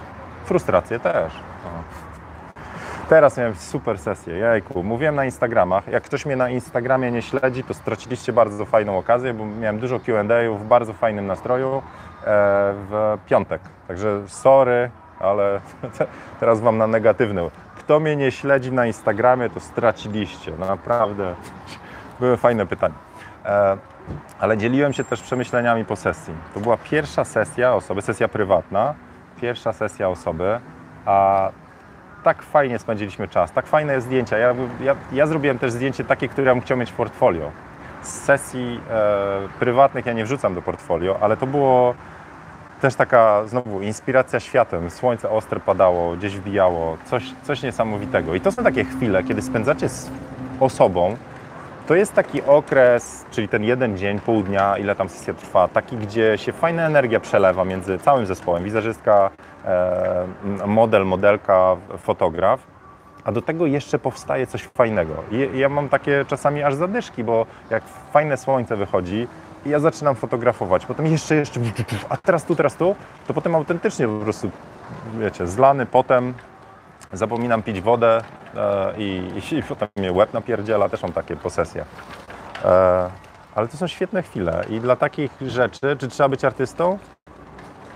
Frustrację 0.45 0.99
też. 0.99 1.33
O. 1.65 2.02
Teraz 3.09 3.37
miałem 3.37 3.55
super 3.55 3.99
sesję, 3.99 4.37
jajku. 4.37 4.83
Mówiłem 4.83 5.15
na 5.15 5.25
Instagramach. 5.25 5.87
Jak 5.87 6.03
ktoś 6.03 6.25
mnie 6.25 6.35
na 6.35 6.49
Instagramie 6.49 7.11
nie 7.11 7.21
śledzi, 7.21 7.63
to 7.63 7.73
straciliście 7.73 8.33
bardzo 8.33 8.65
fajną 8.65 8.97
okazję, 8.97 9.33
bo 9.33 9.45
miałem 9.45 9.79
dużo 9.79 9.99
Q&A 9.99 10.57
w 10.57 10.63
bardzo 10.63 10.93
fajnym 10.93 11.27
nastroju 11.27 11.77
e, 11.77 11.81
w 12.89 13.17
piątek. 13.25 13.61
Także 13.87 14.21
sorry, 14.27 14.91
ale 15.19 15.61
teraz 16.39 16.61
wam 16.61 16.77
na 16.77 16.87
negatywny. 16.87 17.49
Kto 17.75 17.99
mnie 17.99 18.15
nie 18.15 18.31
śledzi 18.31 18.71
na 18.71 18.85
Instagramie, 18.85 19.49
to 19.49 19.59
straciliście. 19.59 20.51
Naprawdę. 20.59 21.35
Były 22.19 22.37
fajne 22.37 22.65
pytania. 22.65 22.95
E, 23.45 23.77
ale 24.39 24.57
dzieliłem 24.57 24.93
się 24.93 25.03
też 25.03 25.21
przemyśleniami 25.21 25.85
po 25.85 25.95
sesji. 25.95 26.33
To 26.53 26.59
była 26.59 26.77
pierwsza 26.77 27.25
sesja 27.25 27.75
osoby, 27.75 28.01
sesja 28.01 28.27
prywatna, 28.27 28.93
pierwsza 29.41 29.73
sesja 29.73 30.09
osoby, 30.09 30.59
a 31.05 31.49
tak 32.23 32.43
fajnie 32.43 32.79
spędziliśmy 32.79 33.27
czas, 33.27 33.51
tak 33.51 33.67
fajne 33.67 34.01
zdjęcia. 34.01 34.37
Ja, 34.37 34.55
ja, 34.81 34.95
ja 35.11 35.27
zrobiłem 35.27 35.59
też 35.59 35.71
zdjęcie 35.71 36.03
takie, 36.03 36.27
które 36.27 36.47
ja 36.47 36.53
bym 36.53 36.61
chciał 36.61 36.77
mieć 36.77 36.91
w 36.91 36.93
portfolio. 36.93 37.51
Z 38.01 38.09
sesji 38.09 38.79
e, 38.91 39.59
prywatnych 39.59 40.05
ja 40.05 40.13
nie 40.13 40.25
wrzucam 40.25 40.55
do 40.55 40.61
portfolio, 40.61 41.17
ale 41.21 41.37
to 41.37 41.47
było 41.47 41.95
też 42.81 42.95
taka 42.95 43.47
znowu 43.47 43.81
inspiracja 43.81 44.39
światem. 44.39 44.89
Słońce 44.89 45.29
ostre 45.29 45.59
padało, 45.59 46.15
gdzieś 46.15 46.37
wbijało, 46.37 46.97
coś, 47.05 47.23
coś 47.43 47.63
niesamowitego. 47.63 48.35
I 48.35 48.41
to 48.41 48.51
są 48.51 48.63
takie 48.63 48.85
chwile, 48.85 49.23
kiedy 49.23 49.41
spędzacie 49.41 49.89
z 49.89 50.11
osobą, 50.59 51.17
to 51.87 51.95
jest 51.95 52.13
taki 52.13 52.41
okres, 52.41 53.25
czyli 53.31 53.47
ten 53.47 53.63
jeden 53.63 53.97
dzień, 53.97 54.19
pół 54.19 54.43
dnia, 54.43 54.77
ile 54.77 54.95
tam 54.95 55.09
sesja 55.09 55.33
trwa, 55.33 55.67
taki, 55.67 55.97
gdzie 55.97 56.37
się 56.37 56.53
fajna 56.53 56.85
energia 56.85 57.19
przelewa 57.19 57.65
między 57.65 57.99
całym 57.99 58.25
zespołem, 58.25 58.63
wizerzystka, 58.63 59.29
e, 59.65 60.27
model, 60.67 61.05
modelka, 61.05 61.75
fotograf, 61.97 62.59
a 63.23 63.31
do 63.31 63.41
tego 63.41 63.65
jeszcze 63.65 63.99
powstaje 63.99 64.47
coś 64.47 64.63
fajnego. 64.63 65.13
I 65.31 65.59
ja 65.59 65.69
mam 65.69 65.89
takie 65.89 66.25
czasami 66.27 66.63
aż 66.63 66.75
zadyszki, 66.75 67.23
bo 67.23 67.45
jak 67.69 67.83
fajne 68.13 68.37
słońce 68.37 68.75
wychodzi 68.75 69.27
i 69.65 69.69
ja 69.69 69.79
zaczynam 69.79 70.15
fotografować, 70.15 70.85
potem 70.85 71.05
jeszcze, 71.05 71.35
jeszcze, 71.35 71.59
a 72.09 72.17
teraz 72.17 72.45
tu, 72.45 72.55
teraz 72.55 72.75
tu, 72.75 72.95
to 73.27 73.33
potem 73.33 73.55
autentycznie 73.55 74.07
po 74.07 74.19
prostu, 74.19 74.51
wiecie, 75.19 75.47
zlany 75.47 75.85
potem, 75.85 76.33
zapominam 77.13 77.63
pić 77.63 77.81
wodę 77.81 78.21
e, 78.55 78.93
i, 78.97 79.31
i 79.51 79.63
potem 79.63 79.89
mnie 79.95 80.11
łeb 80.11 80.33
napierdziela, 80.33 80.89
też 80.89 81.03
mam 81.03 81.13
takie 81.13 81.35
posesje. 81.35 81.85
E, 82.65 83.09
ale 83.55 83.67
to 83.67 83.77
są 83.77 83.87
świetne 83.87 84.23
chwile 84.23 84.65
i 84.69 84.79
dla 84.79 84.95
takich 84.95 85.31
rzeczy, 85.41 85.97
czy 85.99 86.07
trzeba 86.07 86.29
być 86.29 86.45
artystą? 86.45 86.97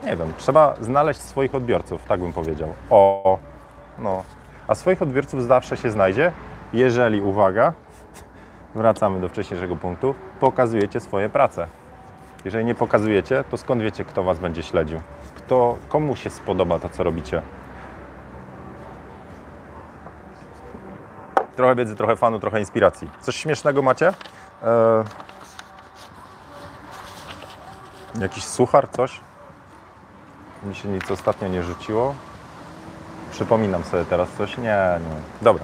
Nie 0.04 0.18
wiem, 0.18 0.34
trzeba 0.38 0.76
znaleźć 0.82 1.20
swoich 1.20 1.56
odbiorców, 1.56 2.02
tak 2.08 2.20
bym 2.20 2.34
powiedział. 2.34 2.74
O, 2.90 3.40
no. 4.00 4.24
A 4.68 4.76
swoich 4.76 5.02
odbiorców 5.02 5.44
zawsze 5.44 5.78
się 5.78 5.92
znajdzie, 5.92 6.32
jeżeli, 6.74 7.22
uwaga, 7.22 7.74
wracamy 8.76 9.22
do 9.22 9.30
wcześniejszego 9.30 9.76
punktu, 9.76 10.16
pokazujecie 10.40 11.00
swoje 11.00 11.30
prace. 11.30 11.68
Jeżeli 12.46 12.66
nie 12.66 12.76
pokazujecie, 12.76 13.44
to 13.52 13.58
skąd 13.58 13.82
wiecie, 13.82 14.06
kto 14.06 14.24
Was 14.24 14.40
będzie 14.40 14.64
śledził? 14.64 15.00
Kto, 15.36 15.78
komu 15.90 16.16
się 16.16 16.30
spodoba 16.30 16.80
to, 16.80 16.90
co 16.90 17.04
robicie? 17.04 17.42
Trochę 21.58 21.76
wiedzy, 21.76 21.96
trochę 21.96 22.16
fanu, 22.16 22.40
trochę 22.40 22.60
inspiracji. 22.60 23.10
Coś 23.22 23.36
śmiesznego 23.36 23.82
macie? 23.82 24.14
E... 24.64 25.04
Jakiś 28.22 28.44
suchar, 28.44 28.90
coś? 28.90 29.20
Mi 30.64 30.76
się 30.76 30.88
nic 30.88 31.12
ostatnio 31.12 31.48
nie 31.48 31.64
rzuciło. 31.64 32.16
Przypominam 33.32 33.84
sobie 33.84 34.06
teraz 34.06 34.30
coś. 34.38 34.58
Nie, 34.58 34.64
nie. 35.00 35.22
Dobra. 35.42 35.64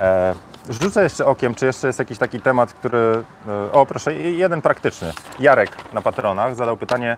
E... 0.00 0.34
Rzucę 0.68 1.02
jeszcze 1.02 1.26
okiem, 1.26 1.54
czy 1.54 1.66
jeszcze 1.66 1.86
jest 1.86 1.98
jakiś 1.98 2.18
taki 2.18 2.40
temat, 2.40 2.72
który. 2.72 3.24
e, 3.48 3.72
O, 3.72 3.86
proszę, 3.86 4.14
jeden 4.14 4.62
praktyczny. 4.62 5.12
Jarek 5.38 5.92
na 5.92 6.02
patronach 6.02 6.54
zadał 6.54 6.76
pytanie, 6.76 7.16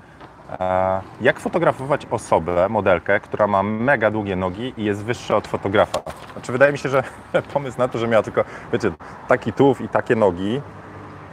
jak 1.21 1.41
fotografować 1.41 2.07
osobę, 2.11 2.69
modelkę, 2.69 3.21
która 3.21 3.47
ma 3.47 3.63
mega 3.63 4.11
długie 4.11 4.37
nogi 4.37 4.75
i 4.77 4.85
jest 4.85 5.05
wyższa 5.05 5.37
od 5.37 5.49
fotografa? 5.49 5.99
Znaczy, 6.33 6.53
wydaje 6.53 6.73
mi 6.73 6.79
się, 6.79 6.89
że 6.89 7.03
pomysł 7.55 7.79
na 7.79 7.89
to, 7.89 7.99
że 7.99 8.09
miała 8.09 8.23
tylko, 8.23 8.45
wiecie, 8.73 8.91
taki 9.29 9.53
tułów 9.53 9.81
i 9.81 9.89
takie 9.89 10.17
nogi, 10.17 10.61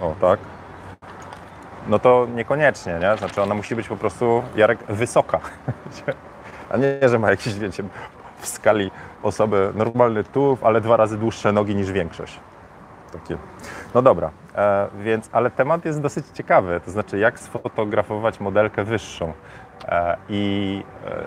o 0.01 0.16
tak, 0.22 0.39
no 1.88 1.99
to 1.99 2.28
niekoniecznie, 2.36 2.93
nie? 3.01 3.18
Znaczy, 3.18 3.41
ona 3.41 3.55
musi 3.55 3.76
być 3.76 3.88
po 3.88 3.97
prostu, 3.97 4.43
Jarek, 4.55 4.80
wysoka. 4.89 5.39
A 6.70 6.78
nie, 6.78 7.09
że 7.09 7.20
ma 7.20 7.30
jakiś, 7.30 7.53
wiecie, 7.53 7.84
w 8.39 8.47
skali 8.47 8.91
osoby 9.24 9.72
normalny 9.76 10.24
tułów, 10.24 10.63
ale 10.63 10.82
dwa 10.82 10.97
razy 10.97 11.18
dłuższe 11.18 11.51
nogi 11.51 11.76
niż 11.76 11.91
większość. 11.91 12.39
Takie. 13.20 13.38
No 13.95 14.01
dobra, 14.01 14.32
e, 14.55 14.88
więc, 14.99 15.30
ale 15.32 15.51
temat 15.51 15.86
jest 15.86 16.01
dosyć 16.01 16.26
ciekawy, 16.34 16.82
to 16.86 16.91
znaczy 16.91 17.18
jak 17.18 17.39
sfotografować 17.39 18.39
modelkę 18.39 18.84
wyższą. 18.84 19.34
E, 19.88 20.18
I 20.30 20.84
e, 21.05 21.24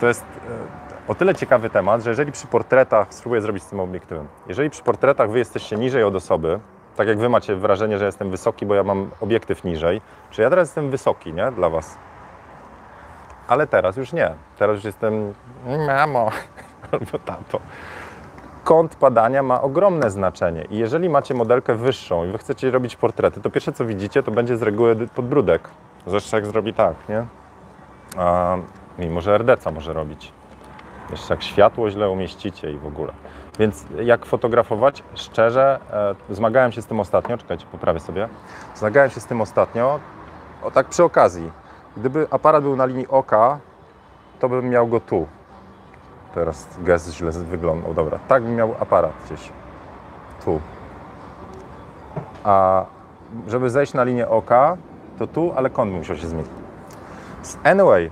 to 0.00 0.06
jest 0.06 0.24
e, 0.24 1.10
o 1.10 1.14
tyle 1.14 1.34
ciekawy 1.34 1.70
temat, 1.70 2.02
że 2.02 2.10
jeżeli 2.10 2.32
przy 2.32 2.46
portretach, 2.46 3.14
spróbuję 3.14 3.42
zrobić 3.42 3.62
z 3.62 3.66
tym 3.66 3.80
obiektywem, 3.80 4.28
jeżeli 4.48 4.70
przy 4.70 4.82
portretach 4.82 5.30
wy 5.30 5.38
jesteście 5.38 5.76
niżej 5.76 6.04
od 6.04 6.14
osoby, 6.14 6.60
tak 6.96 7.08
jak 7.08 7.18
wy 7.18 7.28
macie 7.28 7.56
wrażenie, 7.56 7.98
że 7.98 8.04
jestem 8.04 8.30
wysoki, 8.30 8.66
bo 8.66 8.74
ja 8.74 8.82
mam 8.82 9.10
obiektyw 9.20 9.64
niżej, 9.64 10.00
czy 10.30 10.42
ja 10.42 10.50
teraz 10.50 10.68
jestem 10.68 10.90
wysoki, 10.90 11.32
nie, 11.32 11.52
dla 11.52 11.70
was? 11.70 11.98
Ale 13.48 13.66
teraz 13.66 13.96
już 13.96 14.12
nie. 14.12 14.34
Teraz 14.58 14.76
już 14.76 14.84
jestem 14.84 15.34
mamo 15.86 16.30
albo 16.92 17.18
tato. 17.18 17.60
Kąt 18.64 18.94
padania 18.94 19.42
ma 19.42 19.62
ogromne 19.62 20.10
znaczenie. 20.10 20.64
I 20.70 20.78
jeżeli 20.78 21.08
macie 21.08 21.34
modelkę 21.34 21.74
wyższą 21.74 22.24
i 22.24 22.32
wy 22.32 22.38
chcecie 22.38 22.70
robić 22.70 22.96
portrety, 22.96 23.40
to 23.40 23.50
pierwsze 23.50 23.72
co 23.72 23.84
widzicie, 23.84 24.22
to 24.22 24.30
będzie 24.30 24.56
z 24.56 24.62
reguły 24.62 24.96
podbródek. 25.14 25.70
Zresztą 26.06 26.36
jak 26.36 26.46
zrobi 26.46 26.74
tak, 26.74 26.94
nie? 27.08 27.26
A, 28.16 28.56
mimo, 28.98 29.20
że 29.20 29.38
RDC 29.38 29.70
może 29.70 29.92
robić. 29.92 30.32
Jeszcze 31.10 31.34
jak 31.34 31.42
światło 31.42 31.90
źle 31.90 32.10
umieścicie 32.10 32.72
i 32.72 32.78
w 32.78 32.86
ogóle. 32.86 33.12
Więc 33.58 33.84
jak 34.02 34.26
fotografować? 34.26 35.02
Szczerze, 35.14 35.80
e, 36.30 36.34
zmagałem 36.34 36.72
się 36.72 36.82
z 36.82 36.86
tym 36.86 37.00
ostatnio, 37.00 37.38
czekajcie, 37.38 37.66
poprawię 37.72 38.00
sobie. 38.00 38.28
Zmagałem 38.74 39.10
się 39.10 39.20
z 39.20 39.26
tym 39.26 39.40
ostatnio, 39.40 40.00
o 40.62 40.70
tak 40.70 40.86
przy 40.88 41.04
okazji. 41.04 41.50
Gdyby 41.96 42.26
aparat 42.30 42.62
był 42.62 42.76
na 42.76 42.86
linii 42.86 43.08
oka, 43.08 43.58
to 44.40 44.48
bym 44.48 44.68
miał 44.68 44.88
go 44.88 45.00
tu. 45.00 45.26
Teraz 46.34 46.68
gest 46.78 47.14
źle 47.14 47.30
wyglądał, 47.30 47.94
dobra. 47.94 48.18
Tak 48.28 48.42
bym 48.42 48.54
miał 48.54 48.74
aparat 48.80 49.12
gdzieś. 49.26 49.52
Tu. 50.44 50.60
A 52.44 52.84
żeby 53.46 53.70
zejść 53.70 53.94
na 53.94 54.04
linię 54.04 54.28
oka, 54.28 54.76
to 55.18 55.26
tu, 55.26 55.52
ale 55.56 55.70
kąt 55.70 55.92
musiał 55.92 56.16
się 56.16 56.26
zmienić. 56.26 56.50
Anyway, 57.64 58.10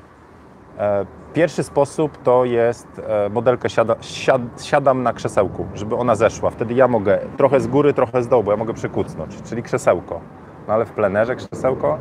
e, 0.78 1.06
pierwszy 1.34 1.62
sposób 1.62 2.22
to 2.22 2.44
jest 2.44 3.02
e, 3.06 3.28
modelkę 3.28 3.70
siada, 3.70 3.96
siad, 4.00 4.42
siadam 4.62 5.02
na 5.02 5.12
krzesełku, 5.12 5.66
żeby 5.74 5.96
ona 5.96 6.14
zeszła. 6.14 6.50
Wtedy 6.50 6.74
ja 6.74 6.88
mogę 6.88 7.18
trochę 7.36 7.60
z 7.60 7.66
góry, 7.66 7.94
trochę 7.94 8.22
z 8.22 8.28
dołu, 8.28 8.44
bo 8.44 8.50
ja 8.50 8.56
mogę 8.56 8.74
przykucnąć, 8.74 9.42
czyli 9.42 9.62
krzesełko. 9.62 10.20
No 10.68 10.74
ale 10.74 10.84
w 10.84 10.90
plenerze 10.90 11.36
krzesełko. 11.36 11.98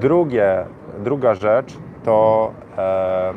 Drugie, 0.00 0.66
druga 0.98 1.34
rzecz 1.34 1.78
to 2.04 2.50
e, 2.78 3.34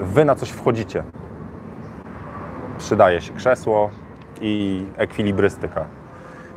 wy 0.00 0.24
na 0.24 0.34
coś 0.34 0.50
wchodzicie. 0.50 1.04
Przydaje 2.78 3.20
się 3.20 3.32
krzesło 3.32 3.90
i 4.40 4.86
ekwilibrystyka. 4.96 5.84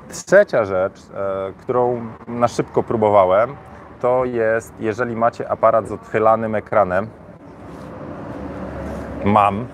Trzecia 0.10 0.66
rzecz, 0.66 1.00
e, 1.00 1.54
którą 1.62 2.08
na 2.28 2.48
szybko 2.48 2.84
próbowałem, 2.84 3.56
to 4.02 4.26
jest, 4.26 4.74
jeżeli 4.80 5.16
macie 5.16 5.50
aparat 5.50 5.88
z 5.88 5.92
odchylanym 5.92 6.56
ekranem. 6.56 7.08
Mam. 9.26 9.56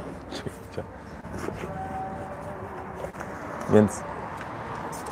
Więc 3.73 4.03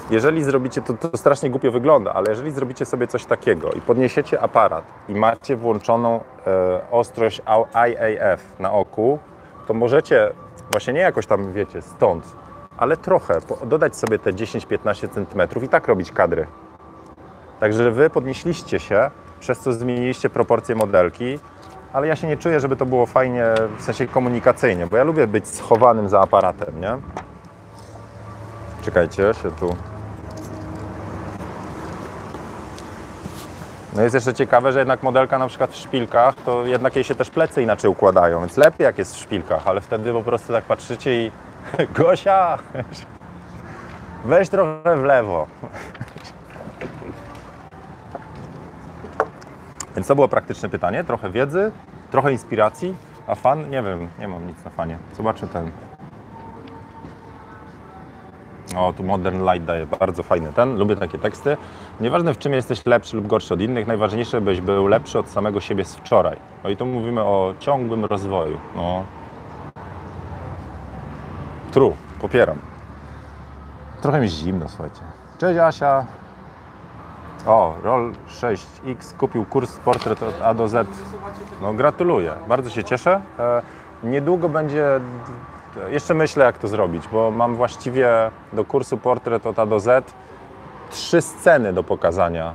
jeżeli 0.10 0.43
zrobicie, 0.43 0.82
to, 0.82 0.93
to 0.93 1.18
strasznie 1.18 1.49
głupio 1.49 1.72
wygląda, 1.72 2.14
ale 2.14 2.30
jeżeli 2.30 2.51
zrobicie 2.51 2.86
sobie 2.86 3.07
coś 3.07 3.26
takiego 3.26 3.72
i 3.72 3.82
podniesiecie 3.82 4.41
aparat 4.41 4.86
i 5.10 5.16
macie 5.16 5.55
włączoną 5.55 6.24
e, 6.47 6.91
ostrość 6.91 7.41
IAF 7.74 8.60
na 8.60 8.72
oku, 8.72 9.20
to 9.68 9.74
możecie 9.74 10.34
właśnie 10.72 10.93
nie 10.93 10.99
jakoś 10.99 11.26
tam, 11.26 11.53
wiecie, 11.53 11.82
stąd, 11.82 12.36
ale 12.78 12.97
trochę 12.97 13.39
dodać 13.66 13.95
sobie 13.95 14.20
te 14.20 14.34
10-15 14.34 15.10
cm 15.10 15.66
i 15.66 15.70
tak 15.70 15.88
robić 15.88 16.12
kadry. 16.12 16.47
Także 17.60 17.91
wy 17.91 18.10
podnieśliście 18.10 18.80
się, 18.80 19.12
przez 19.39 19.60
co 19.60 19.74
zmieniliście 19.74 20.30
proporcje 20.30 20.76
modelki, 20.76 21.39
ale 21.93 22.07
ja 22.07 22.16
się 22.16 22.28
nie 22.28 22.38
czuję, 22.38 22.60
żeby 22.60 22.76
to 22.76 22.86
było 22.86 23.05
fajnie 23.05 23.45
w 23.78 23.82
sensie 23.82 24.07
komunikacyjnie, 24.07 24.88
bo 24.88 24.97
ja 24.97 25.03
lubię 25.03 25.28
być 25.28 25.47
schowanym 25.47 26.10
za 26.10 26.22
aparatem, 26.22 26.82
nie? 26.82 26.97
Czekajcie, 28.82 29.34
się 29.34 29.51
tu. 29.51 29.76
No 33.96 34.02
jest 34.02 34.16
jeszcze 34.16 34.34
ciekawe, 34.34 34.72
że 34.72 34.80
jednak 34.80 35.04
modelka 35.04 35.40
na 35.40 35.48
przykład 35.48 35.72
w 35.72 35.76
szpilkach, 35.76 36.36
to 36.36 36.66
jednak 36.66 36.96
jej 36.96 37.04
się 37.04 37.16
też 37.16 37.30
plecy 37.30 37.64
inaczej 37.64 37.92
układają, 37.92 38.40
więc 38.40 38.58
lepiej 38.58 38.86
jak 38.86 38.98
jest 38.98 39.16
w 39.16 39.20
szpilkach, 39.20 39.68
ale 39.68 39.82
wtedy 39.82 40.14
po 40.14 40.24
prostu 40.24 40.54
tak 40.54 40.64
patrzycie 40.64 41.26
i 41.26 41.32
Gosia, 41.98 42.58
weź 44.26 44.50
trochę 44.50 44.98
w 44.98 45.04
lewo. 45.04 45.48
Więc 49.96 50.08
to 50.08 50.16
było 50.16 50.28
praktyczne 50.28 50.70
pytanie, 50.70 51.04
trochę 51.04 51.30
wiedzy, 51.30 51.72
trochę 52.12 52.32
inspiracji, 52.32 52.96
a 53.28 53.36
fan? 53.36 53.70
Nie 53.70 53.84
wiem, 53.84 54.10
nie 54.20 54.28
mam 54.28 54.48
nic 54.48 54.66
na 54.66 54.72
fanie. 54.72 54.98
Zobaczę 55.18 55.48
ten. 55.48 55.72
O, 58.78 58.94
tu 58.94 59.04
Modern 59.04 59.44
Light 59.52 59.66
daje 59.66 59.86
bardzo 59.86 60.24
fajny 60.24 60.54
ten, 60.54 60.78
lubię 60.78 60.96
takie 60.96 61.18
teksty. 61.18 61.58
Nieważne 62.00 62.34
w 62.34 62.38
czym 62.38 62.54
jesteś 62.54 62.86
lepszy 62.86 63.16
lub 63.16 63.28
gorszy 63.28 63.54
od 63.54 63.62
innych, 63.62 63.88
najważniejsze 63.88 64.42
byś 64.42 64.62
był 64.62 64.88
lepszy 64.88 65.20
od 65.20 65.30
samego 65.30 65.62
siebie 65.62 65.86
z 65.86 65.96
wczoraj. 65.96 66.38
No 66.64 66.70
i 66.70 66.78
tu 66.78 66.86
mówimy 66.86 67.22
o 67.22 67.54
ciągłym 67.60 68.06
rozwoju. 68.06 68.58
No. 68.76 69.04
True, 71.72 71.94
popieram. 72.22 72.58
Trochę 74.02 74.22
mi 74.22 74.30
zimno, 74.30 74.70
słuchajcie. 74.70 75.02
Cześć 75.38 75.60
Asia. 75.60 76.06
O, 77.46 77.76
Roll 77.84 78.14
6X 78.28 79.14
kupił 79.18 79.46
kurs 79.46 79.78
portret 79.78 80.24
od 80.24 80.42
A 80.42 80.54
do 80.54 80.68
Z. 80.68 80.88
No 81.62 81.74
gratuluję, 81.74 82.34
bardzo 82.48 82.70
się 82.70 82.84
cieszę. 82.84 83.22
E, 83.40 83.62
niedługo 84.04 84.50
będzie, 84.50 85.00
jeszcze 85.90 86.14
myślę 86.14 86.46
jak 86.46 86.58
to 86.58 86.68
zrobić, 86.68 87.08
bo 87.12 87.32
mam 87.32 87.56
właściwie 87.56 88.32
do 88.54 88.66
kursu 88.66 88.98
portret 88.98 89.46
od 89.46 89.60
A 89.60 89.66
do 89.66 89.80
Z 89.80 90.14
trzy 90.92 91.22
sceny 91.22 91.74
do 91.74 91.84
pokazania. 91.84 92.54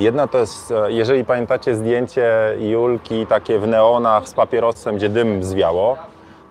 Jedna 0.00 0.26
to 0.26 0.38
jest, 0.38 0.70
e, 0.70 0.92
jeżeli 0.92 1.24
pamiętacie 1.24 1.74
zdjęcie 1.74 2.56
Julki 2.58 3.26
takie 3.26 3.58
w 3.58 3.68
neonach 3.68 4.28
z 4.28 4.34
papierosem, 4.34 4.96
gdzie 4.96 5.08
dym 5.08 5.44
zwiało, 5.44 5.96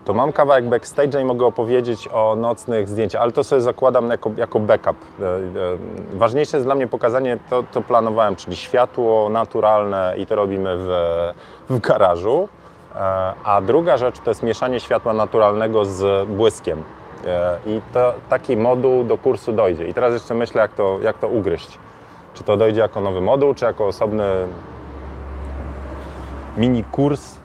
to 0.06 0.14
mam 0.14 0.32
kawałek 0.34 0.66
backstage'a 0.66 1.22
i 1.22 1.26
mogę 1.26 1.46
opowiedzieć 1.46 2.10
o 2.14 2.36
nocnych 2.36 2.90
zdjęciach, 2.90 3.22
ale 3.22 3.32
to 3.32 3.44
sobie 3.44 3.62
zakładam 3.62 4.10
jako, 4.10 4.32
jako 4.38 4.60
backup. 4.60 4.98
E, 5.20 5.26
e, 5.26 5.38
Ważniejsze 6.14 6.58
jest 6.58 6.68
dla 6.68 6.76
mnie 6.76 6.88
pokazanie 6.88 7.38
to, 7.50 7.64
co 7.72 7.82
planowałem, 7.82 8.36
czyli 8.36 8.56
światło 8.56 9.30
naturalne 9.30 10.14
i 10.18 10.26
to 10.26 10.36
robimy 10.36 10.78
w, 10.78 10.90
w 11.70 11.80
garażu. 11.80 12.50
E, 12.96 13.34
A 13.44 13.62
druga 13.62 13.98
rzecz 13.98 14.20
to 14.20 14.32
jest 14.32 14.44
mieszanie 14.44 14.80
światła 14.80 15.14
naturalnego 15.14 15.86
z 15.86 16.30
błyskiem. 16.30 16.84
E, 17.26 17.58
I 17.66 17.82
to, 17.94 18.14
taki 18.30 18.58
moduł 18.58 19.04
do 19.04 19.18
kursu 19.18 19.54
dojdzie. 19.54 19.88
I 19.88 19.94
teraz 19.94 20.14
jeszcze 20.14 20.34
myślę, 20.34 20.62
jak 20.62 20.74
to, 20.74 21.00
jak 21.02 21.18
to 21.18 21.28
ugryźć. 21.28 21.80
Czy 22.34 22.44
to 22.44 22.58
dojdzie 22.58 22.82
jako 22.82 23.02
nowy 23.02 23.22
moduł, 23.22 23.54
czy 23.54 23.66
jako 23.66 23.88
osobny 23.88 24.24
mini 26.58 26.84
kurs, 26.84 27.40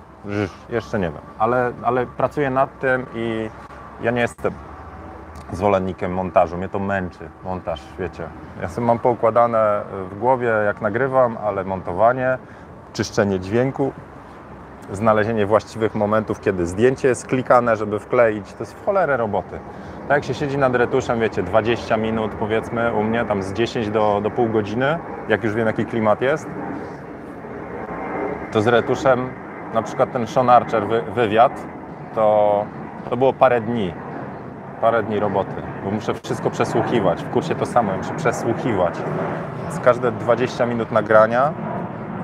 jeszcze 0.68 0.98
nie 0.98 1.10
wiem, 1.10 1.20
ale, 1.38 1.72
ale 1.82 2.06
pracuję 2.06 2.50
nad 2.50 2.78
tym 2.78 3.06
i 3.14 3.50
ja 4.02 4.10
nie 4.10 4.20
jestem 4.20 4.52
zwolennikiem 5.52 6.12
montażu, 6.12 6.56
mnie 6.56 6.68
to 6.68 6.78
męczy, 6.78 7.28
montaż, 7.44 7.80
wiecie. 7.98 8.28
Ja 8.62 8.68
sobie 8.68 8.86
mam 8.86 8.98
poukładane 8.98 9.82
w 10.10 10.18
głowie, 10.18 10.48
jak 10.64 10.80
nagrywam, 10.80 11.38
ale 11.44 11.64
montowanie, 11.64 12.38
czyszczenie 12.92 13.40
dźwięku, 13.40 13.92
znalezienie 14.92 15.46
właściwych 15.46 15.94
momentów, 15.94 16.40
kiedy 16.40 16.66
zdjęcie 16.66 17.08
jest 17.08 17.26
klikane, 17.26 17.76
żeby 17.76 17.98
wkleić, 17.98 18.52
to 18.52 18.58
jest 18.60 18.74
w 18.74 18.84
cholerę 18.84 19.16
roboty. 19.16 19.58
Tak 20.08 20.16
jak 20.16 20.24
się 20.24 20.34
siedzi 20.34 20.58
nad 20.58 20.74
retuszem, 20.74 21.20
wiecie, 21.20 21.42
20 21.42 21.96
minut 21.96 22.32
powiedzmy 22.38 22.92
u 22.92 23.02
mnie, 23.02 23.24
tam 23.24 23.42
z 23.42 23.52
10 23.52 23.90
do, 23.90 24.20
do 24.22 24.30
pół 24.30 24.48
godziny, 24.48 24.98
jak 25.28 25.44
już 25.44 25.54
wiem 25.54 25.66
jaki 25.66 25.86
klimat 25.86 26.20
jest, 26.20 26.46
to 28.52 28.62
z 28.62 28.66
retuszem, 28.66 29.28
na 29.74 29.82
przykład 29.82 30.12
ten 30.12 30.26
Sean 30.26 30.50
Archer 30.50 30.86
wy, 30.86 31.02
wywiad, 31.02 31.66
to, 32.14 32.64
to 33.10 33.16
było 33.16 33.32
parę 33.32 33.60
dni, 33.60 33.94
parę 34.80 35.02
dni 35.02 35.20
roboty, 35.20 35.62
bo 35.84 35.90
muszę 35.90 36.14
wszystko 36.14 36.50
przesłuchiwać. 36.50 37.22
W 37.22 37.30
kursie 37.30 37.54
to 37.54 37.66
samo, 37.66 37.96
muszę 37.96 38.14
przesłuchiwać. 38.14 38.94
Z 39.70 39.80
każde 39.80 40.12
20 40.12 40.66
minut 40.66 40.92
nagrania, 40.92 41.52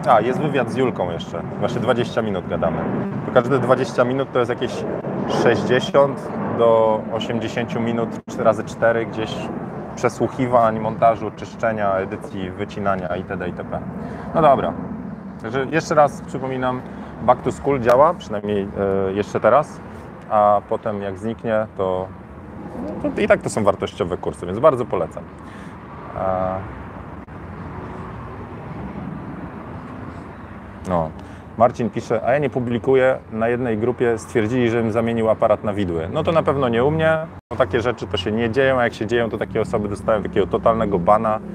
a 0.09 0.21
jest 0.21 0.41
wywiad 0.41 0.71
z 0.71 0.77
Julką 0.77 1.11
jeszcze, 1.11 1.43
właśnie 1.59 1.81
20 1.81 2.23
minut 2.23 2.49
gadamy. 2.49 2.79
To 3.27 3.33
każde 3.33 3.59
20 3.59 4.05
minut 4.05 4.33
to 4.33 4.39
jest 4.39 4.49
jakieś 4.49 4.85
60 5.43 6.29
do 6.59 7.01
80 7.13 7.81
minut, 7.81 8.09
4 8.31 8.45
razy 8.45 8.65
4 8.65 9.07
gdzieś 9.07 9.35
przesłuchiwań, 9.97 10.81
montażu, 10.81 11.31
czyszczenia, 11.37 11.95
edycji, 11.95 12.51
wycinania 12.51 13.17
itd. 13.17 13.49
itp. 13.49 13.81
No 14.35 14.43
dobra, 14.43 14.73
Także 15.43 15.67
jeszcze 15.71 15.95
raz 15.95 16.23
przypominam, 16.23 16.81
Back 17.23 17.43
to 17.43 17.53
School 17.53 17.81
działa, 17.81 18.15
przynajmniej 18.15 18.69
e, 19.09 19.13
jeszcze 19.13 19.41
teraz, 19.41 19.81
a 20.31 20.61
potem 20.69 21.03
jak 21.03 21.19
zniknie, 21.19 21.67
to, 21.77 22.09
to 23.03 23.21
i 23.21 23.29
tak 23.29 23.43
to 23.43 23.51
są 23.51 23.65
wartościowe 23.65 24.17
kursy, 24.17 24.47
więc 24.47 24.59
bardzo 24.59 24.85
polecam. 24.85 25.25
No. 30.89 31.11
Marcin 31.59 31.91
pisze, 31.91 32.23
a 32.25 32.33
ja 32.33 32.39
nie 32.39 32.51
publikuję, 32.51 33.19
na 33.33 33.49
jednej 33.49 33.79
grupie 33.79 34.19
stwierdzili, 34.19 34.71
żebym 34.71 34.93
zamienił 34.93 35.31
aparat 35.31 35.65
na 35.65 35.73
widły. 35.73 36.09
No 36.13 36.23
to 36.23 36.33
na 36.33 36.43
pewno 36.43 36.69
nie 36.69 36.85
u 36.85 36.91
mnie, 36.91 37.19
bo 37.51 37.57
takie 37.57 37.81
rzeczy 37.81 38.07
to 38.07 38.17
się 38.17 38.33
nie 38.33 38.51
dzieją, 38.51 38.79
a 38.79 38.85
jak 38.85 38.95
się 38.95 39.07
dzieją, 39.07 39.31
to 39.31 39.39
takie 39.39 39.61
osoby 39.61 39.89
dostają 39.89 40.23
takiego 40.23 40.47
totalnego 40.47 40.99
bana. 40.99 41.41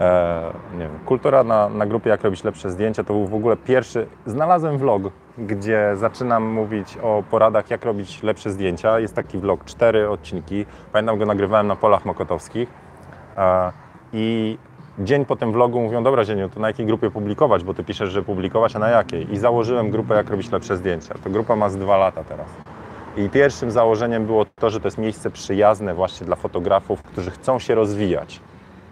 E, 0.00 0.52
nie 0.72 0.78
wiem, 0.78 0.98
kultura 1.06 1.44
na, 1.44 1.68
na 1.68 1.86
grupie 1.86 2.10
Jak 2.10 2.24
robić 2.24 2.44
lepsze 2.44 2.70
zdjęcia 2.70 3.04
to 3.04 3.14
był 3.14 3.26
w 3.26 3.34
ogóle 3.34 3.56
pierwszy. 3.56 4.06
Znalazłem 4.26 4.78
vlog, 4.78 5.02
gdzie 5.38 5.92
zaczynam 5.96 6.44
mówić 6.44 6.98
o 7.02 7.22
poradach, 7.30 7.70
jak 7.70 7.84
robić 7.84 8.22
lepsze 8.22 8.50
zdjęcia. 8.50 9.00
Jest 9.00 9.14
taki 9.14 9.38
vlog, 9.38 9.64
cztery 9.64 10.10
odcinki. 10.10 10.66
Pamiętam 10.92 11.18
go 11.18 11.26
nagrywałem 11.26 11.66
na 11.66 11.76
polach 11.76 12.04
mokotowskich. 12.04 12.68
E, 13.36 13.72
I 14.12 14.58
dzień 15.00 15.24
po 15.24 15.36
tym 15.36 15.52
vlogu 15.52 15.80
mówią, 15.80 16.02
dobra 16.02 16.24
Zieniu, 16.24 16.48
to 16.48 16.60
na 16.60 16.68
jakiej 16.68 16.86
grupie 16.86 17.10
publikować, 17.10 17.64
bo 17.64 17.74
ty 17.74 17.84
piszesz, 17.84 18.10
że 18.10 18.22
publikować, 18.22 18.76
a 18.76 18.78
na 18.78 18.88
jakiej? 18.88 19.32
I 19.32 19.38
założyłem 19.38 19.90
grupę, 19.90 20.14
jak 20.14 20.30
robić 20.30 20.52
lepsze 20.52 20.76
zdjęcia. 20.76 21.14
To 21.24 21.30
grupa 21.30 21.56
ma 21.56 21.70
z 21.70 21.76
dwa 21.76 21.96
lata 21.96 22.24
teraz. 22.24 22.48
I 23.16 23.28
pierwszym 23.28 23.70
założeniem 23.70 24.26
było 24.26 24.44
to, 24.60 24.70
że 24.70 24.80
to 24.80 24.86
jest 24.86 24.98
miejsce 24.98 25.30
przyjazne 25.30 25.94
właśnie 25.94 26.26
dla 26.26 26.36
fotografów, 26.36 27.02
którzy 27.02 27.30
chcą 27.30 27.58
się 27.58 27.74
rozwijać. 27.74 28.40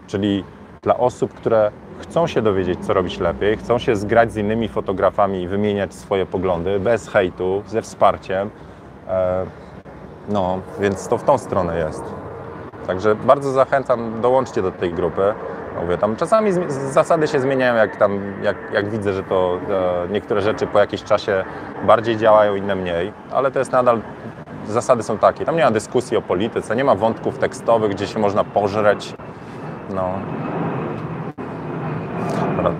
Czyli 0.07 0.43
dla 0.81 0.97
osób, 0.97 1.33
które 1.33 1.71
chcą 1.99 2.27
się 2.27 2.41
dowiedzieć, 2.41 2.85
co 2.85 2.93
robić 2.93 3.19
lepiej, 3.19 3.57
chcą 3.57 3.79
się 3.79 3.95
zgrać 3.95 4.31
z 4.31 4.37
innymi 4.37 4.67
fotografami 4.67 5.41
i 5.41 5.47
wymieniać 5.47 5.93
swoje 5.93 6.25
poglądy 6.25 6.79
bez 6.79 7.09
hejtu, 7.09 7.63
ze 7.67 7.81
wsparciem. 7.81 8.49
E, 9.07 9.45
no, 10.29 10.59
więc 10.79 11.07
to 11.07 11.17
w 11.17 11.23
tą 11.23 11.37
stronę 11.37 11.77
jest. 11.77 12.03
Także 12.87 13.15
bardzo 13.15 13.51
zachęcam, 13.51 14.21
dołączcie 14.21 14.61
do 14.61 14.71
tej 14.71 14.93
grupy. 14.93 15.33
Mówię, 15.81 15.97
tam 15.97 16.15
czasami 16.15 16.51
zasady 16.69 17.27
się 17.27 17.39
zmieniają, 17.39 17.75
jak, 17.75 17.95
tam, 17.95 18.19
jak, 18.43 18.55
jak 18.73 18.89
widzę, 18.89 19.13
że 19.13 19.23
to 19.23 19.59
e, 20.05 20.07
niektóre 20.11 20.41
rzeczy 20.41 20.67
po 20.67 20.79
jakimś 20.79 21.03
czasie 21.03 21.43
bardziej 21.87 22.17
działają, 22.17 22.55
inne 22.55 22.75
mniej, 22.75 23.13
ale 23.31 23.51
to 23.51 23.59
jest 23.59 23.71
nadal, 23.71 24.01
zasady 24.67 25.03
są 25.03 25.17
takie. 25.17 25.45
Tam 25.45 25.55
nie 25.55 25.63
ma 25.63 25.71
dyskusji 25.71 26.17
o 26.17 26.21
polityce, 26.21 26.75
nie 26.75 26.83
ma 26.83 26.95
wątków 26.95 27.37
tekstowych, 27.37 27.91
gdzie 27.91 28.07
się 28.07 28.19
można 28.19 28.43
pożreć. 28.43 29.13
No. 29.89 30.09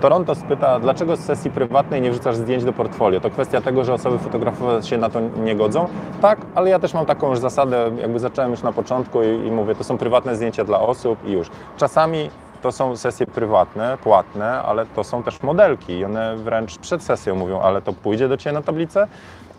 Toronto 0.00 0.34
spyta, 0.34 0.80
dlaczego 0.80 1.16
z 1.16 1.20
sesji 1.20 1.50
prywatnej 1.50 2.00
nie 2.00 2.10
wrzucasz 2.10 2.36
zdjęć 2.36 2.64
do 2.64 2.72
portfolio? 2.72 3.20
To 3.20 3.30
kwestia 3.30 3.60
tego, 3.60 3.84
że 3.84 3.94
osoby 3.94 4.18
fotografowe 4.18 4.82
się 4.82 4.98
na 4.98 5.08
to 5.08 5.20
nie 5.20 5.56
godzą? 5.56 5.88
Tak, 6.20 6.38
ale 6.54 6.70
ja 6.70 6.78
też 6.78 6.94
mam 6.94 7.06
taką 7.06 7.30
już 7.30 7.38
zasadę, 7.38 7.90
jakby 8.00 8.18
zacząłem 8.18 8.50
już 8.50 8.62
na 8.62 8.72
początku 8.72 9.22
i, 9.22 9.46
i 9.46 9.50
mówię, 9.50 9.74
to 9.74 9.84
są 9.84 9.98
prywatne 9.98 10.36
zdjęcia 10.36 10.64
dla 10.64 10.80
osób 10.80 11.28
i 11.28 11.32
już. 11.32 11.50
Czasami 11.76 12.30
to 12.62 12.72
są 12.72 12.96
sesje 12.96 13.26
prywatne, 13.26 13.98
płatne, 14.02 14.62
ale 14.62 14.86
to 14.86 15.04
są 15.04 15.22
też 15.22 15.42
modelki 15.42 15.92
i 15.92 16.04
one 16.04 16.36
wręcz 16.36 16.78
przed 16.78 17.02
sesją 17.02 17.34
mówią, 17.34 17.60
ale 17.60 17.82
to 17.82 17.92
pójdzie 17.92 18.28
do 18.28 18.36
Ciebie 18.36 18.54
na 18.54 18.62
tablicę? 18.62 19.06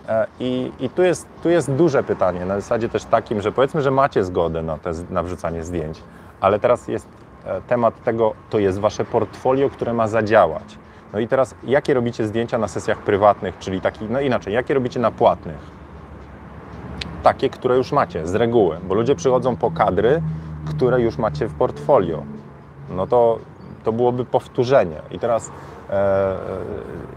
E, 0.10 0.28
I, 0.40 0.72
i 0.80 0.90
tu, 0.90 1.04
jest, 1.04 1.28
tu 1.44 1.50
jest 1.50 1.72
duże 1.72 2.04
pytanie, 2.04 2.46
na 2.46 2.56
zasadzie 2.56 2.90
też 2.90 3.04
takim, 3.06 3.42
że 3.42 3.52
powiedzmy, 3.52 3.82
że 3.82 3.92
macie 3.92 4.24
zgodę 4.24 4.62
na, 4.62 4.78
te, 4.78 4.92
na 5.10 5.24
wrzucanie 5.24 5.64
zdjęć, 5.64 6.04
ale 6.42 6.60
teraz 6.60 6.88
jest 6.88 7.08
e, 7.46 7.62
temat 7.62 8.04
tego, 8.04 8.34
to 8.50 8.60
jest 8.60 8.80
Wasze 8.80 9.06
portfolio, 9.06 9.70
które 9.70 9.94
ma 9.94 10.08
zadziałać. 10.08 10.78
No 11.14 11.20
i 11.20 11.28
teraz, 11.28 11.56
jakie 11.64 11.94
robicie 11.94 12.28
zdjęcia 12.28 12.58
na 12.58 12.68
sesjach 12.68 12.98
prywatnych, 12.98 13.58
czyli 13.60 13.82
taki, 13.82 14.06
no 14.06 14.22
inaczej, 14.22 14.54
jakie 14.54 14.74
robicie 14.74 15.00
na 15.00 15.12
płatnych? 15.12 15.82
Takie, 17.24 17.50
które 17.50 17.78
już 17.78 17.92
macie 17.92 18.28
z 18.28 18.36
reguły, 18.36 18.78
bo 18.84 18.96
ludzie 18.96 19.16
przychodzą 19.16 19.56
po 19.56 19.72
kadry, 19.72 20.22
które 20.66 21.02
już 21.02 21.18
macie 21.18 21.48
w 21.48 21.54
portfolio. 21.54 22.24
No 22.96 23.08
to, 23.08 23.40
to 23.84 23.92
byłoby 23.92 24.26
powtórzenie. 24.26 25.02
I 25.12 25.20
teraz 25.20 25.52
e, 25.90 25.94
e, 25.94 26.38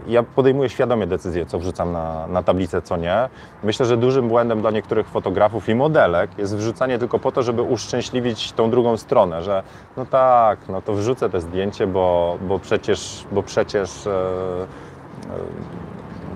ja 0.07 0.23
podejmuję 0.23 0.69
świadomie 0.69 1.07
decyzję, 1.07 1.45
co 1.45 1.59
wrzucam 1.59 1.91
na, 1.91 2.27
na 2.27 2.43
tablicę, 2.43 2.81
co 2.81 2.97
nie. 2.97 3.29
Myślę, 3.63 3.85
że 3.85 3.97
dużym 3.97 4.27
błędem 4.27 4.61
dla 4.61 4.71
niektórych 4.71 5.07
fotografów 5.07 5.69
i 5.69 5.75
modelek 5.75 6.37
jest 6.37 6.57
wrzucanie 6.57 6.99
tylko 6.99 7.19
po 7.19 7.31
to, 7.31 7.43
żeby 7.43 7.61
uszczęśliwić 7.61 8.51
tą 8.51 8.69
drugą 8.69 8.97
stronę, 8.97 9.43
że 9.43 9.63
no 9.97 10.05
tak, 10.05 10.59
no 10.69 10.81
to 10.81 10.93
wrzucę 10.93 11.29
te 11.29 11.41
zdjęcie, 11.41 11.87
bo, 11.87 12.37
bo 12.47 12.59
przecież, 12.59 13.25
bo 13.31 13.43
przecież 13.43 14.07
e, 14.07 14.11
e, 14.11 14.65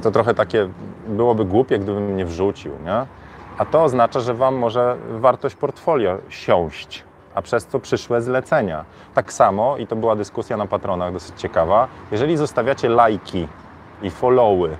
to 0.03 0.11
trochę 0.11 0.33
takie 0.33 0.69
byłoby 1.07 1.45
głupie, 1.45 1.79
gdybym 1.79 2.17
nie 2.17 2.25
wrzucił, 2.25 2.71
nie? 2.85 3.05
A 3.57 3.65
to 3.65 3.83
oznacza, 3.83 4.19
że 4.19 4.33
Wam 4.33 4.55
może 4.55 4.95
wartość 5.09 5.55
portfolio 5.55 6.17
siąść, 6.29 7.03
a 7.36 7.41
przez 7.41 7.65
to 7.65 7.80
przyszłe 7.80 8.21
zlecenia. 8.21 8.86
Tak 9.13 9.34
samo, 9.34 9.77
i 9.77 9.88
to 9.88 9.95
była 9.95 10.15
dyskusja 10.15 10.57
na 10.57 10.65
patronach 10.65 11.13
dosyć 11.13 11.41
ciekawa, 11.41 11.88
jeżeli 12.11 12.38
zostawiacie 12.38 12.89
lajki 12.89 13.47
i 14.01 14.09
followy 14.09 14.77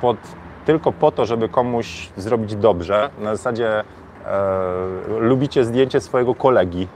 pod, 0.00 0.16
tylko 0.64 0.92
po 0.92 1.10
to, 1.12 1.26
żeby 1.26 1.48
komuś 1.48 2.08
zrobić 2.16 2.56
dobrze, 2.56 3.10
na 3.18 3.36
zasadzie 3.36 3.80
e, 3.80 3.84
lubicie 5.18 5.64
zdjęcie 5.64 6.00
swojego 6.00 6.34
kolegi, 6.34 6.88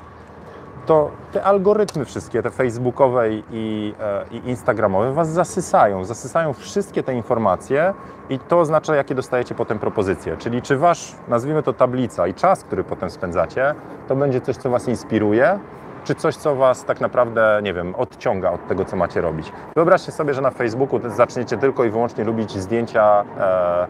to 0.87 1.11
te 1.33 1.45
algorytmy 1.45 2.05
wszystkie, 2.05 2.43
te 2.43 2.51
facebookowe 2.51 3.31
i, 3.33 3.95
e, 4.01 4.25
i 4.31 4.49
instagramowe 4.49 5.13
was 5.13 5.29
zasysają. 5.29 6.05
Zasysają 6.05 6.53
wszystkie 6.53 7.03
te 7.03 7.15
informacje 7.15 7.95
i 8.31 8.39
to 8.39 8.61
oznacza, 8.61 8.97
jakie 8.97 9.15
dostajecie 9.15 9.55
potem 9.55 9.79
propozycje. 9.79 10.37
Czyli 10.37 10.63
czy 10.63 10.77
wasz, 10.77 11.15
nazwijmy 11.29 11.63
to 11.63 11.73
tablica 11.73 12.27
i 12.27 12.35
czas, 12.35 12.65
który 12.65 12.85
potem 12.85 13.11
spędzacie, 13.11 13.75
to 14.09 14.17
będzie 14.17 14.41
coś, 14.41 14.57
co 14.57 14.71
was 14.71 14.89
inspiruje, 14.89 15.59
czy 16.05 16.15
coś, 16.15 16.37
co 16.37 16.57
was 16.57 16.85
tak 16.85 17.01
naprawdę, 17.01 17.61
nie 17.63 17.75
wiem, 17.75 17.95
odciąga 17.95 18.51
od 18.51 18.69
tego, 18.69 18.85
co 18.85 18.97
macie 18.97 19.21
robić. 19.21 19.53
Wyobraźcie 19.75 20.13
sobie, 20.13 20.35
że 20.35 20.41
na 20.41 20.51
Facebooku 20.51 21.01
zaczniecie 21.09 21.57
tylko 21.57 21.85
i 21.85 21.91
wyłącznie 21.91 22.25
lubić 22.25 22.51
zdjęcia 22.53 23.25
e, 23.39 23.87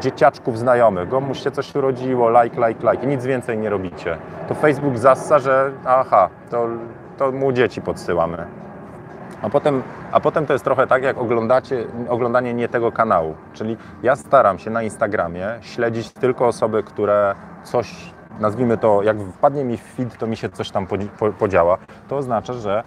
dzieciaczków 0.00 0.58
znajomych, 0.58 1.08
komuś 1.08 1.42
się 1.42 1.50
coś 1.50 1.74
urodziło, 1.74 2.42
like, 2.42 2.68
like, 2.68 2.90
like 2.90 3.04
i 3.04 3.06
nic 3.06 3.24
więcej 3.24 3.58
nie 3.58 3.70
robicie, 3.70 4.16
to 4.48 4.54
Facebook 4.54 4.98
zassa, 4.98 5.38
że 5.38 5.70
aha, 5.86 6.28
to, 6.50 6.66
to 7.18 7.32
mu 7.32 7.52
dzieci 7.52 7.82
podsyłamy. 7.82 8.46
A 9.42 9.50
potem, 9.50 9.82
a 10.12 10.20
potem 10.20 10.46
to 10.46 10.52
jest 10.52 10.64
trochę 10.64 10.86
tak, 10.86 11.02
jak 11.02 11.18
oglądacie, 11.18 11.84
oglądanie 12.08 12.54
nie 12.54 12.68
tego 12.68 12.92
kanału. 12.92 13.34
Czyli 13.52 13.76
ja 14.02 14.16
staram 14.16 14.58
się 14.58 14.70
na 14.70 14.82
Instagramie 14.82 15.46
śledzić 15.60 16.12
tylko 16.12 16.46
osoby, 16.46 16.82
które 16.82 17.34
coś, 17.62 18.12
nazwijmy 18.40 18.78
to, 18.78 19.02
jak 19.02 19.16
wpadnie 19.20 19.64
mi 19.64 19.76
w 19.76 19.82
feed, 19.82 20.18
to 20.18 20.26
mi 20.26 20.36
się 20.36 20.48
coś 20.48 20.70
tam 20.70 20.86
podzi- 20.86 21.08
po- 21.08 21.32
podziała. 21.32 21.78
To 22.08 22.16
oznacza, 22.16 22.52
że 22.52 22.78
e, 22.78 22.82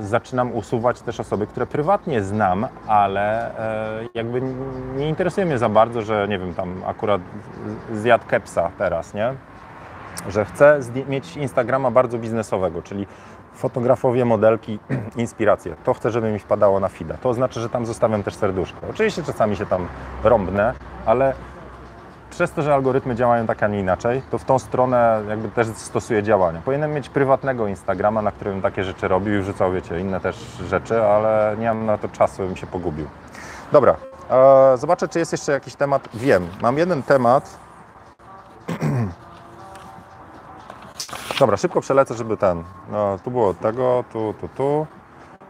zaczynam 0.00 0.54
usuwać 0.54 1.00
też 1.00 1.20
osoby, 1.20 1.46
które 1.46 1.66
prywatnie 1.66 2.22
znam, 2.22 2.68
ale 2.86 3.56
e, 3.58 4.08
jakby 4.14 4.40
nie 4.96 5.08
interesuje 5.08 5.46
mnie 5.46 5.58
za 5.58 5.68
bardzo, 5.68 6.02
że 6.02 6.28
nie 6.28 6.38
wiem, 6.38 6.54
tam 6.54 6.82
akurat 6.86 7.20
zjadł 7.92 8.24
kepsa 8.26 8.70
teraz, 8.78 9.14
nie? 9.14 9.34
że 10.28 10.44
chcę 10.44 10.80
mieć 11.08 11.36
Instagrama 11.36 11.90
bardzo 11.90 12.18
biznesowego, 12.18 12.82
czyli 12.82 13.06
fotografowie, 13.54 14.24
modelki, 14.24 14.78
inspiracje. 15.16 15.76
To 15.84 15.94
chcę, 15.94 16.10
żeby 16.10 16.32
mi 16.32 16.38
wpadało 16.38 16.80
na 16.80 16.88
feeda. 16.88 17.14
To 17.14 17.28
oznacza, 17.28 17.60
że 17.60 17.68
tam 17.68 17.86
zostawiam 17.86 18.22
też 18.22 18.34
serduszko. 18.34 18.78
Oczywiście 18.90 19.22
czasami 19.22 19.56
się 19.56 19.66
tam 19.66 19.88
rąbnę, 20.24 20.74
ale 21.06 21.34
przez 22.34 22.52
to, 22.52 22.62
że 22.62 22.74
algorytmy 22.74 23.14
działają 23.14 23.46
tak, 23.46 23.62
a 23.62 23.68
nie 23.68 23.80
inaczej, 23.80 24.22
to 24.30 24.38
w 24.38 24.44
tą 24.44 24.58
stronę 24.58 25.22
jakby 25.28 25.48
też 25.48 25.66
stosuję 25.66 26.22
działania. 26.22 26.60
Powinienem 26.64 26.92
mieć 26.92 27.08
prywatnego 27.08 27.66
Instagrama, 27.66 28.22
na 28.22 28.32
którym 28.32 28.62
takie 28.62 28.84
rzeczy 28.84 29.08
robił 29.08 29.34
i 29.34 29.42
wrzucał, 29.42 29.72
wiecie, 29.72 30.00
inne 30.00 30.20
też 30.20 30.36
rzeczy, 30.68 31.02
ale 31.02 31.56
nie 31.58 31.66
mam 31.66 31.86
na 31.86 31.98
to 31.98 32.08
czasu, 32.08 32.42
bym 32.42 32.56
się 32.56 32.66
pogubił. 32.66 33.06
Dobra, 33.72 33.96
e, 34.30 34.76
zobaczę, 34.76 35.08
czy 35.08 35.18
jest 35.18 35.32
jeszcze 35.32 35.52
jakiś 35.52 35.74
temat. 35.74 36.08
Wiem, 36.14 36.48
mam 36.62 36.78
jeden 36.78 37.02
temat, 37.02 37.58
Dobra, 41.40 41.56
szybko 41.56 41.80
przelecę, 41.80 42.14
żeby 42.14 42.36
ten. 42.36 42.64
No, 42.90 43.18
tu 43.24 43.30
było 43.30 43.54
tego, 43.54 44.04
tu, 44.12 44.34
tu, 44.40 44.48
tu. 44.48 44.86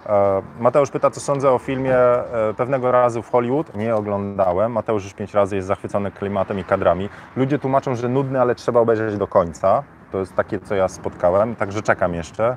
E, 0.07 0.43
Mateusz 0.61 0.91
pyta, 0.91 1.11
co 1.11 1.21
sądzę 1.21 1.51
o 1.51 1.59
filmie 1.59 1.97
e, 1.97 2.55
pewnego 2.57 2.93
razu 2.93 3.23
w 3.23 3.31
Hollywood. 3.31 3.75
Nie 3.77 3.95
oglądałem. 3.97 4.73
Mateusz 4.73 5.05
już 5.05 5.15
pięć 5.15 5.35
razy 5.35 5.57
jest 5.57 5.69
zachwycony 5.69 6.11
klimatem 6.11 6.59
i 6.59 6.65
kadrami. 6.65 7.09
Ludzie 7.37 7.59
tłumaczą, 7.59 7.95
że 7.95 8.09
nudny, 8.09 8.41
ale 8.41 8.55
trzeba 8.55 8.81
obejrzeć 8.81 9.17
do 9.17 9.27
końca. 9.27 9.83
To 10.13 10.19
jest 10.19 10.35
takie, 10.35 10.61
co 10.61 10.75
ja 10.75 10.89
spotkałem, 10.89 11.57
także 11.57 11.83
czekam 11.83 12.15
jeszcze. 12.15 12.57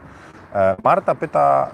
E, 0.55 0.75
Marta 0.83 1.15
pyta, 1.15 1.71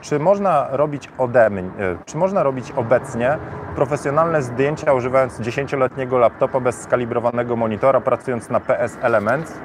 czy 0.00 0.18
można 0.18 0.68
robić 0.70 1.08
ode 1.18 1.50
mnie, 1.50 1.70
czy 2.04 2.16
można 2.16 2.42
robić 2.42 2.72
obecnie 2.72 3.38
profesjonalne 3.76 4.42
zdjęcia 4.42 4.92
używając 4.92 5.40
10-letniego 5.40 6.18
laptopa 6.18 6.60
bez 6.60 6.82
skalibrowanego 6.82 7.56
monitora, 7.56 8.00
pracując 8.00 8.50
na 8.50 8.60
PS 8.60 8.98
Elements? 9.02 9.58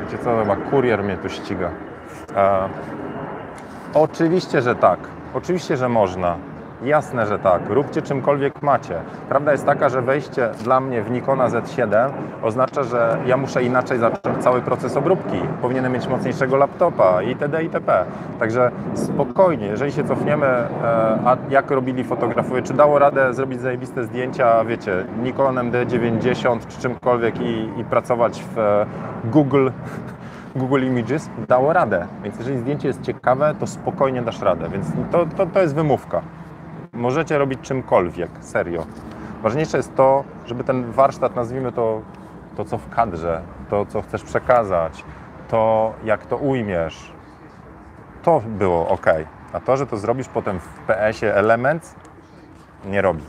Wiecie 0.00 0.24
co, 0.24 0.38
chyba 0.38 0.56
kurier 0.56 1.04
mnie 1.04 1.16
tu 1.16 1.28
ściga. 1.28 1.70
Oczywiście, 3.96 4.62
że 4.62 4.74
tak. 4.74 4.98
Oczywiście, 5.34 5.76
że 5.76 5.88
można. 5.88 6.36
Jasne, 6.84 7.26
że 7.26 7.38
tak. 7.38 7.62
Róbcie 7.68 8.02
czymkolwiek 8.02 8.62
macie. 8.62 8.94
Prawda 9.28 9.52
jest 9.52 9.66
taka, 9.66 9.88
że 9.88 10.02
wejście 10.02 10.50
dla 10.64 10.80
mnie 10.80 11.02
w 11.02 11.10
Nikona 11.10 11.48
Z7 11.48 12.10
oznacza, 12.42 12.82
że 12.82 13.18
ja 13.26 13.36
muszę 13.36 13.62
inaczej 13.62 13.98
zacząć 13.98 14.38
cały 14.38 14.60
proces 14.60 14.96
obróbki. 14.96 15.40
Powinienem 15.62 15.92
mieć 15.92 16.08
mocniejszego 16.08 16.56
laptopa 16.56 17.22
itd. 17.22 17.62
itp. 17.62 18.04
Także 18.38 18.70
spokojnie, 18.94 19.66
jeżeli 19.66 19.92
się 19.92 20.04
cofniemy, 20.04 20.46
e, 20.46 20.68
a 21.24 21.36
jak 21.50 21.70
robili 21.70 22.04
fotografowie, 22.04 22.62
czy 22.62 22.74
dało 22.74 22.98
radę 22.98 23.34
zrobić 23.34 23.60
zajebiste 23.60 24.04
zdjęcia, 24.04 24.64
wiecie, 24.64 25.04
Nikonem 25.22 25.72
D90 25.72 26.58
czy 26.68 26.80
czymkolwiek 26.80 27.40
i, 27.40 27.68
i 27.80 27.84
pracować 27.84 28.44
w 28.54 28.58
e, 28.58 28.86
Google 29.24 29.68
Google 30.56 30.86
Images 30.86 31.30
dało 31.48 31.72
radę. 31.72 32.06
Więc 32.22 32.38
jeżeli 32.38 32.58
zdjęcie 32.58 32.88
jest 32.88 33.02
ciekawe, 33.02 33.54
to 33.60 33.66
spokojnie 33.66 34.22
dasz 34.22 34.40
radę. 34.40 34.68
Więc 34.68 34.86
to, 35.12 35.26
to, 35.36 35.46
to 35.46 35.62
jest 35.62 35.74
wymówka. 35.74 36.22
Możecie 36.92 37.38
robić 37.38 37.60
czymkolwiek, 37.60 38.30
serio. 38.40 38.86
Ważniejsze 39.42 39.76
jest 39.76 39.94
to, 39.94 40.24
żeby 40.46 40.64
ten 40.64 40.92
warsztat, 40.92 41.36
nazwijmy 41.36 41.72
to, 41.72 42.02
to 42.56 42.64
co 42.64 42.78
w 42.78 42.88
kadrze, 42.88 43.42
to 43.70 43.86
co 43.86 44.02
chcesz 44.02 44.22
przekazać, 44.22 45.04
to 45.48 45.92
jak 46.04 46.26
to 46.26 46.36
ujmiesz, 46.36 47.12
to 48.22 48.42
było 48.46 48.88
ok. 48.88 49.06
A 49.52 49.60
to, 49.60 49.76
że 49.76 49.86
to 49.86 49.96
zrobisz 49.96 50.28
potem 50.28 50.60
w 50.60 50.68
PS-ie 50.86 51.34
element, 51.34 51.94
nie 52.84 53.02
robi. 53.02 53.22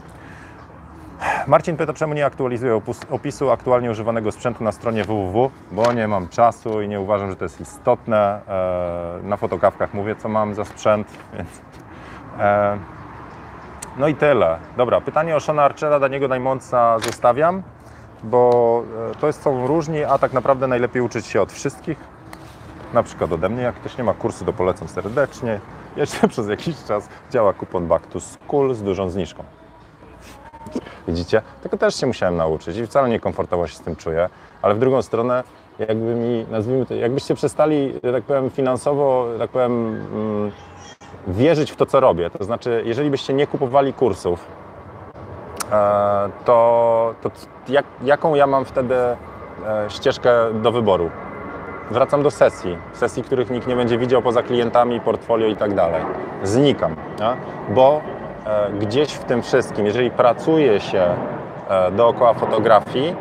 Marcin 1.48 1.78
pyta, 1.78 1.94
czemu 1.94 2.14
nie 2.14 2.26
aktualizuję 2.26 2.82
opisu 3.10 3.52
aktualnie 3.52 3.92
używanego 3.92 4.32
sprzętu 4.32 4.64
na 4.64 4.72
stronie 4.72 5.04
www, 5.04 5.52
bo 5.72 5.94
nie 5.94 6.08
mam 6.08 6.28
czasu 6.28 6.82
i 6.82 6.88
nie 6.88 7.00
uważam, 7.00 7.30
że 7.30 7.36
to 7.36 7.46
jest 7.46 7.62
istotne. 7.62 8.42
E, 8.48 9.20
Na 9.24 9.38
fotokawkach 9.38 9.94
mówię, 9.94 10.16
co 10.16 10.30
mam 10.30 10.56
za 10.56 10.66
sprzęt, 10.66 11.08
więc... 11.38 11.50
E, 12.40 12.78
No 13.98 14.08
i 14.08 14.16
tyle. 14.16 14.58
Dobra, 14.78 15.02
pytanie 15.02 15.36
o 15.36 15.40
Shona 15.40 15.64
Archera, 15.64 16.00
Daniego 16.00 16.28
Diamondsa 16.28 17.00
zostawiam, 17.00 17.64
bo 18.24 18.84
e, 19.12 19.16
to 19.16 19.28
jest 19.28 19.42
są 19.42 19.68
różni, 19.68 20.04
a 20.04 20.18
tak 20.18 20.34
naprawdę 20.34 20.68
najlepiej 20.68 21.02
uczyć 21.02 21.26
się 21.26 21.42
od 21.42 21.52
wszystkich. 21.52 21.98
Na 22.94 23.04
przykład 23.04 23.32
ode 23.32 23.50
mnie, 23.50 23.64
jak 23.64 23.76
ktoś 23.76 23.98
nie 23.98 24.04
ma 24.04 24.14
kursu, 24.14 24.46
to 24.46 24.54
polecam 24.54 24.88
serdecznie. 24.88 25.60
Jeszcze 25.96 26.28
przez 26.34 26.48
jakiś 26.48 26.84
czas 26.84 27.10
działa 27.32 27.54
kupon 27.54 27.88
Back 27.88 28.08
to 28.08 28.20
School 28.20 28.74
z 28.76 28.84
dużą 28.84 29.10
zniżką. 29.10 29.44
Widzicie? 31.08 31.42
Tego 31.64 31.78
też 31.78 31.96
się 31.96 32.08
musiałem 32.08 32.38
nauczyć 32.38 32.78
i 32.78 32.86
wcale 32.86 33.10
niekomfortowo 33.10 33.68
się 33.68 33.76
z 33.76 33.82
tym 33.82 33.96
czuję, 33.96 34.30
ale 34.62 34.76
w 34.76 34.80
drugą 34.80 35.02
stronę 35.02 35.44
jakby 35.80 36.16
mi, 36.16 36.46
nazwijmy 36.52 36.86
to, 36.86 36.94
jakbyście 36.94 37.36
przestali, 37.36 37.94
tak 38.14 38.24
powiem, 38.24 38.50
finansowo, 38.50 39.28
tak 39.40 39.50
powiem, 39.50 39.72
mm, 39.72 40.52
wierzyć 41.28 41.72
w 41.72 41.76
to, 41.76 41.86
co 41.86 42.00
robię. 42.00 42.30
To 42.30 42.44
znaczy, 42.44 42.84
jeżeli 42.86 43.10
byście 43.10 43.34
nie 43.34 43.48
kupowali 43.48 43.94
kursów, 43.94 44.46
e, 45.72 46.30
to, 46.46 47.14
to 47.22 47.32
jak, 47.68 47.86
jaką 48.04 48.36
ja 48.36 48.48
mam 48.48 48.66
wtedy 48.66 48.96
e, 48.96 49.16
ścieżkę 49.90 50.32
do 50.54 50.72
wyboru? 50.72 51.10
Wracam 51.92 52.24
do 52.24 52.32
sesji, 52.32 52.78
sesji, 52.94 53.24
których 53.24 53.50
nikt 53.50 53.68
nie 53.68 53.76
będzie 53.76 53.98
widział 53.98 54.22
poza 54.22 54.44
klientami, 54.44 55.02
portfolio 55.02 55.48
i 55.48 55.56
tak 55.56 55.76
dalej. 55.76 56.02
Znikam, 56.44 56.96
bo 57.70 58.02
gdzieś 58.80 59.14
w 59.14 59.24
tym 59.24 59.42
wszystkim, 59.42 59.86
jeżeli 59.86 60.12
pracuje 60.12 60.80
się 60.80 61.06
e, 61.70 61.92
dookoła 61.92 62.34
fotografii, 62.34 63.16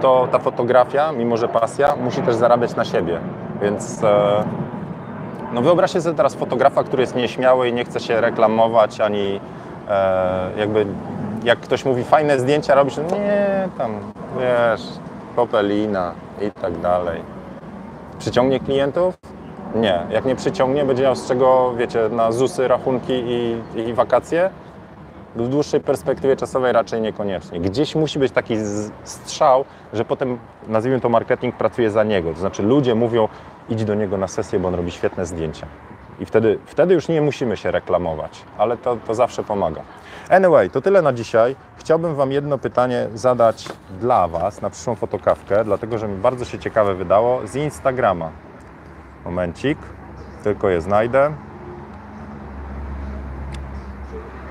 to 0.00 0.28
ta 0.32 0.38
fotografia, 0.38 1.12
mimo 1.12 1.36
że 1.36 1.48
pasja, 1.48 1.96
musi 1.96 2.22
też 2.22 2.34
zarabiać 2.34 2.76
na 2.76 2.84
siebie. 2.84 3.20
Więc 3.62 4.04
e, 4.04 4.44
no 5.52 5.62
wyobraźcie 5.62 6.00
sobie 6.00 6.16
teraz 6.16 6.34
fotografa, 6.34 6.84
który 6.84 7.02
jest 7.02 7.14
nieśmiały 7.14 7.68
i 7.68 7.72
nie 7.72 7.84
chce 7.84 8.00
się 8.00 8.20
reklamować, 8.20 9.00
ani 9.00 9.40
e, 9.88 10.50
jakby 10.58 10.86
jak 11.44 11.60
ktoś 11.60 11.84
mówi 11.84 12.04
fajne 12.04 12.38
zdjęcia 12.38 12.74
robisz, 12.74 12.96
nie 12.96 13.68
tam, 13.78 14.00
wiesz, 14.40 14.82
popelina 15.36 16.12
i 16.40 16.50
tak 16.50 16.80
dalej. 16.80 17.22
Przyciągnie 18.18 18.60
klientów? 18.60 19.14
Nie. 19.74 20.06
Jak 20.10 20.24
nie 20.24 20.36
przyciągnie, 20.36 20.84
będzie 20.84 21.02
miał 21.02 21.16
z 21.16 21.28
czego, 21.28 21.74
wiecie, 21.76 22.08
na 22.08 22.32
ZUSy, 22.32 22.68
rachunki 22.68 23.12
i, 23.12 23.56
i 23.76 23.94
wakacje? 23.94 24.50
W 25.36 25.48
dłuższej 25.48 25.80
perspektywie 25.80 26.36
czasowej 26.36 26.72
raczej 26.72 27.00
niekoniecznie. 27.00 27.60
Gdzieś 27.60 27.94
musi 27.94 28.18
być 28.18 28.32
taki 28.32 28.56
strzał, 29.04 29.64
że 29.92 30.04
potem, 30.04 30.38
nazwijmy 30.68 31.00
to 31.00 31.08
marketing, 31.08 31.54
pracuje 31.56 31.90
za 31.90 32.04
niego. 32.04 32.32
To 32.34 32.40
znaczy 32.40 32.62
ludzie 32.62 32.94
mówią, 32.94 33.28
idź 33.68 33.84
do 33.84 33.94
niego 33.94 34.18
na 34.18 34.28
sesję, 34.28 34.58
bo 34.58 34.68
on 34.68 34.74
robi 34.74 34.90
świetne 34.90 35.26
zdjęcia. 35.26 35.66
I 36.20 36.26
wtedy, 36.26 36.58
wtedy 36.66 36.94
już 36.94 37.08
nie 37.08 37.20
musimy 37.20 37.56
się 37.56 37.70
reklamować, 37.70 38.42
ale 38.58 38.76
to, 38.76 38.96
to 39.06 39.14
zawsze 39.14 39.42
pomaga. 39.42 39.82
Anyway, 40.30 40.70
to 40.70 40.80
tyle 40.80 41.02
na 41.02 41.12
dzisiaj. 41.12 41.56
Chciałbym 41.76 42.14
Wam 42.14 42.32
jedno 42.32 42.58
pytanie 42.58 43.08
zadać 43.14 43.68
dla 44.00 44.28
Was 44.28 44.62
na 44.62 44.70
przyszłą 44.70 44.94
fotokawkę, 44.94 45.64
dlatego 45.64 45.98
że 45.98 46.08
mi 46.08 46.16
bardzo 46.16 46.44
się 46.44 46.58
ciekawe 46.58 46.94
wydało 46.94 47.46
z 47.46 47.56
Instagrama. 47.56 48.30
Momencik, 49.24 49.78
tylko 50.42 50.68
je 50.68 50.80
znajdę. 50.80 51.32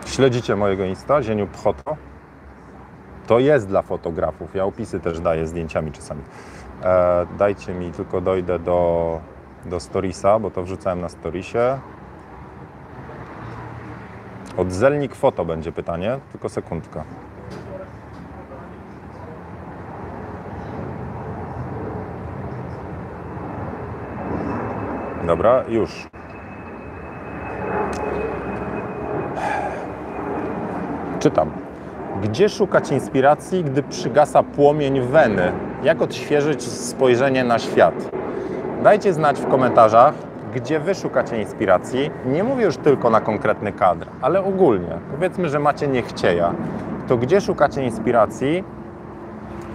Śledzicie 0.06 0.56
mojego 0.56 0.86
Insta, 0.86 1.24
Zieniu 1.24 1.48
Pchoto? 1.48 1.98
To 3.28 3.40
jest 3.40 3.68
dla 3.68 3.82
fotografów. 3.82 4.56
Ja 4.56 4.66
opisy 4.66 5.00
też 5.00 5.20
daję 5.20 5.48
zdjęciami 5.48 5.92
czasami. 5.92 6.22
E, 6.84 7.26
dajcie 7.38 7.74
mi, 7.74 7.92
tylko 7.92 8.22
dojdę 8.22 8.60
do, 8.60 9.20
do 9.66 9.80
Storiesa, 9.80 10.40
bo 10.40 10.52
to 10.52 10.64
wrzucałem 10.64 11.02
na 11.02 11.10
Storiesie. 11.10 11.80
Od 14.58 14.72
Zelnik 14.72 15.16
Foto 15.16 15.46
będzie 15.46 15.72
pytanie, 15.72 16.20
tylko 16.32 16.50
sekundka. 16.50 17.04
Dobra, 25.28 25.64
już. 25.68 26.08
Czytam. 31.20 31.52
Gdzie 32.22 32.50
szukać 32.50 32.92
inspiracji, 32.92 33.64
gdy 33.64 33.84
przygasa 33.84 34.44
płomień 34.44 35.02
weny? 35.02 35.52
Jak 35.84 36.02
odświeżyć 36.02 36.64
spojrzenie 36.64 37.44
na 37.44 37.60
świat? 37.60 38.12
Dajcie 38.84 39.14
znać 39.14 39.40
w 39.40 39.48
komentarzach, 39.48 40.14
gdzie 40.56 40.80
Wy 40.80 40.96
szukacie 40.96 41.40
inspiracji. 41.42 42.12
Nie 42.26 42.44
mówię 42.44 42.66
już 42.66 42.78
tylko 42.78 43.10
na 43.10 43.22
konkretny 43.22 43.72
kadr, 43.72 44.08
ale 44.22 44.44
ogólnie. 44.44 44.98
Powiedzmy, 45.12 45.50
że 45.50 45.60
macie 45.60 45.88
niechcieja. 45.88 46.54
To 47.08 47.18
gdzie 47.18 47.42
szukacie 47.42 47.84
inspiracji, 47.84 48.64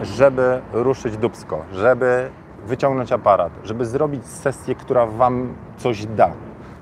żeby 0.03 0.61
ruszyć 0.73 1.17
dubsko, 1.17 1.63
żeby 1.73 2.29
wyciągnąć 2.67 3.13
aparat, 3.13 3.53
żeby 3.65 3.87
zrobić 3.87 4.27
sesję, 4.27 4.75
która 4.75 5.07
Wam 5.07 5.55
coś 5.77 6.07
da? 6.07 6.31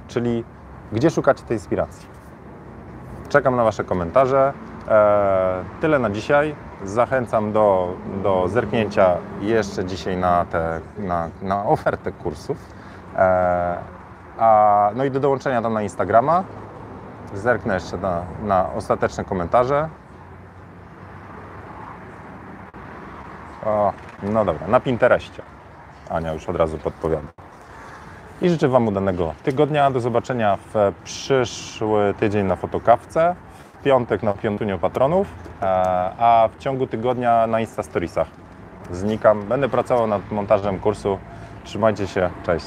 Czyli 0.09 0.45
gdzie 0.93 1.11
szukacie 1.11 1.45
tej 1.45 1.57
inspiracji? 1.57 2.09
Czekam 3.29 3.57
na 3.57 3.65
Wasze 3.65 3.85
komentarze. 3.85 4.53
Eee, 4.89 5.65
tyle 5.81 5.99
na 5.99 6.11
dzisiaj. 6.11 6.55
Zachęcam 6.85 7.53
do, 7.53 7.95
do 8.23 8.49
zerknięcia 8.49 9.17
jeszcze 9.41 9.85
dzisiaj 9.85 10.17
na, 10.17 10.45
te, 10.45 10.81
na, 10.99 11.29
na 11.43 11.65
ofertę 11.65 12.13
kursów. 12.13 12.57
Eee, 13.17 13.79
a, 14.39 14.91
no 14.95 15.05
i 15.05 15.11
do 15.11 15.21
dołączenia 15.21 15.63
tam 15.63 15.73
na 15.73 15.83
Instagrama. 15.83 16.45
Zerknę 17.35 17.75
jeszcze 17.75 17.97
na, 17.97 18.23
na 18.43 18.73
ostateczne 18.73 19.25
komentarze. 19.25 19.89
O, 23.67 23.93
no 24.23 24.45
dobra, 24.45 24.67
na 24.67 24.81
Pinterestie. 24.81 25.54
Ania 26.11 26.33
już 26.33 26.49
od 26.49 26.57
razu 26.57 26.79
podpowiada. 26.79 27.29
I 28.43 28.49
życzę 28.49 28.69
Wam 28.69 28.89
udanego 28.89 29.35
tygodnia. 29.43 29.91
Do 29.91 30.01
zobaczenia 30.01 30.59
w 30.75 30.93
przyszły 31.05 32.15
tydzień 32.21 32.47
na 32.47 32.57
fotokawce, 32.57 33.35
w 33.81 33.83
piątek 33.83 34.23
na 34.23 34.33
piątuniu 34.33 34.79
patronów, 34.79 35.27
e, 35.63 35.65
a 36.19 36.49
w 36.53 36.59
ciągu 36.59 36.87
tygodnia 36.87 37.47
na 37.47 37.61
Insta 37.61 37.83
Storiesach. 37.83 38.29
Znikam. 38.91 39.43
Będę 39.43 39.69
pracował 39.69 40.07
nad 40.07 40.33
montażem 40.33 40.79
kursu. 40.79 41.19
Trzymajcie 41.65 42.07
się. 42.07 42.31
Cześć. 42.47 42.67